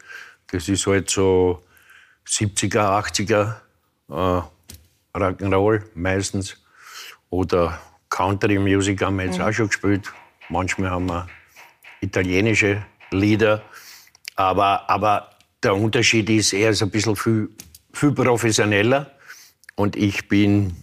das 0.51 0.69
ist 0.69 0.87
halt 0.87 1.11
so 1.11 1.63
70er, 2.27 3.03
80er 3.03 3.57
äh, 4.11 5.19
Rock'n'Roll 5.19 5.83
meistens. 5.95 6.62
Oder 7.33 7.81
Country 8.11 8.59
Music 8.59 9.03
haben 9.03 9.17
wir 9.17 9.25
jetzt 9.25 9.39
mhm. 9.39 9.45
auch 9.45 9.53
schon 9.53 9.69
gespielt. 9.69 10.13
Manchmal 10.49 10.91
haben 10.91 11.07
wir 11.07 11.27
italienische 12.01 12.85
Lieder. 13.11 13.63
Aber, 14.37 14.89
aber 14.89 15.31
der 15.63 15.75
Unterschied 15.75 16.29
ist, 16.29 16.53
er 16.53 16.71
ist 16.71 16.83
ein 16.83 16.91
bisschen 16.91 17.17
viel 17.17 17.49
viel 17.93 18.13
professioneller. 18.13 19.11
Und 19.75 19.97
ich 19.97 20.29
bin, 20.29 20.77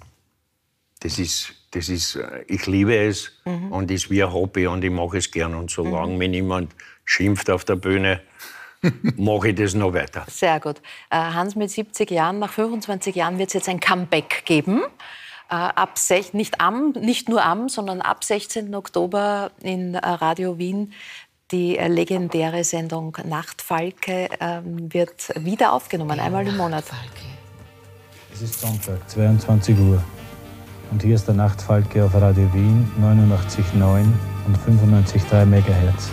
das 1.02 1.20
ist, 1.20 1.54
das 1.72 1.89
ist, 1.89 2.16
äh, 2.16 2.43
ich 2.47 2.66
liebe 2.66 2.95
es 2.95 3.32
mhm. 3.45 3.72
und 3.72 3.91
es 3.91 4.06
ist 4.06 4.10
wie 4.10 4.24
ein 4.24 4.34
Hobby 4.34 4.68
und 4.68 4.84
ich 4.84 4.91
mache 4.91 5.18
es 5.18 5.30
gern. 5.30 5.54
Und 5.54 5.70
solange 5.70 6.14
mhm. 6.14 6.18
mir 6.18 6.30
niemand 6.30 6.72
schimpft 7.06 7.50
auf 7.50 7.64
der 7.66 7.76
Bühne, 7.76 8.22
mache 9.18 9.50
ich 9.50 9.56
das 9.56 9.74
noch 9.74 9.93
weiter. 9.93 10.26
Sehr 10.30 10.60
gut. 10.60 10.78
Äh, 11.10 11.18
Hans, 11.18 11.56
mit 11.56 11.70
70 11.70 12.10
Jahren, 12.10 12.39
nach 12.39 12.52
25 12.52 13.16
Jahren 13.16 13.38
wird 13.38 13.50
es 13.50 13.54
jetzt 13.54 13.70
ein 13.70 13.80
Comeback 13.80 14.43
geben. 14.45 14.82
Äh, 15.50 15.56
ab 15.56 16.00
nicht, 16.34 16.62
am, 16.62 16.91
nicht 16.91 17.28
nur 17.28 17.43
am, 17.43 17.70
sondern 17.70 18.02
ab 18.02 18.24
16. 18.24 18.76
Oktober 18.76 19.52
in 19.62 19.95
Radio 19.95 20.58
Wien 20.58 20.93
die 21.52 21.76
legendäre 21.76 22.64
Sendung 22.64 23.18
Nachtfalke 23.26 24.30
ähm, 24.39 24.93
wird 24.93 25.34
wieder 25.36 25.74
aufgenommen, 25.74 26.20
einmal 26.20 26.47
im 26.47 26.56
Monat. 26.56 26.84
Es 28.32 28.43
ist 28.43 28.62
Sonntag, 28.62 29.10
22 29.10 29.76
Uhr. 29.80 30.04
Und 30.91 31.02
hier 31.02 31.16
ist 31.16 31.28
der 31.28 31.34
Nachtfalke 31.34 32.06
auf 32.06 32.14
Radio 32.14 32.47
Wien 32.54 32.88
89,9 33.02 34.06
und 34.45 34.58
95,3 34.84 35.45
MHz. 35.45 36.12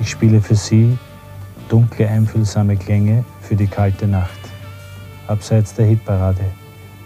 Ich 0.00 0.10
spiele 0.10 0.40
für 0.40 0.54
Sie 0.54 0.96
dunkle, 1.68 2.08
einfühlsame 2.08 2.76
Klänge 2.76 3.24
für 3.42 3.56
die 3.56 3.66
kalte 3.66 4.06
Nacht. 4.06 4.38
Abseits 5.26 5.74
der 5.74 5.86
Hitparade 5.86 6.44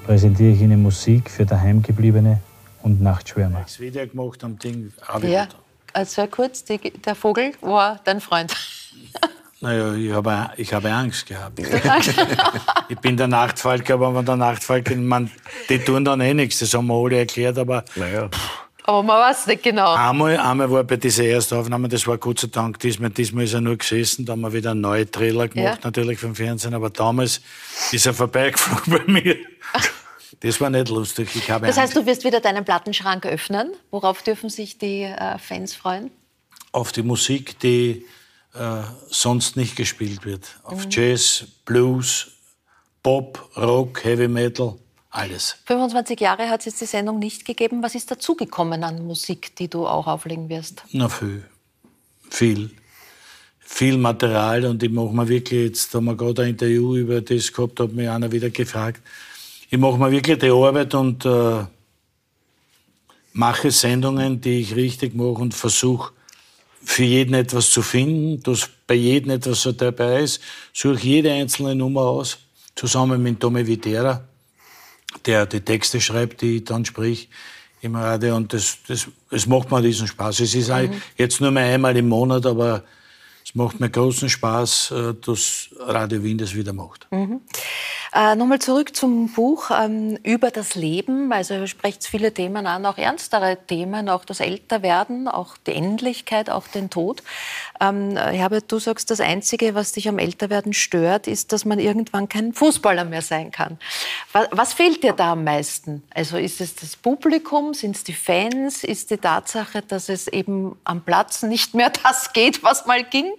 präsentiere 0.04 0.52
ich 0.52 0.60
Ihnen 0.60 0.82
Musik 0.82 1.30
für 1.30 1.46
Daheimgebliebene 1.46 2.40
und 2.82 3.00
Nachtschwärmer. 3.00 3.62
Das 3.62 3.80
Video 3.80 4.06
gemacht 4.06 4.44
am 4.44 4.58
Ding. 4.58 4.92
Ja. 5.22 5.48
Also 5.92 6.26
kurz, 6.26 6.64
die, 6.64 6.78
der 6.78 7.14
Vogel 7.14 7.52
war 7.60 8.00
dein 8.04 8.20
Freund. 8.20 8.54
Naja, 9.60 9.94
ich 9.94 10.12
habe, 10.12 10.50
ich 10.58 10.74
habe 10.74 10.92
Angst 10.92 11.24
gehabt. 11.24 11.58
ich 12.90 12.98
bin 12.98 13.16
der 13.16 13.28
Nachtfalke, 13.28 13.94
aber 13.94 14.14
wenn 14.14 14.26
der 14.26 14.36
Nachtfalke, 14.36 14.94
man, 14.94 15.30
die 15.70 15.78
tun 15.78 16.04
dann 16.04 16.20
eh 16.20 16.34
nichts, 16.34 16.58
das 16.58 16.74
haben 16.74 16.88
wir 16.88 17.02
alle 17.02 17.20
erklärt, 17.20 17.56
aber. 17.56 17.82
Naja. 17.96 18.28
Aber 18.86 19.02
man 19.02 19.18
weiß 19.18 19.46
nicht 19.46 19.62
genau. 19.62 19.94
Einmal, 19.94 20.36
einmal 20.36 20.70
war 20.70 20.84
bei 20.84 20.96
dieser 20.96 21.24
ersten 21.24 21.54
Aufnahme, 21.54 21.88
das 21.88 22.06
war 22.06 22.18
Gott 22.18 22.40
sei 22.40 22.48
Dank 22.48 22.78
diesmal, 22.80 23.08
diesmal 23.08 23.44
ist 23.44 23.54
er 23.54 23.62
nur 23.62 23.78
gesessen, 23.78 24.26
da 24.26 24.32
haben 24.32 24.42
wir 24.42 24.52
wieder 24.52 24.72
einen 24.72 24.82
neuen 24.82 25.10
Trailer 25.10 25.48
gemacht, 25.48 25.78
ja. 25.82 25.84
natürlich 25.84 26.18
vom 26.18 26.34
Fernsehen, 26.34 26.74
aber 26.74 26.90
damals 26.90 27.40
ist 27.92 28.04
er 28.04 28.12
vorbeigeflogen 28.12 28.92
bei 29.06 29.10
mir. 29.10 29.36
Das 30.40 30.60
war 30.60 30.68
nicht 30.68 30.90
lustig. 30.90 31.34
Ich 31.34 31.50
habe 31.50 31.66
das 31.66 31.78
heißt, 31.78 31.96
du 31.96 32.04
wirst 32.04 32.24
wieder 32.24 32.40
deinen 32.40 32.66
Plattenschrank 32.66 33.24
öffnen. 33.24 33.72
Worauf 33.90 34.22
dürfen 34.22 34.50
sich 34.50 34.76
die 34.76 35.04
äh, 35.04 35.38
Fans 35.38 35.74
freuen? 35.74 36.10
Auf 36.72 36.92
die 36.92 37.02
Musik, 37.02 37.58
die 37.60 38.04
äh, 38.52 38.82
sonst 39.08 39.56
nicht 39.56 39.76
gespielt 39.76 40.26
wird. 40.26 40.58
Auf 40.62 40.84
mhm. 40.84 40.90
Jazz, 40.90 41.46
Blues, 41.64 42.32
Pop, 43.02 43.50
Rock, 43.56 44.04
Heavy 44.04 44.28
Metal, 44.28 44.76
alles. 45.14 45.56
25 45.66 46.20
Jahre 46.20 46.48
hat 46.48 46.60
es 46.60 46.66
jetzt 46.66 46.80
die 46.80 46.86
Sendung 46.86 47.18
nicht 47.18 47.44
gegeben. 47.44 47.82
Was 47.82 47.94
ist 47.94 48.10
dazugekommen 48.10 48.82
an 48.84 49.06
Musik, 49.06 49.54
die 49.56 49.68
du 49.68 49.86
auch 49.86 50.06
auflegen 50.06 50.48
wirst? 50.48 50.82
Na, 50.92 51.08
viel. 51.08 51.44
Viel. 52.30 52.70
Viel 53.60 53.96
Material 53.96 54.64
und 54.66 54.82
ich 54.82 54.90
mache 54.90 55.14
mir 55.14 55.28
wirklich, 55.28 55.68
jetzt 55.68 55.94
haben 55.94 56.06
wir 56.06 56.16
gerade 56.16 56.42
ein 56.42 56.50
Interview 56.50 56.96
über 56.96 57.20
das 57.20 57.52
gehabt, 57.52 57.80
hat 57.80 57.92
mich 57.92 58.08
einer 58.08 58.30
wieder 58.30 58.50
gefragt, 58.50 59.00
ich 59.70 59.78
mache 59.78 59.98
mir 59.98 60.10
wirklich 60.10 60.38
die 60.38 60.50
Arbeit 60.50 60.94
und 60.94 61.24
äh, 61.24 61.64
mache 63.32 63.70
Sendungen, 63.70 64.40
die 64.40 64.60
ich 64.60 64.76
richtig 64.76 65.14
mache 65.14 65.40
und 65.42 65.54
versuche 65.54 66.12
für 66.84 67.04
jeden 67.04 67.34
etwas 67.34 67.70
zu 67.70 67.82
finden, 67.82 68.42
dass 68.42 68.68
bei 68.86 68.94
jedem 68.94 69.30
etwas 69.30 69.62
so 69.62 69.72
dabei 69.72 70.20
ist. 70.20 70.40
Suche 70.72 71.00
jede 71.00 71.32
einzelne 71.32 71.74
Nummer 71.74 72.02
aus, 72.02 72.38
zusammen 72.74 73.22
mit 73.22 73.40
Tommy 73.40 73.66
Vitera, 73.66 74.22
der 75.26 75.46
die 75.46 75.60
Texte 75.60 76.00
schreibt, 76.00 76.42
die 76.42 76.56
ich 76.56 76.64
dann 76.64 76.84
sprich 76.84 77.28
im 77.80 77.96
Radio. 77.96 78.36
Und 78.36 78.52
das, 78.52 78.78
das, 78.88 79.08
das 79.30 79.46
macht 79.46 79.70
mir 79.70 79.82
diesen 79.82 80.06
Spaß. 80.06 80.40
Es 80.40 80.54
ist 80.54 80.70
mhm. 80.70 81.00
jetzt 81.16 81.40
nur 81.40 81.50
mehr 81.50 81.66
einmal 81.66 81.96
im 81.96 82.08
Monat, 82.08 82.46
aber 82.46 82.84
es 83.44 83.54
macht 83.54 83.78
mir 83.78 83.90
großen 83.90 84.28
Spaß, 84.28 84.90
äh, 84.90 85.14
dass 85.20 85.68
Radio 85.78 86.22
Wien 86.22 86.38
das 86.38 86.54
wieder 86.54 86.72
macht. 86.72 87.06
Mhm. 87.10 87.40
Äh, 88.16 88.36
Nochmal 88.36 88.60
zurück 88.60 88.94
zum 88.94 89.28
Buch 89.32 89.72
ähm, 89.76 90.16
über 90.22 90.52
das 90.52 90.76
Leben. 90.76 91.32
Also 91.32 91.54
ihr 91.54 91.66
sprecht 91.66 92.06
viele 92.06 92.32
Themen 92.32 92.64
an, 92.64 92.86
auch 92.86 92.96
ernstere 92.96 93.58
Themen, 93.66 94.08
auch 94.08 94.24
das 94.24 94.38
Älterwerden, 94.38 95.26
auch 95.26 95.56
die 95.66 95.72
Endlichkeit, 95.72 96.48
auch 96.48 96.68
den 96.68 96.90
Tod. 96.90 97.24
Ähm, 97.80 98.16
Herbert, 98.16 98.70
du 98.70 98.78
sagst, 98.78 99.10
das 99.10 99.18
Einzige, 99.18 99.74
was 99.74 99.90
dich 99.90 100.08
am 100.08 100.20
Älterwerden 100.20 100.74
stört, 100.74 101.26
ist, 101.26 101.52
dass 101.52 101.64
man 101.64 101.80
irgendwann 101.80 102.28
kein 102.28 102.52
Fußballer 102.52 103.04
mehr 103.04 103.22
sein 103.22 103.50
kann. 103.50 103.78
Was, 104.30 104.46
was 104.52 104.74
fehlt 104.74 105.02
dir 105.02 105.14
da 105.14 105.32
am 105.32 105.42
meisten? 105.42 106.04
Also 106.14 106.36
ist 106.36 106.60
es 106.60 106.76
das 106.76 106.94
Publikum, 106.94 107.74
sind 107.74 107.96
es 107.96 108.04
die 108.04 108.12
Fans, 108.12 108.84
ist 108.84 109.10
die 109.10 109.18
Tatsache, 109.18 109.82
dass 109.82 110.08
es 110.08 110.28
eben 110.28 110.76
am 110.84 111.02
Platz 111.02 111.42
nicht 111.42 111.74
mehr 111.74 111.90
das 112.04 112.32
geht, 112.32 112.62
was 112.62 112.86
mal 112.86 113.02
ging? 113.02 113.32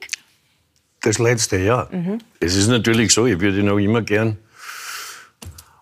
Das 1.02 1.18
letzte, 1.18 1.58
ja. 1.58 1.88
Mhm. 1.92 2.18
Es 2.42 2.58
ist 2.58 2.68
natürlich 2.68 3.14
so, 3.14 3.26
ich 3.26 3.40
würde 3.40 3.64
noch 3.64 3.78
immer 3.78 4.02
gern 4.02 4.38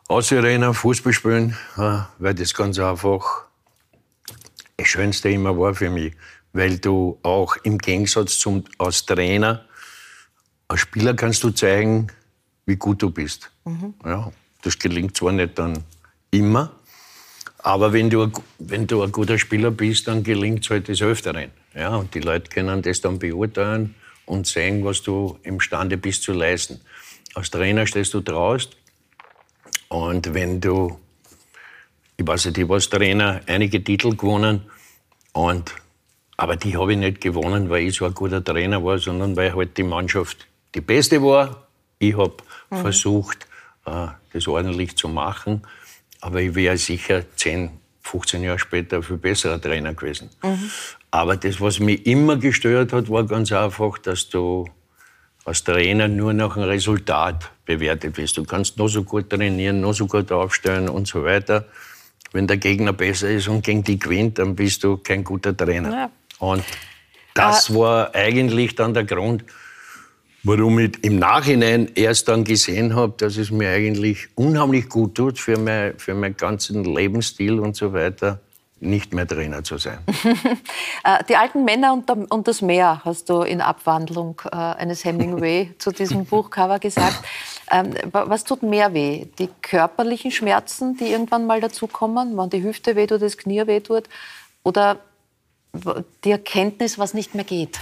Ausrennen, 0.07 0.73
Fußball 0.73 1.13
spielen, 1.13 1.57
weil 1.75 2.33
das 2.33 2.53
ganz 2.53 2.77
einfach 2.79 3.45
das 4.77 4.87
Schönste 4.87 5.29
immer 5.29 5.57
war 5.57 5.73
für 5.73 5.89
mich. 5.89 6.13
Weil 6.51 6.77
du 6.77 7.19
auch 7.23 7.55
im 7.63 7.77
Gegensatz 7.77 8.37
zum 8.37 8.63
als 8.77 9.05
Trainer, 9.05 9.65
als 10.67 10.81
Spieler 10.81 11.13
kannst 11.15 11.43
du 11.43 11.49
zeigen, 11.49 12.07
wie 12.65 12.75
gut 12.75 13.01
du 13.01 13.09
bist. 13.09 13.51
Mhm. 13.65 13.93
Ja, 14.05 14.31
das 14.61 14.77
gelingt 14.77 15.17
zwar 15.17 15.31
nicht 15.31 15.57
dann 15.57 15.83
immer, 16.31 16.71
aber 17.59 17.93
wenn 17.93 18.09
du, 18.09 18.29
wenn 18.59 18.87
du 18.87 19.01
ein 19.01 19.11
guter 19.11 19.39
Spieler 19.39 19.71
bist, 19.71 20.07
dann 20.07 20.23
gelingt 20.23 20.65
es 20.65 20.69
halt 20.69 20.89
des 20.89 21.01
Öfteren. 21.01 21.51
Ja, 21.73 21.95
und 21.95 22.13
die 22.13 22.19
Leute 22.19 22.49
können 22.49 22.81
das 22.81 23.01
dann 23.01 23.19
beurteilen 23.19 23.95
und 24.25 24.45
sehen, 24.45 24.83
was 24.83 25.01
du 25.01 25.39
imstande 25.43 25.97
bist 25.97 26.23
zu 26.23 26.33
leisten. 26.33 26.81
Als 27.33 27.49
Trainer 27.49 27.87
stehst 27.87 28.13
du 28.13 28.21
draußen 28.21 28.71
und 29.93 30.33
wenn 30.33 30.59
du, 30.59 30.97
ich 32.17 32.25
weiß 32.25 32.45
nicht, 32.45 32.57
ich 32.57 32.67
war 32.67 32.75
als 32.75 32.89
Trainer 32.89 33.41
einige 33.45 33.83
Titel 33.83 34.15
gewonnen, 34.15 34.63
und, 35.33 35.71
aber 36.35 36.55
die 36.55 36.75
habe 36.75 36.93
ich 36.93 36.97
nicht 36.97 37.21
gewonnen, 37.21 37.69
weil 37.69 37.83
ich 37.83 37.97
so 37.97 38.05
ein 38.05 38.13
guter 38.15 38.43
Trainer 38.43 38.83
war, 38.83 38.97
sondern 38.97 39.35
weil 39.35 39.53
halt 39.53 39.77
die 39.77 39.83
Mannschaft 39.83 40.47
die 40.73 40.81
beste 40.81 41.21
war. 41.21 41.67
Ich 41.99 42.17
habe 42.17 42.37
mhm. 42.71 42.77
versucht, 42.77 43.47
äh, 43.85 44.07
das 44.33 44.47
ordentlich 44.47 44.95
zu 44.97 45.07
machen. 45.09 45.61
Aber 46.21 46.41
ich 46.41 46.55
wäre 46.55 46.77
sicher 46.77 47.23
10, 47.35 47.69
15 48.01 48.43
Jahre 48.43 48.57
später 48.57 49.03
viel 49.03 49.17
besserer 49.17 49.61
Trainer 49.61 49.93
gewesen. 49.93 50.31
Mhm. 50.41 50.71
Aber 51.11 51.37
das, 51.37 51.61
was 51.61 51.79
mich 51.79 52.03
immer 52.07 52.37
gestört 52.37 52.93
hat, 52.93 53.11
war 53.11 53.25
ganz 53.25 53.51
einfach, 53.51 53.99
dass 53.99 54.29
du 54.29 54.67
als 55.45 55.63
Trainer 55.63 56.07
nur 56.07 56.33
nach 56.33 56.55
einem 56.55 56.69
Resultat 56.69 57.51
bewertet 57.65 58.17
wirst. 58.17 58.37
Du 58.37 58.43
kannst 58.43 58.77
noch 58.77 58.87
so 58.87 59.03
gut 59.03 59.29
trainieren, 59.29 59.81
noch 59.81 59.93
so 59.93 60.07
gut 60.07 60.31
aufstellen 60.31 60.89
und 60.89 61.07
so 61.07 61.23
weiter. 61.23 61.65
Wenn 62.31 62.47
der 62.47 62.57
Gegner 62.57 62.93
besser 62.93 63.29
ist 63.29 63.47
und 63.47 63.63
gegen 63.63 63.83
die 63.83 63.99
gewinnt, 63.99 64.39
dann 64.39 64.55
bist 64.55 64.83
du 64.83 64.97
kein 64.97 65.23
guter 65.23 65.55
Trainer. 65.55 65.91
Ja. 65.91 66.11
Und 66.39 66.63
das 67.33 67.69
ah. 67.69 67.75
war 67.75 68.15
eigentlich 68.15 68.75
dann 68.75 68.93
der 68.93 69.03
Grund, 69.03 69.43
warum 70.43 70.79
ich 70.79 71.03
im 71.03 71.19
Nachhinein 71.19 71.91
erst 71.95 72.27
dann 72.27 72.43
gesehen 72.43 72.95
habe, 72.95 73.13
dass 73.17 73.37
es 73.37 73.51
mir 73.51 73.69
eigentlich 73.69 74.27
unheimlich 74.35 74.89
gut 74.89 75.15
tut 75.15 75.39
für, 75.39 75.57
mein, 75.57 75.97
für 75.99 76.13
meinen 76.13 76.37
ganzen 76.37 76.83
Lebensstil 76.83 77.59
und 77.59 77.75
so 77.75 77.93
weiter, 77.93 78.39
nicht 78.85 79.13
mehr 79.13 79.27
Trainer 79.27 79.63
zu 79.63 79.77
sein. 79.77 79.99
Äh, 81.05 81.21
die 81.27 81.35
alten 81.35 81.65
Männer 81.65 82.01
und, 82.29 82.47
das 82.47 82.61
Meer 82.61 83.01
hast 83.03 83.29
du 83.29 83.41
in 83.41 83.59
Abwandlung 83.59 84.41
äh, 84.49 84.55
eines 84.55 85.03
Hemingway 85.03 85.73
zu 85.77 85.91
diesem 85.91 86.23
Buchcover 86.23 86.79
gesagt. 86.79 87.25
Ähm, 87.69 87.93
was 88.11 88.45
tut 88.45 88.63
mehr 88.63 88.93
weh? 88.93 89.25
Die 89.37 89.49
körperlichen 89.61 90.31
Schmerzen, 90.31 90.95
die 90.95 91.07
irgendwann 91.07 91.45
mal 91.45 91.59
dazukommen, 91.59 92.37
wenn 92.37 92.49
die 92.49 92.63
Hüfte 92.63 92.95
wehtut, 92.95 93.21
das 93.21 93.37
Knie 93.37 93.67
wehtut, 93.67 94.05
oder 94.63 94.99
die 96.23 96.31
Erkenntnis, 96.31 96.97
was 96.97 97.13
nicht 97.13 97.35
mehr 97.35 97.43
geht? 97.43 97.79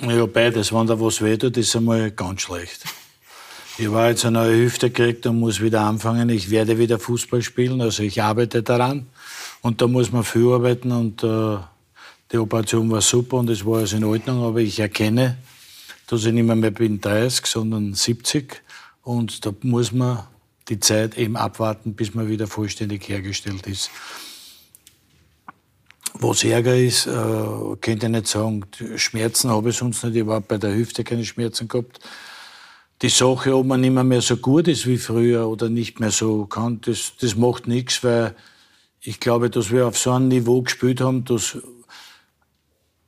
Ja, 0.00 0.26
beides. 0.26 0.72
Wenn 0.72 0.86
da 0.86 1.00
was 1.00 1.22
wehtut, 1.22 1.56
ist 1.56 1.74
einmal 1.74 2.10
ganz 2.10 2.42
schlecht. 2.42 2.84
Ich 3.80 3.92
war 3.92 4.08
jetzt 4.08 4.24
eine 4.24 4.40
neue 4.40 4.56
Hüfte 4.56 4.90
gekriegt 4.90 5.24
und 5.26 5.38
muss 5.38 5.60
wieder 5.60 5.82
anfangen. 5.82 6.28
Ich 6.30 6.50
werde 6.50 6.78
wieder 6.78 6.98
Fußball 6.98 7.42
spielen, 7.42 7.80
also 7.80 8.02
ich 8.02 8.20
arbeite 8.20 8.64
daran. 8.64 9.06
Und 9.62 9.80
da 9.80 9.86
muss 9.86 10.10
man 10.10 10.24
viel 10.24 10.48
arbeiten 10.48 10.90
und 10.90 11.22
äh, 11.22 11.58
die 12.32 12.38
Operation 12.38 12.90
war 12.90 13.00
super 13.00 13.36
und 13.36 13.48
es 13.48 13.64
war 13.64 13.78
also 13.78 13.96
in 13.96 14.02
Ordnung, 14.02 14.42
aber 14.42 14.58
ich 14.58 14.80
erkenne, 14.80 15.38
dass 16.08 16.24
ich 16.24 16.32
nicht 16.32 16.42
mehr, 16.42 16.56
mehr 16.56 16.72
bin 16.72 17.00
30, 17.00 17.46
sondern 17.46 17.94
70 17.94 18.62
und 19.04 19.46
da 19.46 19.54
muss 19.62 19.92
man 19.92 20.24
die 20.68 20.80
Zeit 20.80 21.16
eben 21.16 21.36
abwarten, 21.36 21.94
bis 21.94 22.14
man 22.14 22.28
wieder 22.28 22.48
vollständig 22.48 23.08
hergestellt 23.08 23.68
ist. 23.68 23.90
Was 26.14 26.42
Ärger 26.42 26.76
ist, 26.76 27.06
äh, 27.06 27.10
könnte 27.80 28.06
ich 28.06 28.12
nicht 28.12 28.26
sagen. 28.26 28.64
Schmerzen 28.96 29.50
habe 29.50 29.70
ich 29.70 29.76
sonst 29.76 30.02
nicht. 30.02 30.16
Ich 30.16 30.26
habe 30.26 30.40
bei 30.40 30.58
der 30.58 30.74
Hüfte 30.74 31.04
keine 31.04 31.24
Schmerzen 31.24 31.68
gehabt 31.68 32.00
die 33.02 33.08
Sache, 33.08 33.56
ob 33.56 33.66
man 33.66 33.80
nicht 33.80 33.92
mehr, 33.92 34.22
so 34.22 34.36
gut 34.36 34.68
ist 34.68 34.86
wie 34.86 34.98
früher 34.98 35.48
oder 35.48 35.68
nicht 35.68 36.00
mehr 36.00 36.10
so 36.10 36.46
kann, 36.46 36.80
das, 36.80 37.12
das 37.20 37.36
macht 37.36 37.68
nichts, 37.68 38.02
weil 38.02 38.34
ich 39.00 39.20
glaube, 39.20 39.50
dass 39.50 39.70
wir 39.70 39.86
auf 39.86 39.96
so 39.96 40.12
einem 40.12 40.28
Niveau 40.28 40.62
gespielt 40.62 41.00
haben, 41.00 41.24
dass 41.24 41.58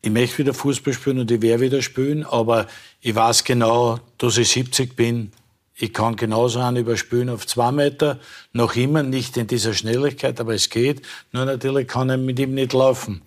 ich 0.03 0.11
möchte 0.11 0.38
wieder 0.38 0.55
Fußball 0.55 0.95
spielen 0.95 1.18
und 1.18 1.30
ich 1.30 1.43
werde 1.43 1.62
wieder 1.62 1.82
spielen, 1.82 2.24
aber 2.24 2.66
ich 3.01 3.14
weiß 3.14 3.45
genau, 3.45 3.99
dass 4.16 4.38
ich 4.38 4.49
70 4.49 4.97
bin. 4.97 5.32
Ich 5.74 5.93
kann 5.93 6.16
genauso 6.16 6.61
einen 6.61 6.78
überspielen 6.78 7.28
auf 7.28 7.47
zwei 7.47 7.72
Meter, 7.72 8.18
noch 8.53 8.76
immer 8.76 9.03
nicht 9.03 9.36
in 9.36 9.47
dieser 9.47 9.74
Schnelligkeit, 9.74 10.41
aber 10.41 10.55
es 10.55 10.70
geht. 10.70 11.03
Nur 11.32 11.45
natürlich 11.45 11.88
kann 11.88 12.11
ich 12.11 12.18
mit 12.18 12.38
ihm 12.38 12.55
nicht 12.55 12.72
laufen. 12.72 13.22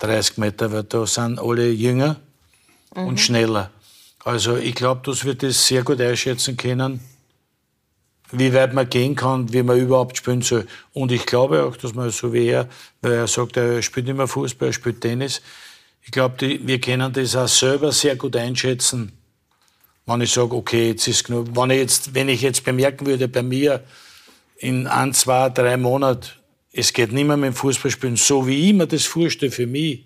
30 0.00 0.38
Meter, 0.38 0.72
weil 0.72 0.84
da 0.84 1.06
sind 1.06 1.38
alle 1.38 1.70
jünger 1.70 2.16
mhm. 2.94 3.06
und 3.06 3.20
schneller. 3.20 3.70
Also 4.26 4.56
ich 4.56 4.74
glaube, 4.74 5.02
dass 5.04 5.24
wir 5.24 5.36
das 5.36 5.68
sehr 5.68 5.84
gut 5.84 6.00
einschätzen 6.00 6.56
können, 6.56 6.98
wie 8.32 8.52
weit 8.52 8.74
man 8.74 8.90
gehen 8.90 9.14
kann, 9.14 9.52
wie 9.52 9.62
man 9.62 9.78
überhaupt 9.78 10.16
spielen 10.16 10.42
soll. 10.42 10.66
Und 10.92 11.12
ich 11.12 11.26
glaube 11.26 11.62
auch, 11.62 11.76
dass 11.76 11.94
man 11.94 12.10
so 12.10 12.32
wie 12.32 12.48
er, 12.48 12.68
weil 13.02 13.12
er 13.12 13.28
sagt, 13.28 13.56
er 13.56 13.80
spielt 13.82 14.06
nicht 14.06 14.16
mehr 14.16 14.26
Fußball, 14.26 14.70
er 14.70 14.72
spielt 14.72 15.00
Tennis. 15.00 15.42
Ich 16.02 16.10
glaube, 16.10 16.58
wir 16.60 16.80
können 16.80 17.12
das 17.12 17.36
auch 17.36 17.46
selber 17.46 17.92
sehr 17.92 18.16
gut 18.16 18.34
einschätzen, 18.34 19.12
wenn 20.06 20.20
ich 20.20 20.32
sage, 20.32 20.56
okay, 20.56 20.88
jetzt 20.88 21.06
ist 21.06 21.22
genug. 21.22 21.54
Wenn 21.54 21.70
ich 21.70 21.78
jetzt, 21.78 22.12
wenn 22.12 22.28
ich 22.28 22.42
jetzt 22.42 22.64
bemerken 22.64 23.06
würde, 23.06 23.28
bei 23.28 23.44
mir 23.44 23.84
in 24.56 24.88
ein, 24.88 25.14
zwei, 25.14 25.50
drei 25.50 25.76
Monaten, 25.76 26.30
es 26.72 26.92
geht 26.92 27.12
nicht 27.12 27.28
mehr 27.28 27.36
mit 27.36 27.52
dem 27.52 27.54
Fußballspielen, 27.54 28.16
so 28.16 28.44
wie 28.48 28.70
ich 28.70 28.74
mir 28.74 28.88
das 28.88 29.04
vorstelle 29.04 29.52
für 29.52 29.68
mich, 29.68 30.04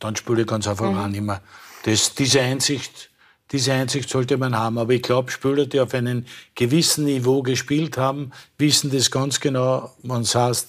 dann 0.00 0.14
spiele 0.16 0.42
ich 0.42 0.46
ganz 0.46 0.68
einfach 0.68 0.90
mhm. 0.90 0.98
auch 0.98 1.08
nicht 1.08 1.22
mehr. 1.22 1.40
Das, 1.84 2.14
diese 2.14 2.42
Einsicht 2.42 3.07
diese 3.52 3.72
Einsicht 3.72 4.08
sollte 4.08 4.36
man 4.36 4.56
haben. 4.56 4.78
Aber 4.78 4.92
ich 4.92 5.02
glaube, 5.02 5.30
Spieler, 5.30 5.66
die 5.66 5.80
auf 5.80 5.94
einem 5.94 6.24
gewissen 6.54 7.04
Niveau 7.04 7.42
gespielt 7.42 7.96
haben, 7.96 8.32
wissen 8.58 8.90
das 8.90 9.10
ganz 9.10 9.40
genau. 9.40 9.90
Man 10.02 10.24
sagt, 10.24 10.66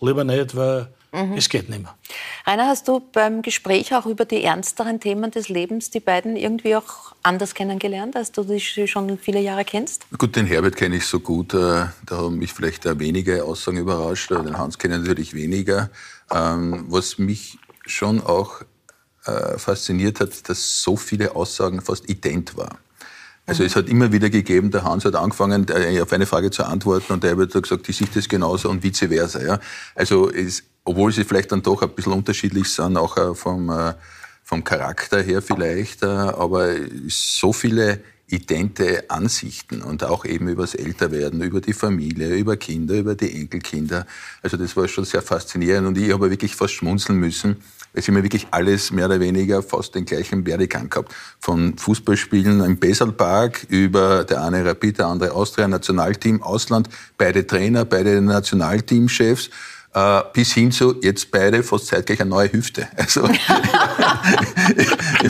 lieber 0.00 0.24
nicht, 0.24 0.54
weil 0.54 0.88
mhm. 1.12 1.34
es 1.36 1.48
geht 1.48 1.68
nicht 1.68 1.82
mehr. 1.82 1.94
Rainer, 2.46 2.68
hast 2.68 2.86
du 2.88 3.00
beim 3.00 3.42
Gespräch 3.42 3.94
auch 3.94 4.06
über 4.06 4.24
die 4.24 4.42
ernsteren 4.42 5.00
Themen 5.00 5.30
des 5.30 5.48
Lebens 5.48 5.90
die 5.90 6.00
beiden 6.00 6.36
irgendwie 6.36 6.76
auch 6.76 7.14
anders 7.22 7.54
kennengelernt, 7.54 8.16
als 8.16 8.32
du 8.32 8.42
sie 8.42 8.60
schon 8.60 9.18
viele 9.18 9.40
Jahre 9.40 9.64
kennst? 9.64 10.06
Gut, 10.18 10.36
den 10.36 10.46
Herbert 10.46 10.76
kenne 10.76 10.96
ich 10.96 11.06
so 11.06 11.20
gut. 11.20 11.54
Äh, 11.54 11.86
da 12.06 12.16
haben 12.16 12.38
mich 12.38 12.52
vielleicht 12.52 12.84
wenige 12.98 13.44
Aussagen 13.44 13.78
überrascht. 13.78 14.30
Den 14.30 14.56
Hans 14.56 14.78
kenne 14.78 14.94
ich 14.94 15.00
natürlich 15.00 15.34
weniger. 15.34 15.90
Ähm, 16.32 16.86
was 16.88 17.18
mich 17.18 17.58
schon 17.86 18.20
auch 18.20 18.62
äh, 19.26 19.58
fasziniert 19.58 20.20
hat, 20.20 20.48
dass 20.48 20.82
so 20.82 20.96
viele 20.96 21.34
Aussagen 21.34 21.80
fast 21.80 22.08
ident 22.08 22.56
waren. 22.56 22.78
Also 23.44 23.64
es 23.64 23.74
hat 23.74 23.88
immer 23.88 24.12
wieder 24.12 24.30
gegeben, 24.30 24.70
der 24.70 24.84
Hans 24.84 25.04
hat 25.04 25.16
angefangen, 25.16 25.66
äh, 25.68 26.00
auf 26.00 26.12
eine 26.12 26.26
Frage 26.26 26.50
zu 26.50 26.64
antworten 26.64 27.12
und 27.12 27.24
der 27.24 27.36
hat 27.36 27.52
gesagt, 27.52 27.88
die 27.88 27.92
sieht 27.92 28.14
das 28.14 28.28
genauso 28.28 28.70
und 28.70 28.82
vice 28.84 29.08
versa. 29.08 29.42
Ja. 29.42 29.60
Also 29.94 30.30
es, 30.30 30.62
obwohl 30.84 31.12
sie 31.12 31.24
vielleicht 31.24 31.50
dann 31.50 31.62
doch 31.62 31.82
ein 31.82 31.90
bisschen 31.90 32.12
unterschiedlich 32.12 32.68
sind, 32.68 32.96
auch 32.96 33.16
äh, 33.16 33.34
vom, 33.34 33.68
äh, 33.70 33.94
vom 34.44 34.62
Charakter 34.62 35.20
her 35.20 35.42
vielleicht, 35.42 36.04
aber 36.04 36.74
so 37.08 37.52
viele 37.52 38.00
idente 38.32 39.10
Ansichten 39.10 39.82
und 39.82 40.04
auch 40.04 40.24
eben 40.24 40.48
über 40.48 40.62
das 40.62 40.74
Älterwerden, 40.74 41.42
über 41.42 41.60
die 41.60 41.74
Familie, 41.74 42.34
über 42.34 42.56
Kinder, 42.56 42.94
über 42.94 43.14
die 43.14 43.40
Enkelkinder. 43.40 44.06
Also 44.42 44.56
das 44.56 44.76
war 44.76 44.88
schon 44.88 45.04
sehr 45.04 45.22
faszinierend 45.22 45.86
und 45.86 45.98
ich 45.98 46.12
habe 46.12 46.30
wirklich 46.30 46.56
fast 46.56 46.74
schmunzeln 46.74 47.18
müssen, 47.18 47.56
weil 47.92 48.02
sie 48.02 48.12
mir 48.12 48.22
wirklich 48.22 48.46
alles 48.50 48.90
mehr 48.90 49.06
oder 49.06 49.20
weniger 49.20 49.62
fast 49.62 49.94
den 49.94 50.04
gleichen 50.04 50.46
Werdegang 50.46 50.88
gehabt. 50.88 51.14
Von 51.38 51.76
Fußballspielen 51.76 52.64
im 52.64 52.78
Besalpark 52.78 53.66
über 53.68 54.24
der 54.24 54.42
eine 54.42 54.64
Rapid, 54.64 54.98
der 54.98 55.06
andere 55.06 55.32
Austria, 55.32 55.68
Nationalteam, 55.68 56.42
Ausland, 56.42 56.88
beide 57.18 57.46
Trainer, 57.46 57.84
beide 57.84 58.20
Nationalteamchefs 58.20 59.50
äh, 59.94 60.22
bis 60.32 60.52
hin 60.52 60.72
zu 60.72 61.00
jetzt 61.02 61.30
beide 61.30 61.62
fast 61.62 61.88
zeitgleich 61.88 62.20
eine 62.20 62.30
neue 62.30 62.52
Hüfte. 62.52 62.88
Also 62.96 63.28
ich, 63.28 63.46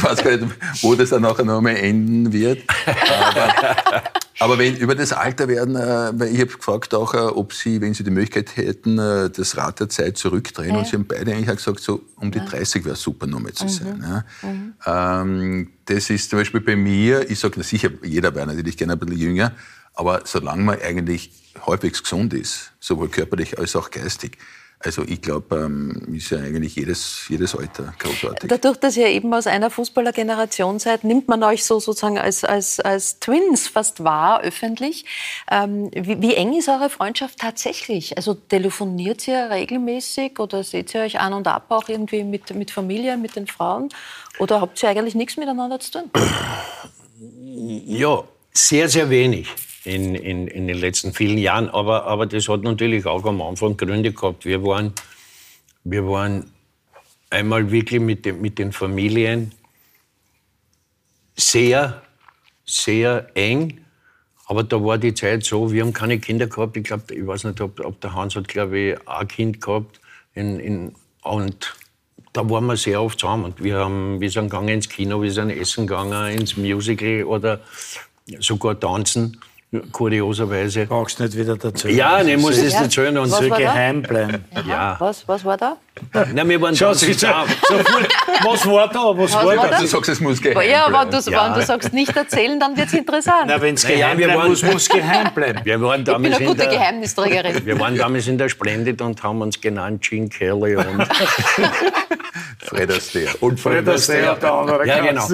weiß 0.03 0.23
gar 0.23 0.37
nicht, 0.37 0.55
wo 0.83 0.95
das 0.95 1.11
dann 1.11 1.23
nachher 1.23 1.45
nochmal 1.45 1.77
enden 1.77 2.33
wird. 2.33 2.63
Aber, 2.87 4.03
aber 4.39 4.59
wenn 4.59 4.77
über 4.77 4.95
das 4.95 5.13
Alterwerden, 5.13 5.75
äh, 5.75 6.13
weil 6.15 6.29
ich 6.29 6.41
habe 6.41 6.53
gefragt 6.53 6.95
auch, 6.95 7.15
äh, 7.15 7.19
ob 7.19 7.55
Sie, 7.55 7.81
wenn 7.81 7.95
Sie 7.95 8.05
die 8.05 8.11
Möglichkeit 8.11 8.57
hätten, 8.57 8.97
das 8.97 9.57
Rad 9.57 9.81
der 9.81 9.89
Zeit 9.89 10.17
zurückdrehen, 10.17 10.75
ja. 10.75 10.79
und 10.79 10.87
Sie 10.87 10.93
haben 10.93 11.07
beide 11.07 11.33
eigentlich 11.33 11.57
gesagt, 11.57 11.81
so 11.81 12.03
um 12.17 12.31
die 12.31 12.41
30 12.41 12.85
wäre 12.85 12.97
super 12.97 13.27
nochmal 13.27 13.53
zu 13.53 13.65
mhm. 13.65 13.69
sein. 13.69 14.03
Ja. 14.03 14.25
Mhm. 14.49 14.75
Ähm, 14.87 15.71
das 15.87 16.11
ist 16.11 16.31
zum 16.31 16.39
Beispiel 16.39 16.61
bei 16.61 16.77
mir, 16.77 17.29
ich 17.31 17.41
sage 17.41 17.63
sicher, 17.63 17.91
jeder 18.03 18.35
wäre 18.35 18.47
natürlich 18.47 18.77
gerne 18.77 18.93
ein 18.93 18.99
bisschen 18.99 19.19
jünger, 19.19 19.53
aber 19.95 20.23
solange 20.25 20.63
man 20.63 20.81
eigentlich 20.81 21.42
halbwegs 21.67 22.03
gesund 22.03 22.35
ist, 22.35 22.73
sowohl 22.81 23.09
körperlich 23.09 23.59
als 23.59 23.77
auch 23.77 23.91
geistig, 23.91 24.39
also 24.85 25.03
ich 25.03 25.21
glaube, 25.21 25.57
ähm, 25.57 26.15
ist 26.15 26.31
ja 26.31 26.39
eigentlich 26.39 26.75
jedes, 26.75 27.27
jedes 27.29 27.55
Alter 27.55 27.95
großartig. 27.99 28.49
Dadurch, 28.49 28.79
dass 28.79 28.97
ihr 28.97 29.07
eben 29.09 29.33
aus 29.33 29.47
einer 29.47 29.71
Fußballergeneration 29.71 30.79
seid, 30.79 31.05
nimmt 31.05 31.29
man 31.29 31.43
euch 31.45 31.65
so 31.65 31.79
sozusagen 31.79 32.19
als, 32.19 32.43
als, 32.43 32.81
als 32.81 33.21
Twins 33.21 33.69
fast 33.69 34.03
wahr, 34.03 34.41
öffentlich. 34.41 35.05
Ähm, 35.51 35.91
wie, 35.95 36.21
wie, 36.21 36.35
eng 36.35 36.55
ist 36.55 36.69
eure 36.69 36.91
Freundschaft 36.91 37.39
tatsächlich? 37.39 38.17
Also 38.17 38.35
telefoniert 38.35 39.29
ihr 39.29 39.51
regelmäßig 39.51 40.41
oder 40.41 40.65
seht 40.65 40.95
ihr 40.95 41.03
euch 41.03 41.21
an 41.21 41.33
und 41.33 41.47
ab 41.47 41.67
auch 41.69 41.89
irgendwie 41.89 42.25
mit, 42.25 42.53
mit 42.55 42.71
Familie, 42.71 43.17
mit 43.17 43.37
den 43.37 43.47
Frauen? 43.47 43.89
Oder 44.39 44.61
habt 44.61 44.83
ihr 44.83 44.89
eigentlich 44.89 45.15
nichts 45.15 45.37
miteinander 45.37 45.79
zu 45.79 45.93
tun? 45.93 46.11
Ja, 47.87 48.25
sehr, 48.53 48.89
sehr 48.89 49.09
wenig 49.09 49.49
in, 49.85 50.15
in, 50.15 50.47
in 50.47 50.67
den 50.67 50.79
letzten 50.79 51.13
vielen 51.13 51.39
Jahren. 51.39 51.69
Aber, 51.69 52.05
aber 52.05 52.27
das 52.27 52.49
hat 52.49 52.63
natürlich 52.63 53.07
auch 53.07 53.25
am 53.25 53.43
Anfang 53.43 53.77
Gründe 53.77 54.13
gehabt. 54.13 54.45
Wir 54.45 54.63
waren, 54.63 54.93
wir 55.85 56.07
waren 56.07 56.51
einmal 57.31 57.71
wirklich 57.71 58.01
mit, 58.01 58.25
den, 58.25 58.41
mit 58.41 58.59
den 58.59 58.73
Familien 58.73 59.53
sehr, 61.37 62.03
sehr 62.65 63.29
eng. 63.35 63.81
Aber 64.47 64.63
da 64.65 64.85
war 64.85 64.99
die 64.99 65.15
Zeit 65.15 65.45
so, 65.45 65.73
wir 65.73 65.83
haben 65.83 65.93
keine 65.93 66.19
Kinder 66.19 66.47
gehabt. 66.47 66.77
Ich 66.77 66.85
glaube, 66.85 67.15
ich 67.15 67.27
weiß 67.27 67.45
nicht, 67.45 67.61
ob, 67.61 67.81
ob 67.81 68.01
der 68.01 68.15
Hans 68.15 68.37
hat, 68.37 68.49
glaube 68.49 68.79
ich, 68.79 69.09
ein 69.09 69.29
Kind 69.29 69.61
gehabt. 69.61 70.01
In, 70.35 70.61
in, 70.61 70.95
und 71.23 71.75
da 72.33 72.49
waren 72.49 72.67
wir 72.67 72.77
sehr 72.77 73.03
oft 73.03 73.19
zusammen. 73.19 73.47
Und 73.47 73.63
wir, 73.63 73.79
haben, 73.79 74.21
wir 74.21 74.31
sind 74.31 74.45
gegangen 74.45 74.69
ins 74.69 74.89
Kino, 74.89 75.23
wir 75.23 75.33
sind 75.33 75.51
essen 75.51 75.87
gegangen, 75.87 76.39
ins 76.39 76.57
Musical 76.57 77.25
oder 77.25 77.61
sogar 78.41 78.79
tanzen 78.79 79.41
kurioserweise. 79.93 80.87
Brauchst 80.87 81.19
du 81.19 81.25
nicht 81.25 81.37
wieder 81.37 81.57
dazu. 81.57 81.89
Ja, 81.89 82.23
ich 82.23 82.39
muss 82.39 82.63
das 82.63 82.75
erzählen. 82.75 83.17
Und 83.19 83.29
so 83.29 83.49
geheim 83.49 84.03
bleiben. 84.03 84.45
Ja. 84.67 84.97
Was, 84.99 85.27
was 85.27 85.45
war 85.45 85.57
da? 85.57 85.77
Na, 86.33 86.49
wir 86.49 86.61
waren 86.61 86.75
Schau, 86.75 86.95
sie, 86.95 87.13
so, 87.13 87.27
was 87.27 88.67
war 88.67 88.89
da? 88.89 89.17
Was, 89.17 89.33
was 89.33 89.45
war 89.45 89.69
da? 89.69 89.79
Du 89.79 89.87
sagst, 89.87 90.09
es 90.09 90.21
muss 90.21 90.41
geheim 90.41 90.69
ja, 90.69 90.89
bleiben. 90.89 90.95
Ja, 90.95 91.01
wenn 91.03 91.11
du, 91.11 91.27
wenn 91.27 91.55
du 91.55 91.67
sagst, 91.67 91.93
nicht 91.93 92.17
erzählen, 92.17 92.59
dann 92.59 92.77
wird 92.77 92.89
es 92.89 92.95
interessant. 92.95 93.45
Na, 93.47 93.61
wenn 93.61 93.75
es 93.75 93.87
geheim 93.87 94.17
bleiben 94.17 94.35
waren, 94.35 94.49
muss, 94.51 94.63
muss 94.63 94.89
geheim 94.89 95.33
bleiben. 95.35 95.61
Wir 95.65 95.81
waren 95.81 96.01
ich 96.01 96.07
bin 96.07 96.35
eine 96.35 96.45
gute 96.45 96.57
der, 96.57 96.69
Geheimnisträgerin. 96.69 97.65
Wir 97.65 97.79
waren 97.79 97.97
damals 97.97 98.27
in 98.27 98.39
der 98.39 98.49
Splendid 98.49 99.01
und 99.03 99.23
haben 99.23 99.43
uns 99.43 99.61
genannt 99.61 100.03
Gene 100.03 100.29
Kelly 100.29 100.77
und 100.77 101.07
Fred 102.59 102.91
Astaire. 102.91 103.35
Und 103.41 103.61
Fred 103.61 103.89
Astaire, 103.89 104.37
der 104.41 104.53
andere 104.53 104.87
Ja, 104.87 105.01
genau. 105.01 105.27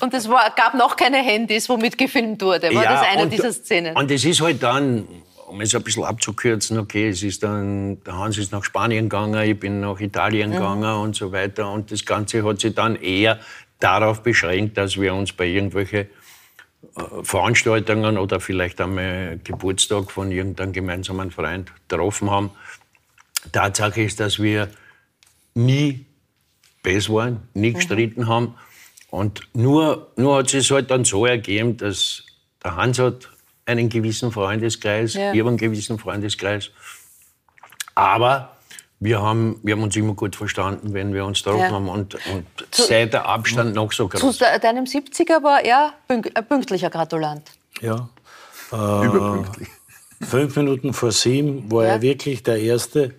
Und 0.00 0.14
es 0.14 0.28
war, 0.28 0.52
gab 0.56 0.74
noch 0.74 0.96
keine 0.96 1.18
Handys, 1.18 1.68
womit 1.68 1.96
gefilmt 1.96 2.42
wurde. 2.42 2.74
War 2.74 2.84
ja, 2.84 2.92
das 2.92 3.06
eine 3.08 3.28
dieser 3.28 3.52
Szenen? 3.52 3.96
Und 3.96 4.10
es 4.10 4.24
ist 4.24 4.40
halt 4.40 4.62
dann, 4.62 5.06
um 5.46 5.60
es 5.60 5.74
ein 5.74 5.82
bisschen 5.82 6.04
abzukürzen, 6.04 6.78
okay, 6.78 7.08
es 7.08 7.22
ist 7.22 7.42
dann, 7.42 8.02
der 8.04 8.18
Hans 8.18 8.38
ist 8.38 8.52
nach 8.52 8.64
Spanien 8.64 9.08
gegangen, 9.08 9.40
ich 9.48 9.58
bin 9.58 9.80
nach 9.80 10.00
Italien 10.00 10.50
mhm. 10.50 10.54
gegangen 10.54 10.94
und 11.00 11.16
so 11.16 11.32
weiter. 11.32 11.70
Und 11.70 11.90
das 11.90 12.04
Ganze 12.04 12.44
hat 12.44 12.60
sich 12.60 12.74
dann 12.74 12.96
eher 12.96 13.38
darauf 13.78 14.22
beschränkt, 14.22 14.76
dass 14.76 15.00
wir 15.00 15.14
uns 15.14 15.32
bei 15.32 15.46
irgendwelchen 15.46 16.00
äh, 16.00 17.02
Veranstaltungen 17.22 18.18
oder 18.18 18.40
vielleicht 18.40 18.80
einmal 18.80 19.38
Geburtstag 19.44 20.10
von 20.10 20.30
irgendeinem 20.30 20.72
gemeinsamen 20.72 21.30
Freund 21.30 21.72
getroffen 21.88 22.30
haben. 22.30 22.50
Tatsache 23.52 24.02
ist, 24.02 24.18
dass 24.18 24.42
wir 24.42 24.68
nie 25.54 26.06
best 26.82 27.10
waren, 27.10 27.48
nie 27.54 27.70
mhm. 27.70 27.74
gestritten 27.74 28.22
mhm. 28.22 28.28
haben. 28.28 28.54
Und 29.10 29.42
nur, 29.54 30.12
nur 30.16 30.38
hat 30.38 30.52
es 30.52 30.70
halt 30.70 30.90
dann 30.90 31.04
so 31.04 31.24
ergeben, 31.24 31.76
dass 31.76 32.24
der 32.62 32.76
Hans 32.76 32.98
hat 32.98 33.30
einen 33.66 33.88
gewissen 33.88 34.32
Freundeskreis, 34.32 35.14
ja. 35.14 35.32
ich 35.32 35.40
habe 35.40 35.50
einen 35.50 35.58
gewissen 35.58 35.98
Freundeskreis. 35.98 36.70
Aber 37.94 38.56
wir 38.98 39.20
haben, 39.20 39.60
wir 39.62 39.74
haben 39.74 39.82
uns 39.82 39.96
immer 39.96 40.14
gut 40.14 40.36
verstanden, 40.36 40.94
wenn 40.94 41.12
wir 41.12 41.24
uns 41.24 41.42
getroffen 41.42 41.60
ja. 41.60 41.70
haben. 41.70 41.88
Und, 41.88 42.14
und 42.32 42.46
zu, 42.70 42.84
sei 42.84 43.06
der 43.06 43.26
Abstand 43.26 43.74
noch 43.74 43.92
so 43.92 44.08
groß. 44.08 44.38
Zu 44.38 44.44
deinem 44.60 44.84
70er 44.84 45.42
war 45.42 45.62
er 45.62 45.92
ein 46.08 46.22
pünktlicher 46.48 46.90
Gratulant. 46.90 47.50
Ja. 47.80 48.08
Äh, 48.72 49.06
Überpünktlich. 49.06 49.68
Fünf 50.22 50.56
Minuten 50.56 50.94
vor 50.94 51.12
sieben 51.12 51.70
war 51.70 51.84
ja. 51.84 51.90
er 51.90 52.02
wirklich 52.02 52.42
der 52.42 52.58
Erste, 52.58 53.14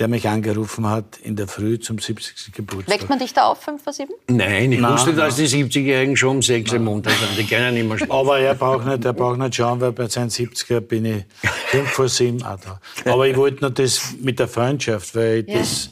der 0.00 0.08
mich 0.08 0.26
angerufen 0.26 0.88
hat 0.88 1.18
in 1.18 1.36
der 1.36 1.46
Früh 1.46 1.78
zum 1.78 1.98
70. 1.98 2.54
Geburtstag. 2.54 2.98
Weckt 2.98 3.10
man 3.10 3.18
dich 3.18 3.34
da 3.34 3.48
auf, 3.48 3.60
5 3.60 3.84
vor 3.84 3.92
7? 3.92 4.10
Nein, 4.28 4.72
ich 4.72 4.80
nein, 4.80 4.94
wusste, 4.94 5.12
dass 5.12 5.36
die 5.36 5.46
70-Jährigen 5.46 6.16
schon 6.16 6.36
um 6.36 6.42
6 6.42 6.72
Uhr 6.72 6.78
Montag 6.78 7.12
sind. 7.12 7.36
Die 7.36 7.44
können 7.44 7.74
nicht 7.74 7.86
mehr 7.86 7.98
schlafen. 7.98 8.12
Aber 8.12 8.38
er 8.38 8.54
braucht 8.54 8.86
nicht, 8.86 9.04
er 9.04 9.12
braucht 9.12 9.38
nicht 9.38 9.54
schauen, 9.54 9.78
weil 9.82 9.92
bei 9.92 10.08
seinen 10.08 10.30
70er 10.30 10.80
bin 10.80 11.04
ich 11.04 11.24
5 11.42 11.90
vor 11.90 12.08
7 12.08 12.42
auch 12.42 12.58
da. 12.58 12.80
Aber 13.04 13.28
ich 13.28 13.36
wollte 13.36 13.60
nur 13.60 13.70
das 13.70 14.14
mit 14.18 14.38
der 14.38 14.48
Freundschaft, 14.48 15.14
weil, 15.14 15.44
ja. 15.46 15.58
das, 15.58 15.90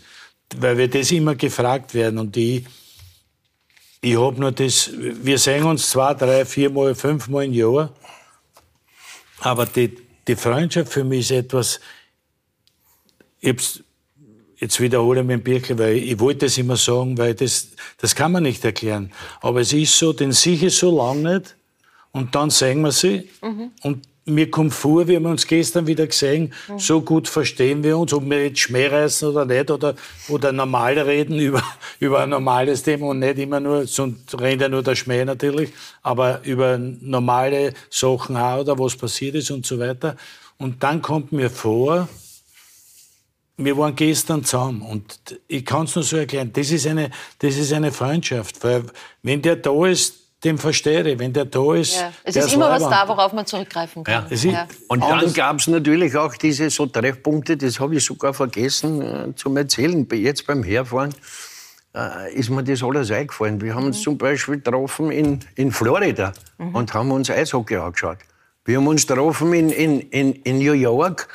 weil 0.57 0.79
wir 0.79 0.89
das 0.89 1.11
immer 1.13 1.35
gefragt 1.35 1.93
werden. 1.93 2.19
Und 2.19 2.35
ich, 2.39 2.65
ich 4.01 4.19
habe 4.19 4.41
nur 4.41 4.53
das, 4.53 4.91
wir 4.97 5.37
sehen 5.37 5.65
uns 5.65 5.91
zwei, 5.91 6.15
drei, 6.15 6.47
viermal, 6.47 6.95
fünfmal 6.95 7.45
im 7.45 7.53
Jahr. 7.53 7.93
Aber 9.41 9.67
die, 9.67 9.95
die 10.27 10.35
Freundschaft 10.35 10.91
für 10.91 11.05
mich 11.05 11.31
ist 11.31 11.31
etwas, 11.31 11.79
ich 13.41 13.51
hab's 13.51 13.85
jetzt 14.59 14.81
wiederhole 14.81 15.23
ich 15.23 15.31
ein 15.31 15.43
bisschen, 15.43 15.79
weil 15.79 15.97
ich 15.97 16.19
wollte 16.21 16.47
das 16.47 16.59
immer 16.59 16.77
sagen, 16.77 17.17
weil 17.19 17.35
das, 17.35 17.69
das 17.99 18.15
kann 18.15 18.33
man 18.33 18.43
nicht 18.43 18.65
erklären. 18.65 19.13
Aber 19.41 19.61
es 19.61 19.73
ist 19.73 19.99
so, 19.99 20.13
den 20.13 20.33
sehe 20.33 20.67
ich 20.67 20.77
so 20.77 20.97
lange 20.97 21.35
nicht 21.35 21.57
und 22.13 22.35
dann 22.35 22.51
sehen 22.51 22.81
wir 22.83 22.93
sie 22.93 23.29
mhm. 23.43 23.71
und 23.83 24.07
mir 24.29 24.51
kommt 24.51 24.75
vor, 24.75 25.09
wir 25.09 25.17
haben 25.17 25.27
uns 25.27 25.47
gestern 25.47 25.87
wieder 25.87 26.07
gesehen, 26.07 26.53
mhm. 26.69 26.79
so 26.79 27.01
gut 27.01 27.29
verstehen 27.29 27.83
wir 27.83 27.97
uns, 27.97 28.13
ob 28.13 28.29
wir 28.29 28.45
jetzt 28.45 28.61
Schmäh 28.61 28.87
reißen 28.87 29.29
oder 29.29 29.45
nicht, 29.45 29.71
oder, 29.71 29.95
oder 30.29 30.53
normal 30.53 30.99
reden 30.99 31.39
über, 31.39 31.63
über 31.99 32.21
ein 32.21 32.31
normales 32.31 32.83
Thema 32.83 33.07
und 33.07 33.21
nicht 33.21 33.39
immer 33.39 33.61
nur, 33.61 33.87
sonst 33.87 34.39
rennt 34.39 34.63
ja 34.63 34.69
nur 34.69 34.83
der 34.83 34.95
Schmäh 34.95 35.25
natürlich, 35.25 35.71
aber 36.03 36.41
über 36.45 36.79
normale 36.79 37.73
Sachen 37.91 38.37
auch, 38.37 38.61
oder 38.61 38.79
was 38.79 38.97
passiert 38.97 39.35
ist 39.35 39.51
und 39.51 39.65
so 39.65 39.79
weiter. 39.79 40.17
Und 40.59 40.83
dann 40.83 41.01
kommt 41.03 41.33
mir 41.33 41.51
vor, 41.51 42.09
wir 43.59 43.77
waren 43.77 43.95
gestern 43.95 44.45
zusammen 44.45 44.83
und 44.83 45.41
ich 45.49 45.67
kann 45.67 45.85
es 45.85 45.95
nur 45.95 46.05
so 46.05 46.17
erklären, 46.17 46.53
das 46.53 46.71
ist, 46.71 46.87
eine, 46.87 47.11
das 47.41 47.57
ist 47.57 47.73
eine 47.73 47.91
Freundschaft. 47.93 48.63
Weil 48.63 48.85
wenn 49.23 49.43
der 49.43 49.57
da 49.57 49.87
ist, 49.87 50.15
den 50.45 50.57
verstehe 50.57 51.03
ich. 51.09 51.19
Wenn 51.19 51.33
der 51.33 51.45
da 51.45 51.75
ist. 51.75 51.97
Ja. 51.97 52.13
Es 52.23 52.37
ist 52.37 52.53
immer 52.53 52.71
was 52.71 52.83
da, 52.83 53.09
worauf 53.09 53.33
man 53.33 53.45
zurückgreifen 53.45 54.05
kann. 54.05 54.27
Ja. 54.31 54.51
ja. 54.51 54.69
Und 54.87 55.03
dann 55.03 55.33
gab 55.33 55.59
es 55.59 55.67
natürlich 55.67 56.17
auch 56.17 56.35
diese 56.37 56.71
so 56.71 56.87
Treffpunkte, 56.87 57.57
das 57.57 57.81
habe 57.81 57.97
ich 57.97 58.05
sogar 58.05 58.33
vergessen 58.33 59.03
äh, 59.03 59.35
zum 59.35 59.57
Erzählen. 59.57 60.07
Jetzt 60.13 60.47
beim 60.47 60.63
Herfahren 60.63 61.13
äh, 61.95 62.33
ist 62.35 62.51
mir 62.51 62.63
das 62.63 62.83
alles 62.85 63.11
eingefallen. 63.11 63.61
Wir 63.61 63.75
haben 63.75 63.87
uns 63.87 63.99
mhm. 63.99 64.03
zum 64.03 64.19
Beispiel 64.19 64.61
getroffen 64.61 65.11
in, 65.11 65.41
in 65.57 65.73
Florida 65.73 66.33
mhm. 66.59 66.75
und 66.77 66.95
haben 66.95 67.11
uns 67.11 67.29
Eishockey 67.29 67.77
angeschaut. 67.77 68.19
Wir 68.65 68.77
haben 68.77 68.87
uns 68.87 69.07
getroffen 69.07 69.53
in, 69.53 69.71
in, 69.71 70.01
in, 70.01 70.33
in 70.35 70.59
New 70.59 70.75
York 70.75 71.29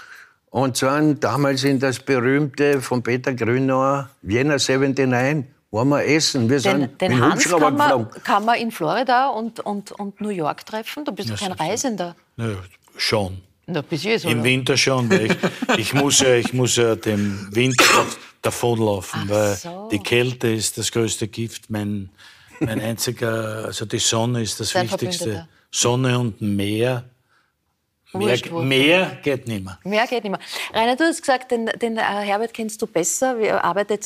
und 0.54 0.78
sind 0.78 1.24
damals 1.24 1.64
in 1.64 1.80
das 1.80 1.98
berühmte 1.98 2.80
von 2.80 3.02
Peter 3.02 3.34
Grünauer 3.34 4.10
Vienna 4.22 4.58
79 4.60 5.46
waren 5.72 5.90
wir 5.90 6.06
essen. 6.06 6.48
Wir 6.48 6.60
sind 6.60 7.02
den, 7.02 7.10
den 7.10 7.20
Hans 7.20 7.50
kann 7.50 7.76
man, 7.76 8.08
kann 8.24 8.46
man 8.46 8.60
in 8.60 8.70
Florida 8.70 9.30
und, 9.30 9.62
und, 9.62 9.92
und 9.94 10.22
New 10.22 10.30
York 10.30 10.64
treffen? 10.64 11.06
Du 11.06 11.12
bist 11.12 11.32
doch 11.32 11.40
kein 11.40 11.54
Reisender. 11.54 12.16
Ja, 12.38 12.58
schon. 12.96 13.42
Na, 13.66 13.82
bis 13.82 14.04
jetzt, 14.04 14.26
Im 14.26 14.44
Winter 14.44 14.78
schon. 14.78 15.10
Weil 15.10 15.32
ich, 15.32 15.38
ich, 15.78 15.94
muss 15.96 16.20
ja, 16.20 16.36
ich 16.36 16.54
muss 16.54 16.76
ja 16.76 16.96
dem 16.96 17.48
Winter 17.50 18.06
davonlaufen, 18.44 19.22
Ach 19.26 19.30
weil 19.30 19.56
so. 19.56 19.90
die 19.92 20.00
Kälte 20.00 20.50
ist 20.50 20.78
das 20.78 20.92
größte 20.92 21.30
Gift. 21.30 21.72
Mein, 21.72 22.12
mein 22.60 22.80
einziger, 22.80 23.66
also 23.66 23.86
die 23.86 23.98
Sonne 23.98 24.44
ist 24.44 24.60
das 24.60 24.74
Dein 24.74 24.92
Wichtigste. 24.92 25.48
Sonne 25.72 26.20
und 26.20 26.40
Meer 26.42 27.06
Mehr, 28.14 28.38
mehr, 28.64 29.18
geht 29.24 29.48
nicht 29.48 29.64
mehr. 29.64 29.80
Mehr 29.84 30.08
geht 30.08 30.24
nicht 30.24 30.32
mehr. 30.32 30.40
Rainer, 30.74 30.96
du 30.96 31.04
hast 31.04 31.22
gesagt, 31.22 31.52
den, 31.52 31.66
den 31.82 31.98
äh, 31.98 32.02
Herbert 32.02 32.54
kennst 32.54 32.82
du 32.82 32.88
besser. 32.88 33.40
Wir 33.40 33.64
arbeiten 33.64 33.98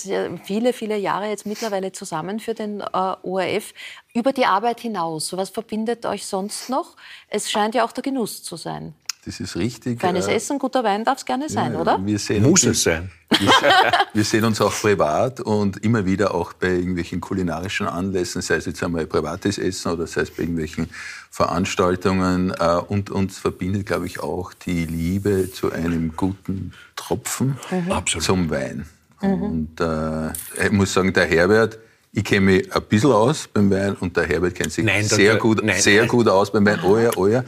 viele, 0.44 0.72
viele 0.72 0.98
Jahre 0.98 1.28
jetzt 1.28 1.46
mittlerweile 1.46 1.92
zusammen 1.92 2.40
für 2.40 2.54
den 2.54 2.80
äh, 2.80 2.86
ORF. 2.94 3.74
Über 4.14 4.32
die 4.32 4.46
Arbeit 4.46 4.80
hinaus, 4.80 5.36
was 5.36 5.50
verbindet 5.50 6.06
euch 6.06 6.26
sonst 6.26 6.70
noch? 6.70 6.96
Es 7.28 7.52
scheint 7.52 7.76
ja 7.76 7.84
auch 7.84 7.92
der 7.92 8.04
Genuss 8.04 8.44
zu 8.44 8.56
sein. 8.56 8.94
Das 9.28 9.42
ist 9.42 9.58
richtig. 9.58 10.00
Feines 10.00 10.28
äh, 10.28 10.36
Essen, 10.36 10.58
guter 10.58 10.86
Wein 10.86 11.04
darf 11.04 11.18
es 11.18 11.26
gerne 11.26 11.50
sein, 11.50 11.74
ja, 11.74 11.82
oder? 11.82 11.98
Muss 11.98 12.64
es 12.64 12.82
sein. 12.82 13.12
Wir, 13.30 13.52
wir, 14.14 14.24
sehen 14.24 14.46
uns 14.46 14.62
auch 14.62 14.74
privat 14.74 15.42
und 15.42 15.84
immer 15.84 16.06
wieder 16.06 16.34
auch 16.34 16.54
bei 16.54 16.70
irgendwelchen 16.70 17.20
kulinarischen 17.20 17.88
Anlässen, 17.88 18.42
sei 18.42 18.56
es 18.56 18.68
jetzt 18.68 18.82
einmal 18.82 19.06
privates 19.06 19.58
Essen 19.58 19.92
oder 19.92 20.08
sei 20.08 20.22
es 20.22 20.32
bei 20.32 20.44
irgendwelchen 20.44 20.90
Veranstaltungen. 21.30 22.54
Äh, 22.60 22.78
und 22.88 23.10
uns 23.10 23.38
verbindet, 23.38 23.86
glaube 23.86 24.06
ich, 24.06 24.20
auch 24.20 24.54
die 24.54 24.86
Liebe 24.86 25.52
zu 25.52 25.72
einem 25.72 26.16
guten 26.16 26.74
Tropfen 26.96 27.58
mhm. 27.72 28.20
zum 28.20 28.50
Wein. 28.50 28.88
Mhm. 29.22 29.42
Und 29.44 29.82
äh, 29.82 30.66
ich 30.66 30.72
muss 30.72 30.94
sagen, 30.94 31.14
der 31.14 31.26
Herbert, 31.26 31.80
ich 32.12 32.24
kenne 32.24 32.48
mich 32.48 32.76
ein 32.76 32.82
bisschen 32.84 33.12
aus 33.12 33.48
beim 33.48 33.70
Wein 33.70 33.94
und 33.94 34.16
der 34.18 34.26
Herbert 34.26 34.56
kennt 34.56 34.72
sich 34.72 34.84
nein, 34.84 35.04
sehr, 35.04 35.36
gut, 35.36 35.64
nein, 35.64 35.80
sehr 35.80 36.02
nein. 36.02 36.10
gut 36.10 36.28
aus 36.28 36.52
beim 36.52 36.66
Wein. 36.66 36.80
Oh 36.84 36.98
ja, 36.98 37.12
oh 37.16 37.28
ja. 37.28 37.44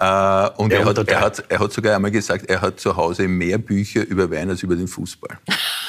Äh, 0.00 0.48
und 0.56 0.72
er 0.72 0.86
hat, 0.86 0.96
er, 0.96 1.20
hat, 1.20 1.44
er 1.50 1.58
hat 1.58 1.72
sogar 1.72 1.94
einmal 1.94 2.10
gesagt, 2.10 2.46
er 2.48 2.62
hat 2.62 2.80
zu 2.80 2.96
Hause 2.96 3.28
mehr 3.28 3.58
Bücher 3.58 4.06
über 4.06 4.30
Wein 4.30 4.48
als 4.48 4.62
über 4.62 4.74
den 4.74 4.88
Fußball. 4.88 5.38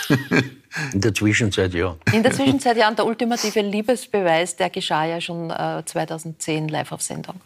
In 0.93 0.99
der 0.99 1.14
Zwischenzeit 1.14 1.74
ja. 1.74 1.95
In 2.12 2.22
der 2.22 2.34
Zwischenzeit 2.34 2.76
ja. 2.76 2.89
Und 2.89 2.99
der 2.99 3.05
ultimative 3.05 3.62
Liebesbeweis, 3.62 4.57
der 4.57 4.70
geschah 4.70 5.05
ja 5.05 5.22
schon 5.22 5.49
äh, 5.49 5.84
2010 5.86 6.68
live 6.68 6.91
auf 6.91 7.01
Sendung. 7.01 7.39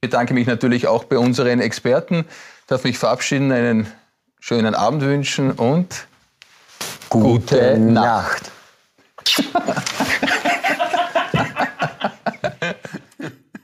Ich 0.00 0.08
bedanke 0.08 0.32
mich 0.32 0.46
natürlich 0.46 0.86
auch 0.86 1.02
bei 1.02 1.18
unseren 1.18 1.60
Experten. 1.60 2.20
Ich 2.60 2.66
darf 2.68 2.84
mich 2.84 2.98
verabschieden, 2.98 3.50
einen 3.50 3.88
schönen 4.38 4.76
Abend 4.76 5.02
wünschen 5.02 5.50
und 5.50 6.06
gute, 7.08 7.56
gute 7.56 7.78
Nacht. 7.80 8.52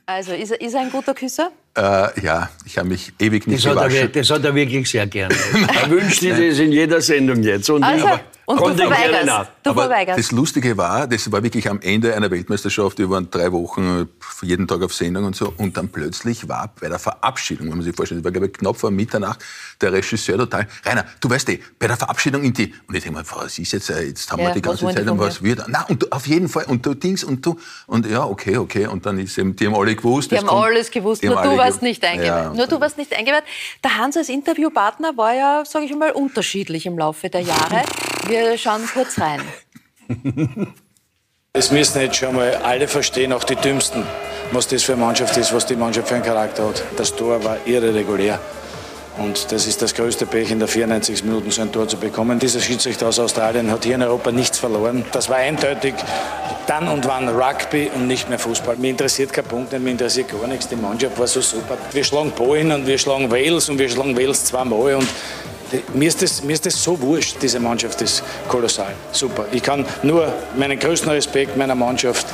Also, 0.07 0.33
ist 0.33 0.51
er, 0.51 0.61
ist 0.61 0.75
er 0.75 0.81
ein 0.83 0.91
guter 0.91 1.15
Küsser? 1.15 1.51
Äh, 1.77 2.21
ja, 2.21 2.51
ich 2.67 2.77
habe 2.77 2.89
mich 2.89 3.13
ewig 3.19 3.47
nicht 3.47 3.65
das 3.65 3.73
gewaschen. 3.73 4.03
Hat 4.03 4.17
er, 4.17 4.21
das 4.21 4.31
hat 4.31 4.45
er 4.45 4.55
wirklich 4.55 4.91
sehr 4.91 5.07
gerne. 5.07 5.35
er 5.83 5.91
wünscht 5.91 6.21
sich 6.21 6.31
das 6.31 6.59
in 6.59 6.73
jeder 6.73 7.01
Sendung 7.01 7.43
jetzt. 7.43 7.71
Und 7.71 7.83
also, 7.83 8.09
Und 8.47 8.61
du 8.61 8.75
verweigerst. 8.75 9.51
Du 9.63 9.71
Aber 9.71 9.83
verweigerst. 9.83 10.19
das 10.19 10.33
Lustige 10.33 10.77
war, 10.77 11.07
das 11.07 11.31
war 11.33 11.43
wirklich 11.43 11.69
am 11.69 11.81
Ende 11.81 12.15
einer 12.15 12.31
Weltmeisterschaft, 12.31 12.99
wir 12.99 13.09
waren 13.09 13.31
drei 13.31 13.51
Wochen 13.53 14.09
jeden 14.43 14.69
Tag 14.69 14.83
auf 14.83 14.93
Sendung 14.93 15.25
und 15.25 15.37
so, 15.37 15.53
und 15.57 15.77
dann 15.77 15.89
plötzlich 15.89 16.49
war 16.49 16.73
bei 16.81 16.89
der 16.89 16.99
Verabschiedung, 16.99 17.69
wenn 17.69 17.77
man 17.77 17.83
sich 17.83 17.97
vorstellt, 17.97 18.21
das 18.21 18.25
war 18.25 18.33
glaube 18.33 18.47
ich 18.49 18.53
knapp 18.53 18.77
vor 18.77 18.91
Mitternacht, 18.91 19.43
der 19.81 19.93
Regisseur 19.93 20.37
total, 20.37 20.67
Rainer, 20.85 21.05
du 21.21 21.31
weißt 21.31 21.49
eh, 21.51 21.61
bei 21.79 21.87
der 21.87 21.97
Verabschiedung 21.97 22.43
in 22.43 22.53
die, 22.53 22.75
und 22.87 22.95
ich 22.95 23.03
denke 23.03 23.19
mal, 23.19 23.25
was 23.35 23.59
ist 23.59 23.73
jetzt, 23.73 23.89
jetzt 23.89 24.31
haben 24.31 24.41
ja, 24.41 24.49
wir 24.49 24.55
die 24.55 24.63
ganze 24.63 24.87
Zeit 24.87 25.09
und 25.09 25.19
was 25.19 25.43
wird, 25.43 25.65
na, 25.69 25.83
und 25.89 26.03
du, 26.03 26.07
auf 26.11 26.27
jeden 26.27 26.49
Fall, 26.49 26.65
und 26.65 26.85
du 26.85 26.95
Dings, 26.95 27.25
und 27.25 27.45
du, 27.45 27.59
und 27.87 28.07
ja, 28.07 28.25
okay, 28.25 28.59
okay, 28.59 28.87
und 28.87 29.07
dann 29.07 29.19
ist 29.19 29.39
eben, 29.39 29.57
die 29.57 29.67
haben 29.67 29.75
alle 29.75 29.95
gewusst. 29.97 30.31
Die 30.31 30.39
haben 30.39 30.47
kommt, 30.47 30.65
alles 30.65 30.91
gewusst, 30.91 31.23
nur 31.23 31.41
du 31.41 31.57
warst 31.57 31.83
nicht 31.83 32.05
eingeweiht. 32.05 32.27
Ja. 32.27 32.53
Nur 32.53 32.67
du 32.67 32.81
warst 32.81 32.99
nicht 32.99 33.15
eingeweiht. 33.15 33.45
Der 33.83 33.97
Hans 33.97 34.17
als 34.17 34.29
Interviewpartner 34.29 35.17
war 35.17 35.35
ja, 35.35 35.65
sage 35.65 35.87
ich 35.87 35.95
mal, 35.95 36.13
unterschiedlich 36.13 36.87
im 36.87 36.99
Laufe 36.99 37.31
der 37.31 37.41
Jahre. 37.41 37.83
Wir 38.27 38.57
schauen 38.59 38.89
kurz 38.93 39.19
rein. 39.19 39.41
Es 41.57 41.71
müssen 41.71 42.01
jetzt 42.01 42.17
schon 42.17 42.35
mal 42.35 42.57
alle 42.65 42.89
verstehen, 42.89 43.33
auch 43.33 43.45
die 43.45 43.55
Dümmsten, 43.55 44.05
was 44.51 44.67
das 44.67 44.83
für 44.83 44.95
eine 44.95 45.03
Mannschaft 45.03 45.37
ist, 45.37 45.55
was 45.55 45.65
die 45.65 45.77
Mannschaft 45.77 46.09
für 46.09 46.17
einen 46.17 46.25
Charakter 46.25 46.67
hat. 46.67 46.83
Das 46.97 47.15
Tor 47.15 47.45
war 47.45 47.59
irre 47.65 47.95
regulär. 47.95 48.41
Und 49.19 49.53
das 49.53 49.69
ist 49.69 49.81
das 49.81 49.95
größte 49.95 50.27
Pech, 50.27 50.51
in 50.51 50.59
der 50.59 50.67
94 50.67 51.23
Minuten 51.23 51.53
so 51.53 51.63
ein 51.63 51.71
Tor 51.71 51.87
zu 51.87 51.97
bekommen. 51.97 52.41
Dieser 52.41 52.59
Schiedsrichter 52.59 53.07
aus 53.07 53.21
Australien 53.21 53.71
hat 53.71 53.85
hier 53.85 53.95
in 53.95 54.03
Europa 54.03 54.33
nichts 54.33 54.59
verloren. 54.59 55.05
Das 55.13 55.29
war 55.29 55.37
eindeutig 55.37 55.95
dann 56.67 56.89
und 56.89 57.07
wann 57.07 57.29
Rugby 57.29 57.89
und 57.95 58.09
nicht 58.09 58.29
mehr 58.29 58.41
Fußball. 58.41 58.77
Mir 58.77 58.91
interessiert 58.91 59.33
kein 59.33 59.45
Punkt, 59.45 59.71
mir 59.79 59.91
interessiert 59.91 60.33
gar 60.33 60.49
nichts. 60.49 60.67
Die 60.67 60.75
Mannschaft 60.75 61.17
war 61.17 61.29
so 61.29 61.41
super. 61.41 61.79
Wir 61.93 62.03
schlagen 62.03 62.33
Polen 62.33 62.73
und 62.73 62.85
wir 62.85 62.99
schlagen 62.99 63.31
Wales 63.31 63.69
und 63.69 63.79
wir 63.79 63.89
schlagen 63.89 64.17
Wales 64.17 64.45
zweimal. 64.45 64.97
Und 64.97 65.09
mir 65.95 66.09
ist, 66.09 66.23
das, 66.23 66.43
mir 66.43 66.53
ist 66.53 66.67
das 66.67 66.83
so 66.83 67.01
wurscht, 67.01 67.37
diese 67.43 67.61
Mannschaft 67.61 68.01
ist 68.03 68.23
kolossal. 68.49 68.95
Super. 69.13 69.47
Ich 69.53 69.63
kann 69.63 69.85
nur 70.03 70.33
meinen 70.57 70.79
größten 70.79 71.11
Respekt 71.11 71.57
meiner 71.57 71.75
Mannschaft, 71.75 72.27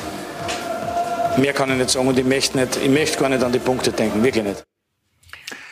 mehr 1.36 1.52
kann 1.52 1.70
ich 1.70 1.76
nicht 1.76 1.90
sagen 1.90 2.08
und 2.08 2.18
ich 2.18 2.24
möchte, 2.24 2.58
nicht, 2.58 2.76
ich 2.76 2.90
möchte 2.90 3.18
gar 3.18 3.28
nicht 3.28 3.42
an 3.42 3.52
die 3.52 3.58
Punkte 3.58 3.92
denken, 3.92 4.22
wirklich 4.22 4.44
nicht. 4.44 4.64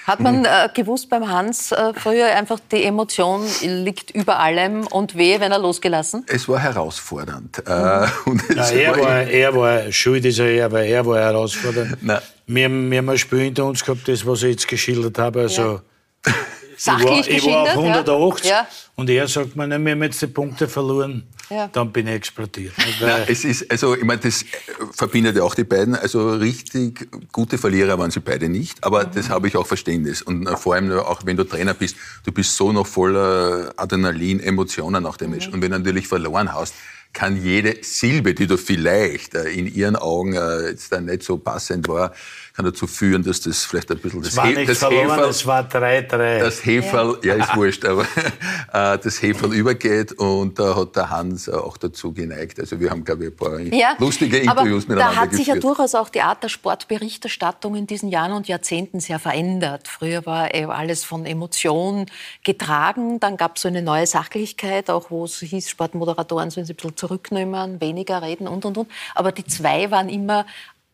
Hat 0.09 0.21
man 0.21 0.47
äh, 0.47 0.71
gewusst 0.73 1.11
beim 1.11 1.29
Hans 1.29 1.71
äh, 1.71 1.93
früher 1.93 2.35
einfach, 2.35 2.59
die 2.73 2.83
Emotion 2.83 3.47
liegt 3.61 4.11
über 4.13 4.39
allem 4.39 4.87
und 4.87 5.15
wehe, 5.17 5.39
wenn 5.39 5.53
er 5.53 5.59
losgelassen? 5.59 6.25
Es 6.29 6.49
war 6.49 6.61
herausfordernd. 6.61 7.63
Äh, 7.67 8.07
mhm. 8.25 8.41
Ja, 8.57 8.71
er, 8.71 8.99
war, 8.99 9.21
er 9.21 9.55
war 9.55 9.93
schuld, 9.93 10.25
ist 10.25 10.39
er, 10.39 10.65
aber 10.65 10.83
er 10.83 11.05
war 11.05 11.19
herausfordernd. 11.19 11.99
Nein. 12.01 12.21
Wir, 12.47 12.71
wir 12.71 12.99
haben 12.99 13.09
ein 13.11 13.19
Spiel 13.19 13.41
hinter 13.41 13.67
uns 13.67 13.85
gehabt, 13.85 14.09
das, 14.09 14.25
was 14.25 14.43
ich 14.45 14.53
jetzt 14.53 14.67
geschildert 14.67 15.19
habe. 15.19 15.43
Also, 15.43 15.83
ja. 16.27 16.33
Sachlich 16.79 17.29
ich 17.29 17.45
war, 17.45 17.67
ich 17.67 17.77
war 17.77 17.79
auf 17.79 17.85
180 17.85 18.51
ja. 18.51 18.69
und 18.95 19.11
er 19.11 19.27
sagt 19.27 19.57
mir, 19.57 19.69
wir 19.69 19.75
haben 19.75 20.03
jetzt 20.03 20.23
die 20.23 20.29
Punkte 20.29 20.69
verloren. 20.69 21.25
Ja. 21.51 21.67
Dann 21.69 21.91
bin 21.91 22.07
ich 22.07 22.15
explodiert. 22.15 22.75
Nein, 23.01 23.25
es 23.27 23.45
ist, 23.45 23.71
also, 23.71 23.97
ich 23.97 24.05
meine, 24.05 24.21
das 24.21 24.45
verbindet 24.93 25.37
ja 25.37 25.43
auch 25.43 25.55
die 25.55 25.65
beiden. 25.65 25.95
Also 25.95 26.35
richtig 26.35 27.09
gute 27.33 27.59
Verlierer 27.59 27.99
waren 27.99 28.11
sie 28.11 28.21
beide 28.21 28.49
nicht, 28.49 28.85
aber 28.85 29.07
mhm. 29.07 29.11
das 29.15 29.29
habe 29.29 29.49
ich 29.49 29.57
auch 29.57 29.67
Verständnis. 29.67 30.23
Und 30.23 30.47
äh, 30.47 30.57
vor 30.57 30.75
allem 30.75 30.93
auch, 30.99 31.23
wenn 31.25 31.37
du 31.37 31.45
Trainer 31.45 31.75
bist, 31.75 31.97
du 32.25 32.33
bist 32.33 32.55
so 32.55 32.71
noch 32.71 32.87
voller 32.87 33.73
Adrenalin, 33.77 34.41
Emotionen 34.41 35.03
nach 35.03 35.17
dem 35.17 35.31
Match. 35.31 35.49
Mhm. 35.49 35.55
Und 35.55 35.63
wenn 35.63 35.73
du 35.73 35.79
natürlich 35.79 36.07
verloren 36.07 36.53
hast, 36.53 36.75
kann 37.13 37.43
jede 37.43 37.79
Silbe, 37.83 38.35
die 38.35 38.47
du 38.47 38.57
vielleicht 38.59 39.35
äh, 39.35 39.49
in 39.51 39.67
ihren 39.67 39.97
Augen 39.97 40.35
äh, 40.35 40.69
jetzt 40.69 40.93
dann 40.93 41.07
nicht 41.07 41.23
so 41.23 41.39
passend 41.39 41.89
war, 41.89 42.13
kann 42.59 42.65
dazu 42.65 42.89
führen, 42.89 43.23
dass 43.23 43.41
das 43.41 43.65
vielleicht 43.65 43.89
ein 43.93 43.99
bisschen 43.99 44.21
das, 44.21 44.37
war 44.37 44.47
He 44.47 44.67
das 44.67 44.79
verloren, 44.79 45.11
Heferl, 45.11 45.31
es 45.31 45.47
war 45.47 45.63
3-3. 45.63 46.41
Das 46.41 46.67
Heferl, 46.67 47.19
ja. 47.23 47.37
ja, 47.37 47.45
ist 47.45 47.55
wurscht, 47.55 47.85
aber 47.85 48.03
äh, 48.73 48.99
das 48.99 49.23
Heferl 49.23 49.55
übergeht 49.55 50.11
und 50.15 50.59
da 50.59 50.75
hat 50.75 50.97
der 50.97 51.09
Hans 51.09 51.49
auch 51.49 51.77
dazu 51.77 52.13
geneigt. 52.13 52.59
Also 52.59 52.81
wir 52.81 52.91
haben, 52.91 53.05
glaube 53.05 53.27
ich, 53.27 53.31
ein 53.31 53.37
paar 53.37 53.61
ja, 53.61 53.95
lustige 54.01 54.39
Interviews 54.39 54.87
aber 54.87 54.95
miteinander 54.95 55.15
Da 55.15 55.21
hat 55.21 55.35
sich 55.35 55.47
ja 55.47 55.55
durchaus 55.55 55.95
auch 55.95 56.09
die 56.09 56.21
Art 56.21 56.43
der 56.43 56.49
Sportberichterstattung 56.49 57.77
in 57.77 57.87
diesen 57.87 58.09
Jahren 58.09 58.33
und 58.33 58.49
Jahrzehnten 58.49 58.99
sehr 58.99 59.21
verändert. 59.21 59.87
Früher 59.87 60.27
war 60.27 60.53
alles 60.53 61.05
von 61.05 61.27
Emotion 61.27 62.07
getragen, 62.43 63.21
dann 63.21 63.37
gab 63.37 63.55
es 63.55 63.63
so 63.63 63.69
eine 63.69 63.83
neue 63.83 64.09
Sachlichkeit, 64.09 64.91
auch 64.91 65.13
wo 65.13 65.27
es 65.27 65.39
hieß, 65.39 65.71
Sportmoderatoren 65.71 66.51
sollen 66.51 66.67
sich 66.67 66.75
ein 66.75 66.77
bisschen 66.77 66.97
zurücknehmen, 66.97 67.81
weniger 67.81 68.21
reden 68.21 68.49
und, 68.49 68.65
und, 68.65 68.79
und. 68.79 68.91
Aber 69.15 69.31
die 69.31 69.45
zwei 69.45 69.93
waren 69.93 70.09
immer 70.09 70.45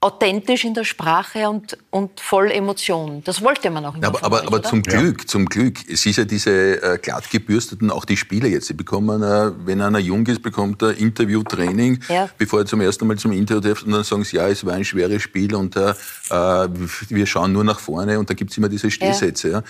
authentisch 0.05 0.65
in 0.65 0.75
der 0.75 0.85
Sprache 0.85 1.49
und, 1.49 1.79
und 1.91 2.21
voll 2.21 2.51
Emotion. 2.51 3.23
Das 3.25 3.43
wollte 3.43 3.71
man 3.71 3.87
auch 3.87 3.97
immer. 3.97 4.07
Aber, 4.07 4.23
aber, 4.23 4.41
euch, 4.43 4.47
aber 4.47 4.63
zum 4.63 4.83
Glück, 4.83 5.23
ja. 5.23 5.27
zum 5.27 5.47
Glück, 5.47 5.79
es 5.89 6.05
ist 6.05 6.17
ja 6.17 6.25
diese 6.27 6.83
äh, 6.83 6.99
glatt 6.99 7.31
gebürsteten, 7.31 7.91
auch 7.91 8.05
die 8.05 8.19
Spieler 8.19 8.47
jetzt, 8.49 8.67
sie 8.67 8.75
bekommen, 8.75 9.23
äh, 9.23 9.53
wenn 9.65 9.81
einer 9.81 9.99
jung 9.99 10.27
ist, 10.27 10.43
bekommt 10.43 10.83
er 10.83 10.95
Interviewtraining, 10.99 12.01
ja. 12.09 12.29
bevor 12.37 12.61
er 12.61 12.67
zum 12.67 12.83
ersten 12.83 13.07
Mal 13.07 13.17
zum 13.17 13.33
Interview 13.33 13.61
darf, 13.61 13.83
und 13.83 13.93
dann 13.93 14.05
sagen 14.05 14.25
sie, 14.25 14.37
ja, 14.37 14.47
es 14.49 14.65
war 14.67 14.75
ein 14.75 14.85
schweres 14.85 15.23
Spiel 15.23 15.55
und 15.55 15.75
äh, 15.77 15.91
äh 15.91 16.69
wir 17.09 17.27
schauen 17.27 17.53
nur 17.53 17.65
nach 17.65 17.81
vorne 17.81 18.19
und 18.19 18.29
da 18.29 18.35
gibt 18.35 18.51
es 18.51 18.59
immer 18.59 18.69
diese 18.69 18.91
Stehsätze. 18.91 19.49
Ja. 19.49 19.59
ja 19.59 19.65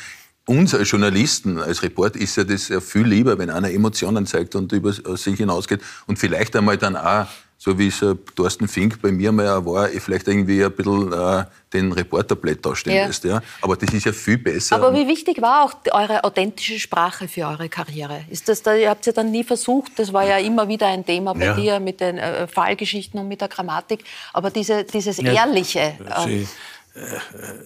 uns 0.46 0.74
als 0.74 0.90
Journalisten, 0.90 1.58
als 1.58 1.82
Report 1.82 2.16
ist 2.16 2.36
ja 2.36 2.44
das 2.44 2.68
ja 2.68 2.80
viel 2.80 3.06
lieber, 3.06 3.38
wenn 3.38 3.48
einer 3.50 3.70
Emotionen 3.70 4.26
zeigt 4.26 4.54
und 4.54 4.72
über 4.72 4.92
sich 4.92 5.36
hinausgeht 5.36 5.80
und 6.06 6.18
vielleicht 6.18 6.54
einmal 6.54 6.76
dann 6.76 6.96
auch 6.96 7.26
so 7.56 7.78
wie 7.78 7.88
es 7.88 8.02
äh, 8.02 8.14
Thorsten 8.36 8.68
Fink 8.68 9.00
bei 9.00 9.10
mir 9.10 9.32
mal 9.32 9.64
war, 9.64 9.88
vielleicht 9.88 10.28
irgendwie 10.28 10.64
ein 10.64 10.72
bisschen 10.72 11.12
äh, 11.12 11.44
den 11.72 11.92
Reporterblatt 11.92 12.64
darstellen 12.64 12.96
ja. 12.96 13.06
lässt. 13.06 13.24
Ja? 13.24 13.40
Aber 13.62 13.76
das 13.76 13.92
ist 13.92 14.04
ja 14.04 14.12
viel 14.12 14.38
besser. 14.38 14.76
Aber 14.76 14.94
wie 14.94 15.06
wichtig 15.08 15.40
war 15.40 15.64
auch 15.64 15.74
eure 15.92 16.24
authentische 16.24 16.78
Sprache 16.78 17.26
für 17.26 17.46
eure 17.46 17.68
Karriere? 17.68 18.24
Ist 18.30 18.48
das 18.48 18.62
da, 18.62 18.74
ihr 18.74 18.90
habt 18.90 19.06
ja 19.06 19.12
dann 19.12 19.30
nie 19.30 19.44
versucht, 19.44 19.92
das 19.98 20.12
war 20.12 20.26
ja 20.26 20.38
immer 20.38 20.68
wieder 20.68 20.88
ein 20.88 21.06
Thema 21.06 21.32
bei 21.34 21.46
ja. 21.46 21.54
dir 21.54 21.80
mit 21.80 22.00
den 22.00 22.18
äh, 22.18 22.46
Fallgeschichten 22.46 23.18
und 23.18 23.28
mit 23.28 23.40
der 23.40 23.48
Grammatik, 23.48 24.04
aber 24.32 24.50
diese, 24.50 24.84
dieses 24.84 25.18
Ehrliche. 25.18 25.94
Äh, 26.26 26.44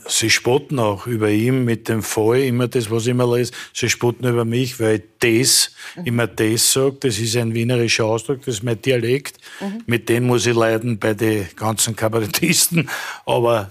Sie 0.07 0.31
spotten 0.31 0.79
auch 0.79 1.07
über 1.07 1.29
ihn 1.29 1.65
mit 1.65 1.89
dem 1.89 2.03
Fall, 2.03 2.41
immer 2.45 2.67
das, 2.67 2.91
was 2.91 3.03
ich 3.03 3.11
immer 3.11 3.37
lese. 3.37 3.53
Sie 3.75 3.91
spotten 3.91 4.27
über 4.27 4.47
mich, 4.47 4.81
weil 4.81 5.03
das, 5.21 5.73
mhm. 5.97 6.07
immer 6.07 6.27
das 6.27 6.73
sagt, 6.73 7.05
das 7.05 7.19
ist 7.19 7.37
ein 7.37 7.53
wienerischer 7.53 8.07
Ausdruck, 8.07 8.39
das 8.47 8.57
ist 8.57 8.63
mein 8.63 8.81
Dialekt. 8.81 9.37
Mhm. 9.61 9.83
Mit 9.87 10.09
dem 10.09 10.27
muss 10.27 10.47
ich 10.47 10.55
leiden 10.55 10.99
bei 10.99 11.13
den 11.13 11.47
ganzen 11.57 11.95
Kabarettisten. 11.95 12.89
Aber 13.27 13.71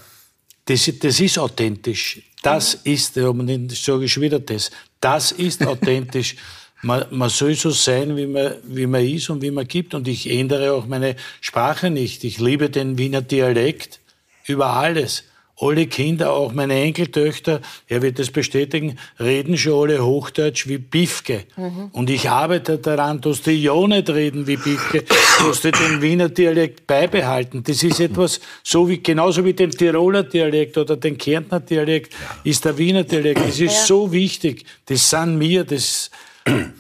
das, 0.66 0.91
das 0.99 1.20
ist 1.20 1.39
authentisch. 1.39 2.22
Das 2.43 2.76
mhm. 2.86 2.91
ist, 2.91 3.18
und 3.18 3.72
ich 3.72 3.82
sage 3.82 4.08
schon 4.08 4.24
wieder 4.24 4.39
das, 4.39 4.70
das 5.01 5.32
ist 5.32 5.66
authentisch. 5.66 6.36
Man, 6.84 7.05
man, 7.10 7.30
soll 7.30 7.55
so 7.55 7.72
sein, 7.72 8.16
wie 8.16 8.28
man, 8.28 8.53
wie 8.66 8.86
man 8.86 9.03
ist 9.03 9.32
und 9.32 9.41
wie 9.41 9.49
man 9.49 9.68
gibt. 9.68 9.95
Und 9.95 10.08
ich 10.08 10.30
ändere 10.30 10.74
auch 10.74 10.86
meine 10.86 11.16
Sprache 11.41 11.89
nicht. 11.89 12.24
Ich 12.24 12.38
liebe 12.38 12.70
den 12.70 12.99
Wiener 12.99 13.24
Dialekt 13.24 13.99
über 14.45 14.68
alles 14.68 15.24
alle 15.60 15.88
Kinder, 15.88 16.34
auch 16.34 16.53
meine 16.53 16.76
Enkeltöchter, 16.76 17.62
er 17.88 18.01
wird 18.03 18.20
das 18.20 18.30
bestätigen, 18.30 18.97
reden 19.20 19.58
schon 19.58 19.89
alle 19.89 20.05
Hochdeutsch 20.05 20.68
wie 20.68 20.78
Bifke. 20.78 21.45
Mhm. 21.55 21.89
Und 21.93 22.10
ich 22.12 22.30
arbeite 22.30 22.78
daran, 22.78 23.22
dass 23.22 23.41
die 23.41 23.64
ja 23.64 23.76
nicht 23.88 24.10
reden 24.10 24.45
wie 24.45 24.58
Bifke, 24.58 25.03
dass 25.39 25.62
die 25.62 25.72
den 25.72 26.01
Wiener 26.01 26.30
Dialekt 26.30 26.86
beibehalten. 26.86 27.64
Das 27.64 27.82
ist 27.82 27.99
etwas, 27.99 28.39
so 28.64 28.88
wie, 28.88 29.01
genauso 29.01 29.43
wie 29.43 29.53
den 29.53 29.72
Tiroler 29.72 30.24
Dialekt 30.24 30.78
oder 30.78 30.95
den 30.95 31.18
Kärntner 31.18 31.60
Dialekt, 31.60 32.14
ist 32.43 32.64
der 32.64 32.78
Wiener 32.78 33.03
Dialekt. 33.03 33.39
Das 33.39 33.60
ist 33.60 33.62
ja. 33.62 33.86
so 33.86 34.12
wichtig. 34.12 34.64
Das 34.86 35.10
sind 35.10 35.38
mir, 35.39 35.64
das, 35.64 36.12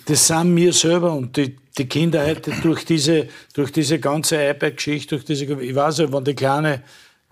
das 0.05 0.27
sind 0.27 0.53
mir 0.53 0.71
selber 0.71 1.13
und 1.13 1.35
die, 1.35 1.55
die 1.75 1.85
Kinder 1.85 2.25
heute 2.25 2.51
durch 2.61 2.85
diese, 2.85 3.27
durch 3.53 3.71
diese 3.71 3.99
ganze 3.99 4.35
iPad-Geschichte, 4.35 5.15
durch 5.15 5.25
diese, 5.25 5.45
ich 5.45 5.75
weiß 5.75 5.99
nicht, 5.99 6.13
wenn 6.13 6.23
die 6.23 6.35
kleine 6.35 6.83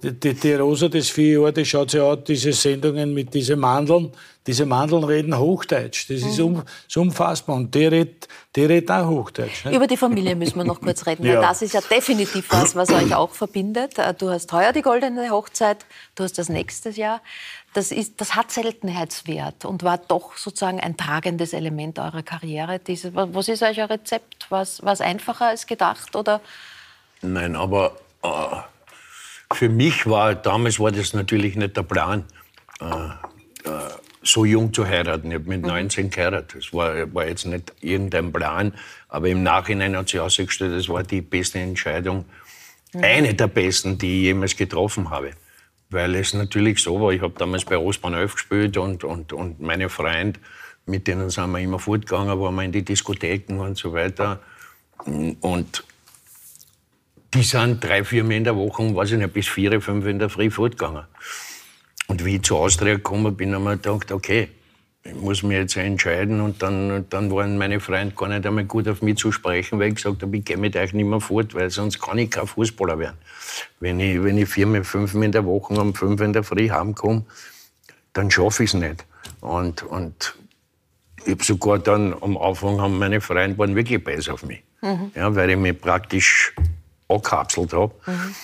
die, 0.03 0.33
die, 0.33 0.53
Rosa 0.53 0.89
des 0.89 1.09
vier 1.09 1.39
Jahre, 1.39 1.53
die 1.53 1.65
schaut 1.65 1.91
sich 1.91 2.01
an, 2.01 2.21
diese 2.27 2.51
Sendungen 2.51 3.13
mit 3.13 3.33
diesen 3.33 3.59
Mandeln. 3.59 4.11
Diese 4.45 4.65
Mandeln 4.65 5.03
reden 5.03 5.37
Hochdeutsch. 5.37 6.09
Das 6.09 6.21
ist, 6.21 6.39
um, 6.39 6.63
ist 6.87 6.97
unfassbar. 6.97 7.55
Und 7.55 7.73
die 7.73 7.85
redet, 7.85 8.27
die 8.55 8.65
redet 8.65 8.91
auch 8.91 9.07
Hochdeutsch. 9.07 9.65
Ne? 9.65 9.75
Über 9.75 9.87
die 9.87 9.97
Familie 9.97 10.35
müssen 10.35 10.57
wir 10.57 10.65
noch 10.65 10.81
kurz 10.81 11.05
reden, 11.07 11.25
ja. 11.25 11.35
weil 11.35 11.41
das 11.41 11.61
ist 11.61 11.73
ja 11.73 11.81
definitiv 11.81 12.45
was, 12.49 12.75
was 12.75 12.91
euch 12.91 13.15
auch 13.15 13.31
verbindet. 13.31 13.97
Äh, 13.97 14.13
du 14.13 14.29
hast 14.29 14.51
heuer 14.51 14.73
die 14.73 14.83
goldene 14.83 15.29
Hochzeit, 15.31 15.85
du 16.13 16.23
hast 16.25 16.37
das 16.37 16.49
nächstes 16.49 16.97
Jahr. 16.97 17.21
Das, 17.73 17.91
ist, 17.91 18.21
das 18.21 18.35
hat 18.35 18.51
Seltenheitswert 18.51 19.65
und 19.65 19.81
war 19.81 19.97
doch 19.97 20.37
sozusagen 20.37 20.79
ein 20.79 20.95
tragendes 20.97 21.53
Element 21.53 21.97
eurer 21.97 22.21
Karriere. 22.21 22.79
Diese, 22.79 23.15
was 23.15 23.47
ist 23.47 23.63
euch 23.63 23.81
ein 23.81 23.87
Rezept? 23.87 24.51
War 24.51 24.61
es 24.61 25.01
einfacher 25.01 25.47
als 25.47 25.65
gedacht? 25.65 26.15
Oder? 26.15 26.41
Nein, 27.21 27.55
aber... 27.55 27.95
Oh 28.21 28.59
für 29.53 29.69
mich 29.69 30.05
war, 30.07 30.35
damals 30.35 30.79
war 30.79 30.91
das 30.91 31.13
natürlich 31.13 31.55
nicht 31.55 31.77
der 31.77 31.83
Plan, 31.83 32.25
äh, 32.81 32.85
äh, 32.85 33.89
so 34.21 34.43
jung 34.43 34.73
zu 34.73 34.87
heiraten. 34.87 35.29
Ich 35.29 35.35
habe 35.35 35.49
mit 35.49 35.61
19 35.61 36.05
mhm. 36.05 36.09
geheiratet. 36.09 36.63
Das 36.65 36.73
war, 36.73 37.13
war 37.13 37.27
jetzt 37.27 37.45
nicht 37.45 37.73
irgendein 37.81 38.31
Plan, 38.31 38.73
aber 39.07 39.29
im 39.29 39.43
Nachhinein 39.43 39.95
hat 39.95 40.09
sich 40.09 40.19
herausgestellt, 40.19 40.77
das 40.77 40.89
war 40.89 41.03
die 41.03 41.21
beste 41.21 41.59
Entscheidung, 41.59 42.25
mhm. 42.93 43.03
eine 43.03 43.33
der 43.33 43.47
besten, 43.47 43.97
die 43.97 44.19
ich 44.19 44.23
jemals 44.25 44.55
getroffen 44.55 45.09
habe. 45.09 45.31
Weil 45.89 46.15
es 46.15 46.33
natürlich 46.33 46.81
so 46.81 46.99
war, 46.99 47.11
ich 47.11 47.21
habe 47.21 47.35
damals 47.37 47.63
bei 47.63 47.77
Ostbahn 47.77 48.15
11 48.15 48.33
gespielt 48.33 48.77
und, 48.77 49.03
und, 49.03 49.31
und 49.31 49.61
meine 49.61 49.89
Freund 49.89 50.39
mit 50.85 51.07
denen 51.07 51.29
sind 51.29 51.51
wir 51.51 51.59
immer 51.59 51.79
fortgegangen, 51.79 52.39
waren 52.39 52.55
wir 52.55 52.63
in 52.63 52.71
die 52.71 52.83
Diskotheken 52.83 53.59
und 53.59 53.77
so 53.77 53.93
weiter. 53.93 54.39
Und 55.05 55.83
die 57.35 57.43
sind 57.43 57.83
drei, 57.83 58.03
vier 58.03 58.23
Mal 58.23 58.35
in 58.35 58.43
der 58.45 58.55
Woche, 58.55 58.95
weiß 58.95 59.11
ich 59.11 59.17
nicht, 59.17 59.33
bis 59.33 59.47
vier, 59.47 59.81
fünf 59.81 60.05
in 60.05 60.19
der 60.19 60.29
Früh 60.29 60.49
fortgegangen. 60.49 61.03
Und 62.07 62.23
wie 62.23 62.35
ich 62.35 62.43
zu 62.43 62.55
Austria 62.55 62.95
gekommen 62.95 63.35
bin, 63.35 63.53
habe 63.53 63.63
ich 63.63 63.69
mir 63.69 63.77
gedacht, 63.77 64.11
okay, 64.11 64.49
ich 65.03 65.13
muss 65.13 65.43
mich 65.43 65.57
jetzt 65.57 65.75
entscheiden. 65.75 66.39
Und 66.39 66.61
dann, 66.61 67.05
dann 67.09 67.31
waren 67.31 67.57
meine 67.57 67.79
Freunde 67.79 68.15
gar 68.15 68.29
nicht 68.29 68.45
einmal 68.45 68.63
gut 68.63 68.87
auf 68.87 69.01
mich 69.01 69.17
zu 69.17 69.31
sprechen, 69.31 69.79
weil 69.79 69.89
ich 69.89 69.95
gesagt 69.95 70.21
habe, 70.21 70.37
ich 70.37 70.45
gehe 70.45 70.57
mit 70.57 70.75
euch 70.77 70.93
nicht 70.93 71.05
mehr 71.05 71.19
fort, 71.19 71.53
weil 71.53 71.69
sonst 71.69 71.99
kann 71.99 72.17
ich 72.17 72.31
kein 72.31 72.47
Fußballer 72.47 72.97
werden. 72.99 73.17
Wenn 73.79 73.99
ich, 73.99 74.23
wenn 74.23 74.37
ich 74.37 74.47
vier, 74.47 74.83
fünf 74.83 75.13
in 75.13 75.31
der 75.31 75.45
Woche 75.45 75.73
um 75.73 75.93
fünf 75.93 76.21
in 76.21 76.31
der 76.31 76.43
Früh 76.43 76.69
heimkomme, 76.69 77.25
dann 78.13 78.31
schaffe 78.31 78.63
ich 78.63 78.69
es 78.69 78.73
nicht. 78.75 79.05
Und, 79.41 79.83
und 79.83 80.35
ich 81.25 81.31
habe 81.31 81.43
sogar 81.43 81.79
dann 81.79 82.15
am 82.21 82.37
Anfang 82.37 82.79
haben 82.79 82.97
meine 82.97 83.19
Freunde 83.19 83.57
waren 83.57 83.75
wirklich 83.75 84.03
besser 84.03 84.35
auf 84.35 84.45
mich. 84.45 84.63
Mhm. 84.81 85.11
Ja, 85.15 85.35
weil 85.35 85.49
ich 85.49 85.57
mich 85.57 85.79
praktisch 85.79 86.53
angekapselt 87.07 87.73
habe. 87.73 87.93
Mhm. 88.05 88.35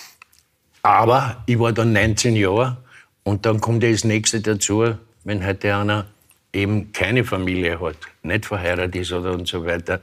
Aber 0.83 1.43
ich 1.45 1.59
war 1.59 1.71
dann 1.71 1.93
19 1.93 2.35
Jahre 2.35 2.77
und 3.23 3.45
dann 3.45 3.61
kommt 3.61 3.83
das 3.83 4.03
nächste 4.03 4.41
dazu, 4.41 4.95
wenn 5.23 5.45
heute 5.45 5.75
einer 5.75 6.07
eben 6.53 6.91
keine 6.91 7.23
Familie 7.23 7.79
hat, 7.79 7.97
nicht 8.23 8.45
verheiratet 8.45 8.95
ist 8.95 9.11
oder 9.11 9.33
und 9.33 9.47
so 9.47 9.65
weiter. 9.65 10.01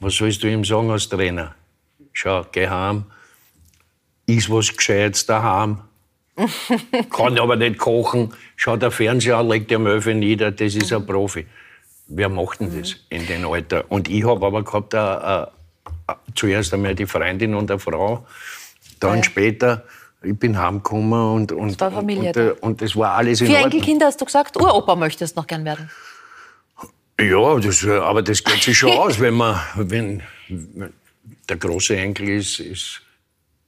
Was 0.00 0.14
sollst 0.14 0.42
du 0.42 0.50
ihm 0.50 0.64
sagen 0.64 0.90
als 0.90 1.08
Trainer? 1.08 1.54
Schau, 2.12 2.46
geh 2.50 2.68
heim, 2.68 3.04
iss 4.26 4.50
was 4.50 4.74
Gescheites 4.74 5.26
daheim, 5.26 5.80
kann 7.10 7.38
aber 7.38 7.56
nicht 7.56 7.78
kochen, 7.78 8.32
schaut 8.56 8.82
der 8.82 8.90
Fernseher 8.90 9.38
an, 9.38 9.48
legt 9.48 9.70
der 9.70 9.78
Möwe 9.78 10.14
nieder, 10.14 10.50
das 10.50 10.74
ist 10.74 10.92
ein 10.92 11.06
Profi. 11.06 11.46
Wer 12.06 12.28
macht 12.28 12.60
denn 12.60 12.78
das 12.78 12.96
in 13.08 13.26
dem 13.26 13.46
Alter? 13.46 13.84
Und 13.88 14.08
ich 14.08 14.24
habe 14.26 14.44
aber 14.44 14.62
gehabt, 14.62 14.94
a, 14.94 15.42
a, 15.42 15.52
zuerst 16.34 16.74
einmal 16.74 16.94
die 16.94 17.06
Freundin 17.06 17.54
und 17.54 17.70
eine 17.70 17.80
Frau, 17.80 18.26
dann 19.00 19.18
ja. 19.18 19.24
später, 19.24 19.84
ich 20.22 20.38
bin 20.38 20.58
heimgekommen 20.58 21.34
und, 21.34 21.52
und, 21.52 21.80
das 21.80 21.92
Familie 21.92 22.30
und, 22.30 22.36
und, 22.36 22.62
und, 22.62 22.82
das 22.82 22.96
war 22.96 23.12
alles 23.12 23.40
in 23.40 23.46
Vier 23.46 23.56
Ordnung. 23.56 23.72
Enkelkinder 23.72 24.06
hast 24.06 24.20
du 24.20 24.24
gesagt, 24.24 24.56
Uropa 24.56 24.96
möchtest 24.96 25.36
noch 25.36 25.46
gern 25.46 25.64
werden. 25.64 25.90
Ja, 27.20 27.58
das, 27.58 27.86
aber 27.86 28.22
das 28.22 28.42
geht 28.42 28.62
sich 28.62 28.76
schon 28.76 28.90
aus, 28.98 29.20
wenn 29.20 29.34
man, 29.34 29.60
wenn, 29.76 30.22
der 31.48 31.56
große 31.56 31.96
Enkel 31.96 32.28
ist, 32.30 32.60
ist 32.60 33.02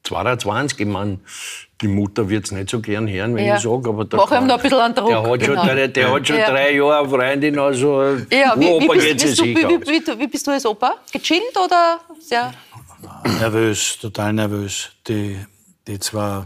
22, 0.07 0.81
ich 0.81 0.87
meine, 0.87 1.19
die 1.81 1.89
Mutter 1.89 2.29
wird 2.29 2.47
es 2.47 2.53
nicht 2.53 2.71
so 2.71 2.81
gern 2.81 3.07
hören, 3.09 3.35
wenn 3.35 3.45
ja. 3.45 3.57
ich 3.57 3.63
sage, 3.63 3.89
aber 3.89 4.05
der, 4.05 4.19
Mach 4.19 4.33
ihm 4.33 4.47
noch 4.47 4.57
ein 4.57 4.63
bisschen 4.63 4.79
an 4.79 4.95
Druck. 4.95 5.09
Der 5.09 5.23
hat 5.23 5.41
genau. 5.41 5.67
schon, 5.67 5.77
der, 5.77 5.89
der 5.89 6.13
hat 6.13 6.27
schon 6.27 6.39
ja. 6.39 6.51
drei 6.51 6.75
Jahre 6.75 6.99
eine 7.01 7.09
Freundin, 7.09 7.59
also 7.59 8.03
ja, 8.31 8.55
wie, 8.57 8.67
Opa 8.67 8.95
wie, 8.95 8.99
bist, 8.99 9.23
bist 9.25 9.39
du, 9.39 9.45
wie, 9.45 9.57
wie, 9.57 10.19
wie, 10.19 10.27
bist 10.27 10.47
du 10.47 10.51
als 10.53 10.65
Opa? 10.65 10.95
Gechillt 11.13 11.57
oder 11.63 12.01
sehr? 12.21 12.53
Nervös, 13.41 13.99
total 14.01 14.33
nervös. 14.33 14.91
Die, 15.07 15.39
die, 15.87 15.99
zwei, 15.99 16.45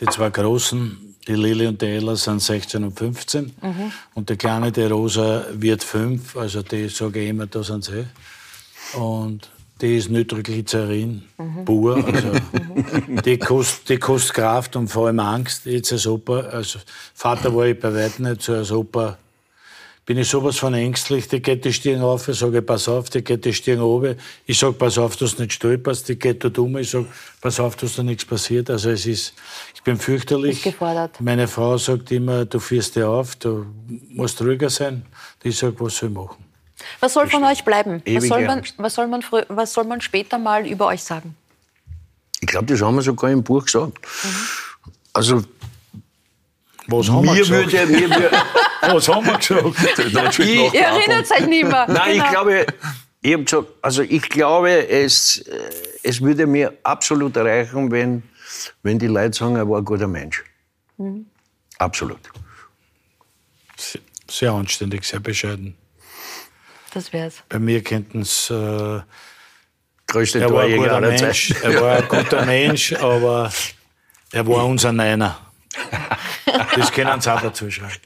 die 0.00 0.06
zwei 0.06 0.30
Großen, 0.30 1.14
die 1.28 1.34
Lili 1.34 1.66
und 1.66 1.80
die 1.80 1.86
Ella, 1.86 2.16
sind 2.16 2.42
16 2.42 2.82
und 2.82 2.98
15. 2.98 3.54
Mhm. 3.60 3.92
Und 4.14 4.30
die 4.30 4.36
Kleine, 4.36 4.72
die 4.72 4.82
Rosa, 4.82 5.44
wird 5.52 5.84
5. 5.84 6.36
Also 6.36 6.62
die 6.62 6.88
sage 6.88 7.20
ich 7.20 7.28
immer, 7.28 7.46
da 7.46 7.62
sind 7.62 7.84
sie. 7.84 8.06
Und 8.94 9.48
die 9.80 9.96
ist 9.96 10.10
Nitroglycerin 10.10 11.22
mhm. 11.38 11.64
pur. 11.64 11.96
Also, 11.96 12.32
die, 13.24 13.38
kostet, 13.38 13.88
die 13.88 13.98
kostet 13.98 14.34
Kraft 14.34 14.76
und 14.76 14.88
vor 14.88 15.06
allem 15.06 15.20
Angst. 15.20 15.66
Jetzt 15.66 15.92
als 15.92 16.06
Opa, 16.06 16.40
als 16.40 16.78
Vater 17.14 17.54
war 17.54 17.66
ich 17.66 17.78
bei 17.78 17.94
weitem 17.94 18.26
nicht 18.28 18.42
so, 18.42 18.54
als 18.54 18.72
Opa 18.72 19.18
bin 20.06 20.18
ich 20.18 20.28
sowas 20.28 20.56
von 20.56 20.72
ängstlich, 20.72 21.26
die 21.26 21.42
geht 21.42 21.64
die 21.64 21.72
Stirn 21.72 22.00
auf, 22.00 22.28
ich 22.28 22.38
sage, 22.38 22.62
pass 22.62 22.88
auf, 22.88 23.10
die 23.10 23.22
geht 23.22 23.44
die 23.44 23.52
Stirn 23.52 23.80
runter. 23.80 24.14
Ich 24.46 24.56
sage, 24.56 24.74
pass 24.74 24.96
auf, 24.98 25.16
dass 25.16 25.34
du 25.34 25.42
nicht 25.42 25.54
stolperst, 25.54 26.08
die 26.08 26.16
geht 26.16 26.44
dort 26.44 26.56
um, 26.58 26.76
ich 26.76 26.90
sage, 26.90 27.06
pass 27.40 27.58
auf, 27.58 27.74
dass 27.74 27.96
da 27.96 28.04
nichts 28.04 28.24
passiert. 28.24 28.70
Also 28.70 28.90
es 28.90 29.04
ist, 29.04 29.34
ich 29.74 29.82
bin 29.82 29.96
fürchterlich. 29.96 30.62
gefordert. 30.62 31.20
Meine 31.20 31.48
Frau 31.48 31.76
sagt 31.76 32.12
immer, 32.12 32.44
du 32.44 32.60
führst 32.60 32.94
dir 32.94 33.08
auf, 33.08 33.34
du 33.34 33.66
musst 34.10 34.40
ruhiger 34.40 34.70
sein. 34.70 35.04
Ich 35.42 35.58
sage, 35.58 35.74
was 35.80 35.96
soll 35.96 36.10
ich 36.10 36.14
machen? 36.14 36.45
Was 37.00 37.12
soll 37.12 37.28
von 37.28 37.44
euch 37.44 37.64
bleiben? 37.64 38.02
Was 38.06 38.28
soll, 38.28 38.44
man, 38.44 38.62
was, 38.76 38.94
soll 38.94 39.06
man 39.06 39.24
was 39.48 39.72
soll 39.72 39.84
man 39.84 40.00
später 40.00 40.38
mal 40.38 40.66
über 40.66 40.86
euch 40.86 41.02
sagen? 41.02 41.36
Ich 42.40 42.46
glaube, 42.46 42.66
das 42.66 42.80
haben 42.80 42.96
wir 42.96 43.02
sogar 43.02 43.30
im 43.30 43.42
Buch 43.42 43.64
gesagt. 43.64 43.98
Mhm. 43.98 44.28
Also, 45.12 45.42
was 46.88 47.08
haben 47.08 47.26
wir 47.26 47.34
gesagt? 47.34 47.72
Würde, 47.72 47.86
mir 47.86 48.10
würde, 48.10 48.30
was 48.82 49.08
haben 49.08 49.26
wir 49.26 49.38
gesagt? 49.38 50.38
ich, 50.38 50.74
ihr 50.74 50.80
erinnert 50.80 51.30
euch 51.30 51.46
nicht 51.46 51.64
mehr. 51.64 51.86
Nein, 51.88 52.12
genau. 52.12 52.24
ich 52.24 52.30
glaube, 52.30 52.66
ich 53.22 53.32
habe 53.32 53.44
gesagt, 53.44 53.68
also 53.82 54.02
ich 54.02 54.28
glaube, 54.28 54.88
es, 54.88 55.44
es 56.02 56.20
würde 56.20 56.46
mir 56.46 56.72
absolut 56.82 57.36
reichen, 57.36 57.90
wenn, 57.90 58.22
wenn 58.82 58.98
die 58.98 59.08
Leute 59.08 59.36
sagen, 59.36 59.56
er 59.56 59.68
war 59.68 59.78
ein 59.78 59.84
guter 59.84 60.06
Mensch. 60.06 60.44
Mhm. 60.98 61.26
Absolut. 61.78 62.20
Sehr 64.28 64.52
anständig, 64.52 65.04
sehr 65.04 65.20
bescheiden. 65.20 65.76
Das 66.96 67.12
wär's. 67.12 67.42
Bei 67.50 67.58
mir 67.58 67.84
könnten 67.84 68.22
es. 68.22 68.48
Äh, 68.48 69.00
Größte 70.06 70.40
er 70.40 70.50
war, 70.50 70.62
ein 70.62 70.76
guter 70.78 71.00
Mensch, 71.02 71.50
er 71.62 71.80
war 71.82 71.96
ein 71.96 72.08
guter 72.08 72.46
Mensch, 72.46 72.94
aber 72.94 73.52
er 74.32 74.46
war 74.46 74.64
unser 74.66 74.92
Neiner. 74.92 75.38
Das 76.74 76.90
können 76.90 77.20
Sie 77.20 77.30
auch 77.30 77.42
dazu 77.42 77.70
schreiben. 77.70 78.00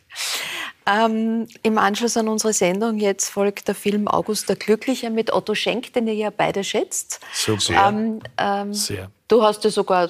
Ähm, 0.87 1.47
Im 1.63 1.79
Anschluss 1.79 2.17
an 2.17 2.27
unsere 2.27 2.53
Sendung 2.53 2.99
jetzt 2.99 3.29
folgt 3.29 3.69
der 3.69 3.77
Film 3.77 4.09
August 4.09 4.49
der 4.49 4.57
Glückliche 4.57 5.09
mit 5.11 5.33
Otto 5.33 5.55
Schenk, 5.55 5.93
den 5.93 6.09
ihr 6.09 6.15
ja 6.15 6.31
beide 6.31 6.65
schätzt. 6.65 7.21
Super. 7.33 7.91
Ähm, 7.91 8.21
ähm, 8.39 8.75
Sehr. 8.75 9.09
Du 9.31 9.41
hast 9.41 9.63
ja 9.63 9.71
sogar 9.71 10.09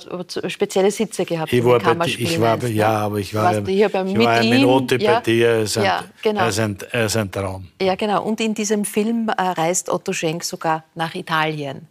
spezielle 0.49 0.91
Sitze 0.91 1.27
gehabt. 1.27 1.53
Ich 1.53 1.63
war 1.63 1.79
bei 1.79 2.07
ich 2.07 2.41
war, 2.41 2.57
ja, 2.65 3.01
aber 3.01 3.19
ich 3.19 3.35
war, 3.35 3.55
Warst 3.55 3.69
hier 3.69 3.91
bei, 3.91 4.03
ich 4.03 4.17
mit 4.17 4.27
war 4.27 4.43
ihm, 4.43 4.49
Minute 4.49 4.97
ja, 4.97 5.13
bei 5.13 5.21
dir. 5.21 5.49
Er 5.49 5.61
ist, 5.61 5.77
ein, 5.77 5.85
ja, 5.85 6.05
genau. 6.23 6.41
er, 6.41 6.49
ist 6.49 6.59
ein, 6.59 6.79
er 6.91 7.05
ist 7.05 7.17
ein 7.19 7.31
Traum. 7.31 7.69
Ja, 7.83 7.97
genau. 7.97 8.23
Und 8.25 8.41
in 8.41 8.55
diesem 8.55 8.83
Film 8.83 9.29
äh, 9.29 9.43
reist 9.43 9.91
Otto 9.91 10.15
Schenk 10.15 10.43
sogar 10.43 10.85
nach 10.95 11.15
Italien. 11.15 11.87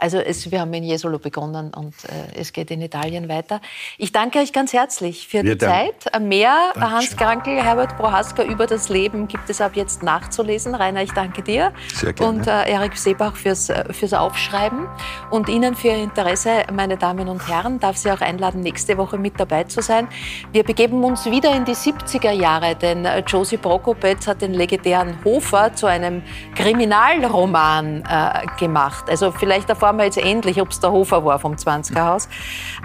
Also 0.00 0.18
es, 0.18 0.50
wir 0.50 0.60
haben 0.60 0.72
in 0.72 0.84
Jesolo 0.84 1.18
begonnen 1.18 1.72
und 1.74 1.94
äh, 2.04 2.38
es 2.40 2.52
geht 2.52 2.70
in 2.70 2.80
Italien 2.80 3.28
weiter. 3.28 3.60
Ich 3.98 4.12
danke 4.12 4.38
euch 4.38 4.52
ganz 4.52 4.72
herzlich 4.72 5.28
für 5.28 5.44
wir 5.44 5.54
die 5.54 5.58
danken. 5.58 5.92
Zeit. 6.00 6.14
Äh, 6.14 6.20
mehr 6.20 6.56
Dankeschön. 6.74 6.90
Hans 6.90 7.16
Krankel, 7.16 7.62
Herbert 7.62 7.96
Prohaska 7.98 8.42
über 8.42 8.66
das 8.66 8.88
Leben 8.88 9.28
gibt 9.28 9.50
es 9.50 9.60
ab 9.60 9.72
jetzt 9.74 10.02
nachzulesen. 10.02 10.74
Rainer, 10.74 11.02
ich 11.02 11.12
danke 11.12 11.42
dir. 11.42 11.72
Sehr 11.94 12.14
gerne. 12.14 12.32
Und 12.32 12.46
äh, 12.46 12.70
Erik 12.70 12.96
Seebach 12.96 13.36
fürs, 13.36 13.68
äh, 13.68 13.92
fürs 13.92 14.14
Aufschreiben. 14.14 14.88
Und 15.30 15.50
Ihnen 15.50 15.76
für 15.76 15.88
Ihr 15.88 16.02
Interesse, 16.02 16.62
meine 16.72 16.96
Damen 16.96 17.28
und 17.28 17.46
Herren, 17.46 17.78
darf 17.78 17.98
Sie 17.98 18.10
auch 18.10 18.22
einladen, 18.22 18.60
nächste 18.62 18.96
Woche 18.96 19.18
mit 19.18 19.38
dabei 19.38 19.64
zu 19.64 19.82
sein. 19.82 20.08
Wir 20.52 20.64
begeben 20.64 21.04
uns 21.04 21.26
wieder 21.26 21.54
in 21.54 21.66
die 21.66 21.74
70er 21.74 22.32
Jahre, 22.32 22.74
denn 22.74 23.04
äh, 23.04 23.18
Josie 23.26 23.58
Prokopetz 23.58 24.26
hat 24.26 24.40
den 24.40 24.54
legendären 24.54 25.22
Hofer 25.24 25.74
zu 25.74 25.86
einem 25.86 26.22
Kriminalroman 26.54 28.02
äh, 28.08 28.46
gemacht. 28.58 29.04
Also 29.10 29.30
vielleicht 29.30 29.68
davor 29.68 29.89
erfahren 29.90 29.98
wir 29.98 30.04
jetzt 30.04 30.18
endlich, 30.18 30.60
ob 30.60 30.70
es 30.70 30.80
der 30.80 30.92
Hofer 30.92 31.24
war 31.24 31.38
vom 31.38 31.54
20er 31.54 32.04
Haus. 32.04 32.28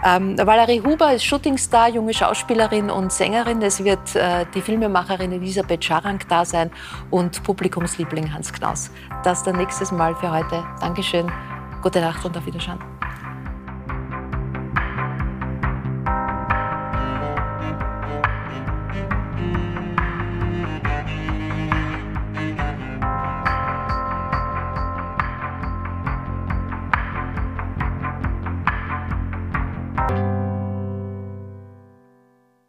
Ähm, 0.04 0.38
Valerie 0.38 0.82
Huber 0.82 1.14
ist 1.14 1.24
Shootingstar, 1.26 1.90
junge 1.90 2.14
Schauspielerin 2.14 2.90
und 2.90 3.12
Sängerin. 3.12 3.62
Es 3.62 3.84
wird 3.84 4.16
äh, 4.16 4.46
die 4.54 4.62
Filmemacherin 4.62 5.32
Elisabeth 5.32 5.84
Scharang 5.84 6.20
da 6.30 6.46
sein 6.46 6.72
und 7.12 7.44
Publikumsliebling 7.44 8.34
Hans 8.34 8.52
Knaus. 8.52 8.90
Das 9.24 9.44
dann 9.44 9.58
nächstes 9.58 9.92
Mal 9.92 10.16
für 10.16 10.32
heute. 10.32 10.64
Dankeschön, 10.82 11.32
gute 11.82 12.02
Nacht 12.02 12.26
und 12.26 12.36
auf 12.38 12.46
Wiedersehen. 12.46 12.95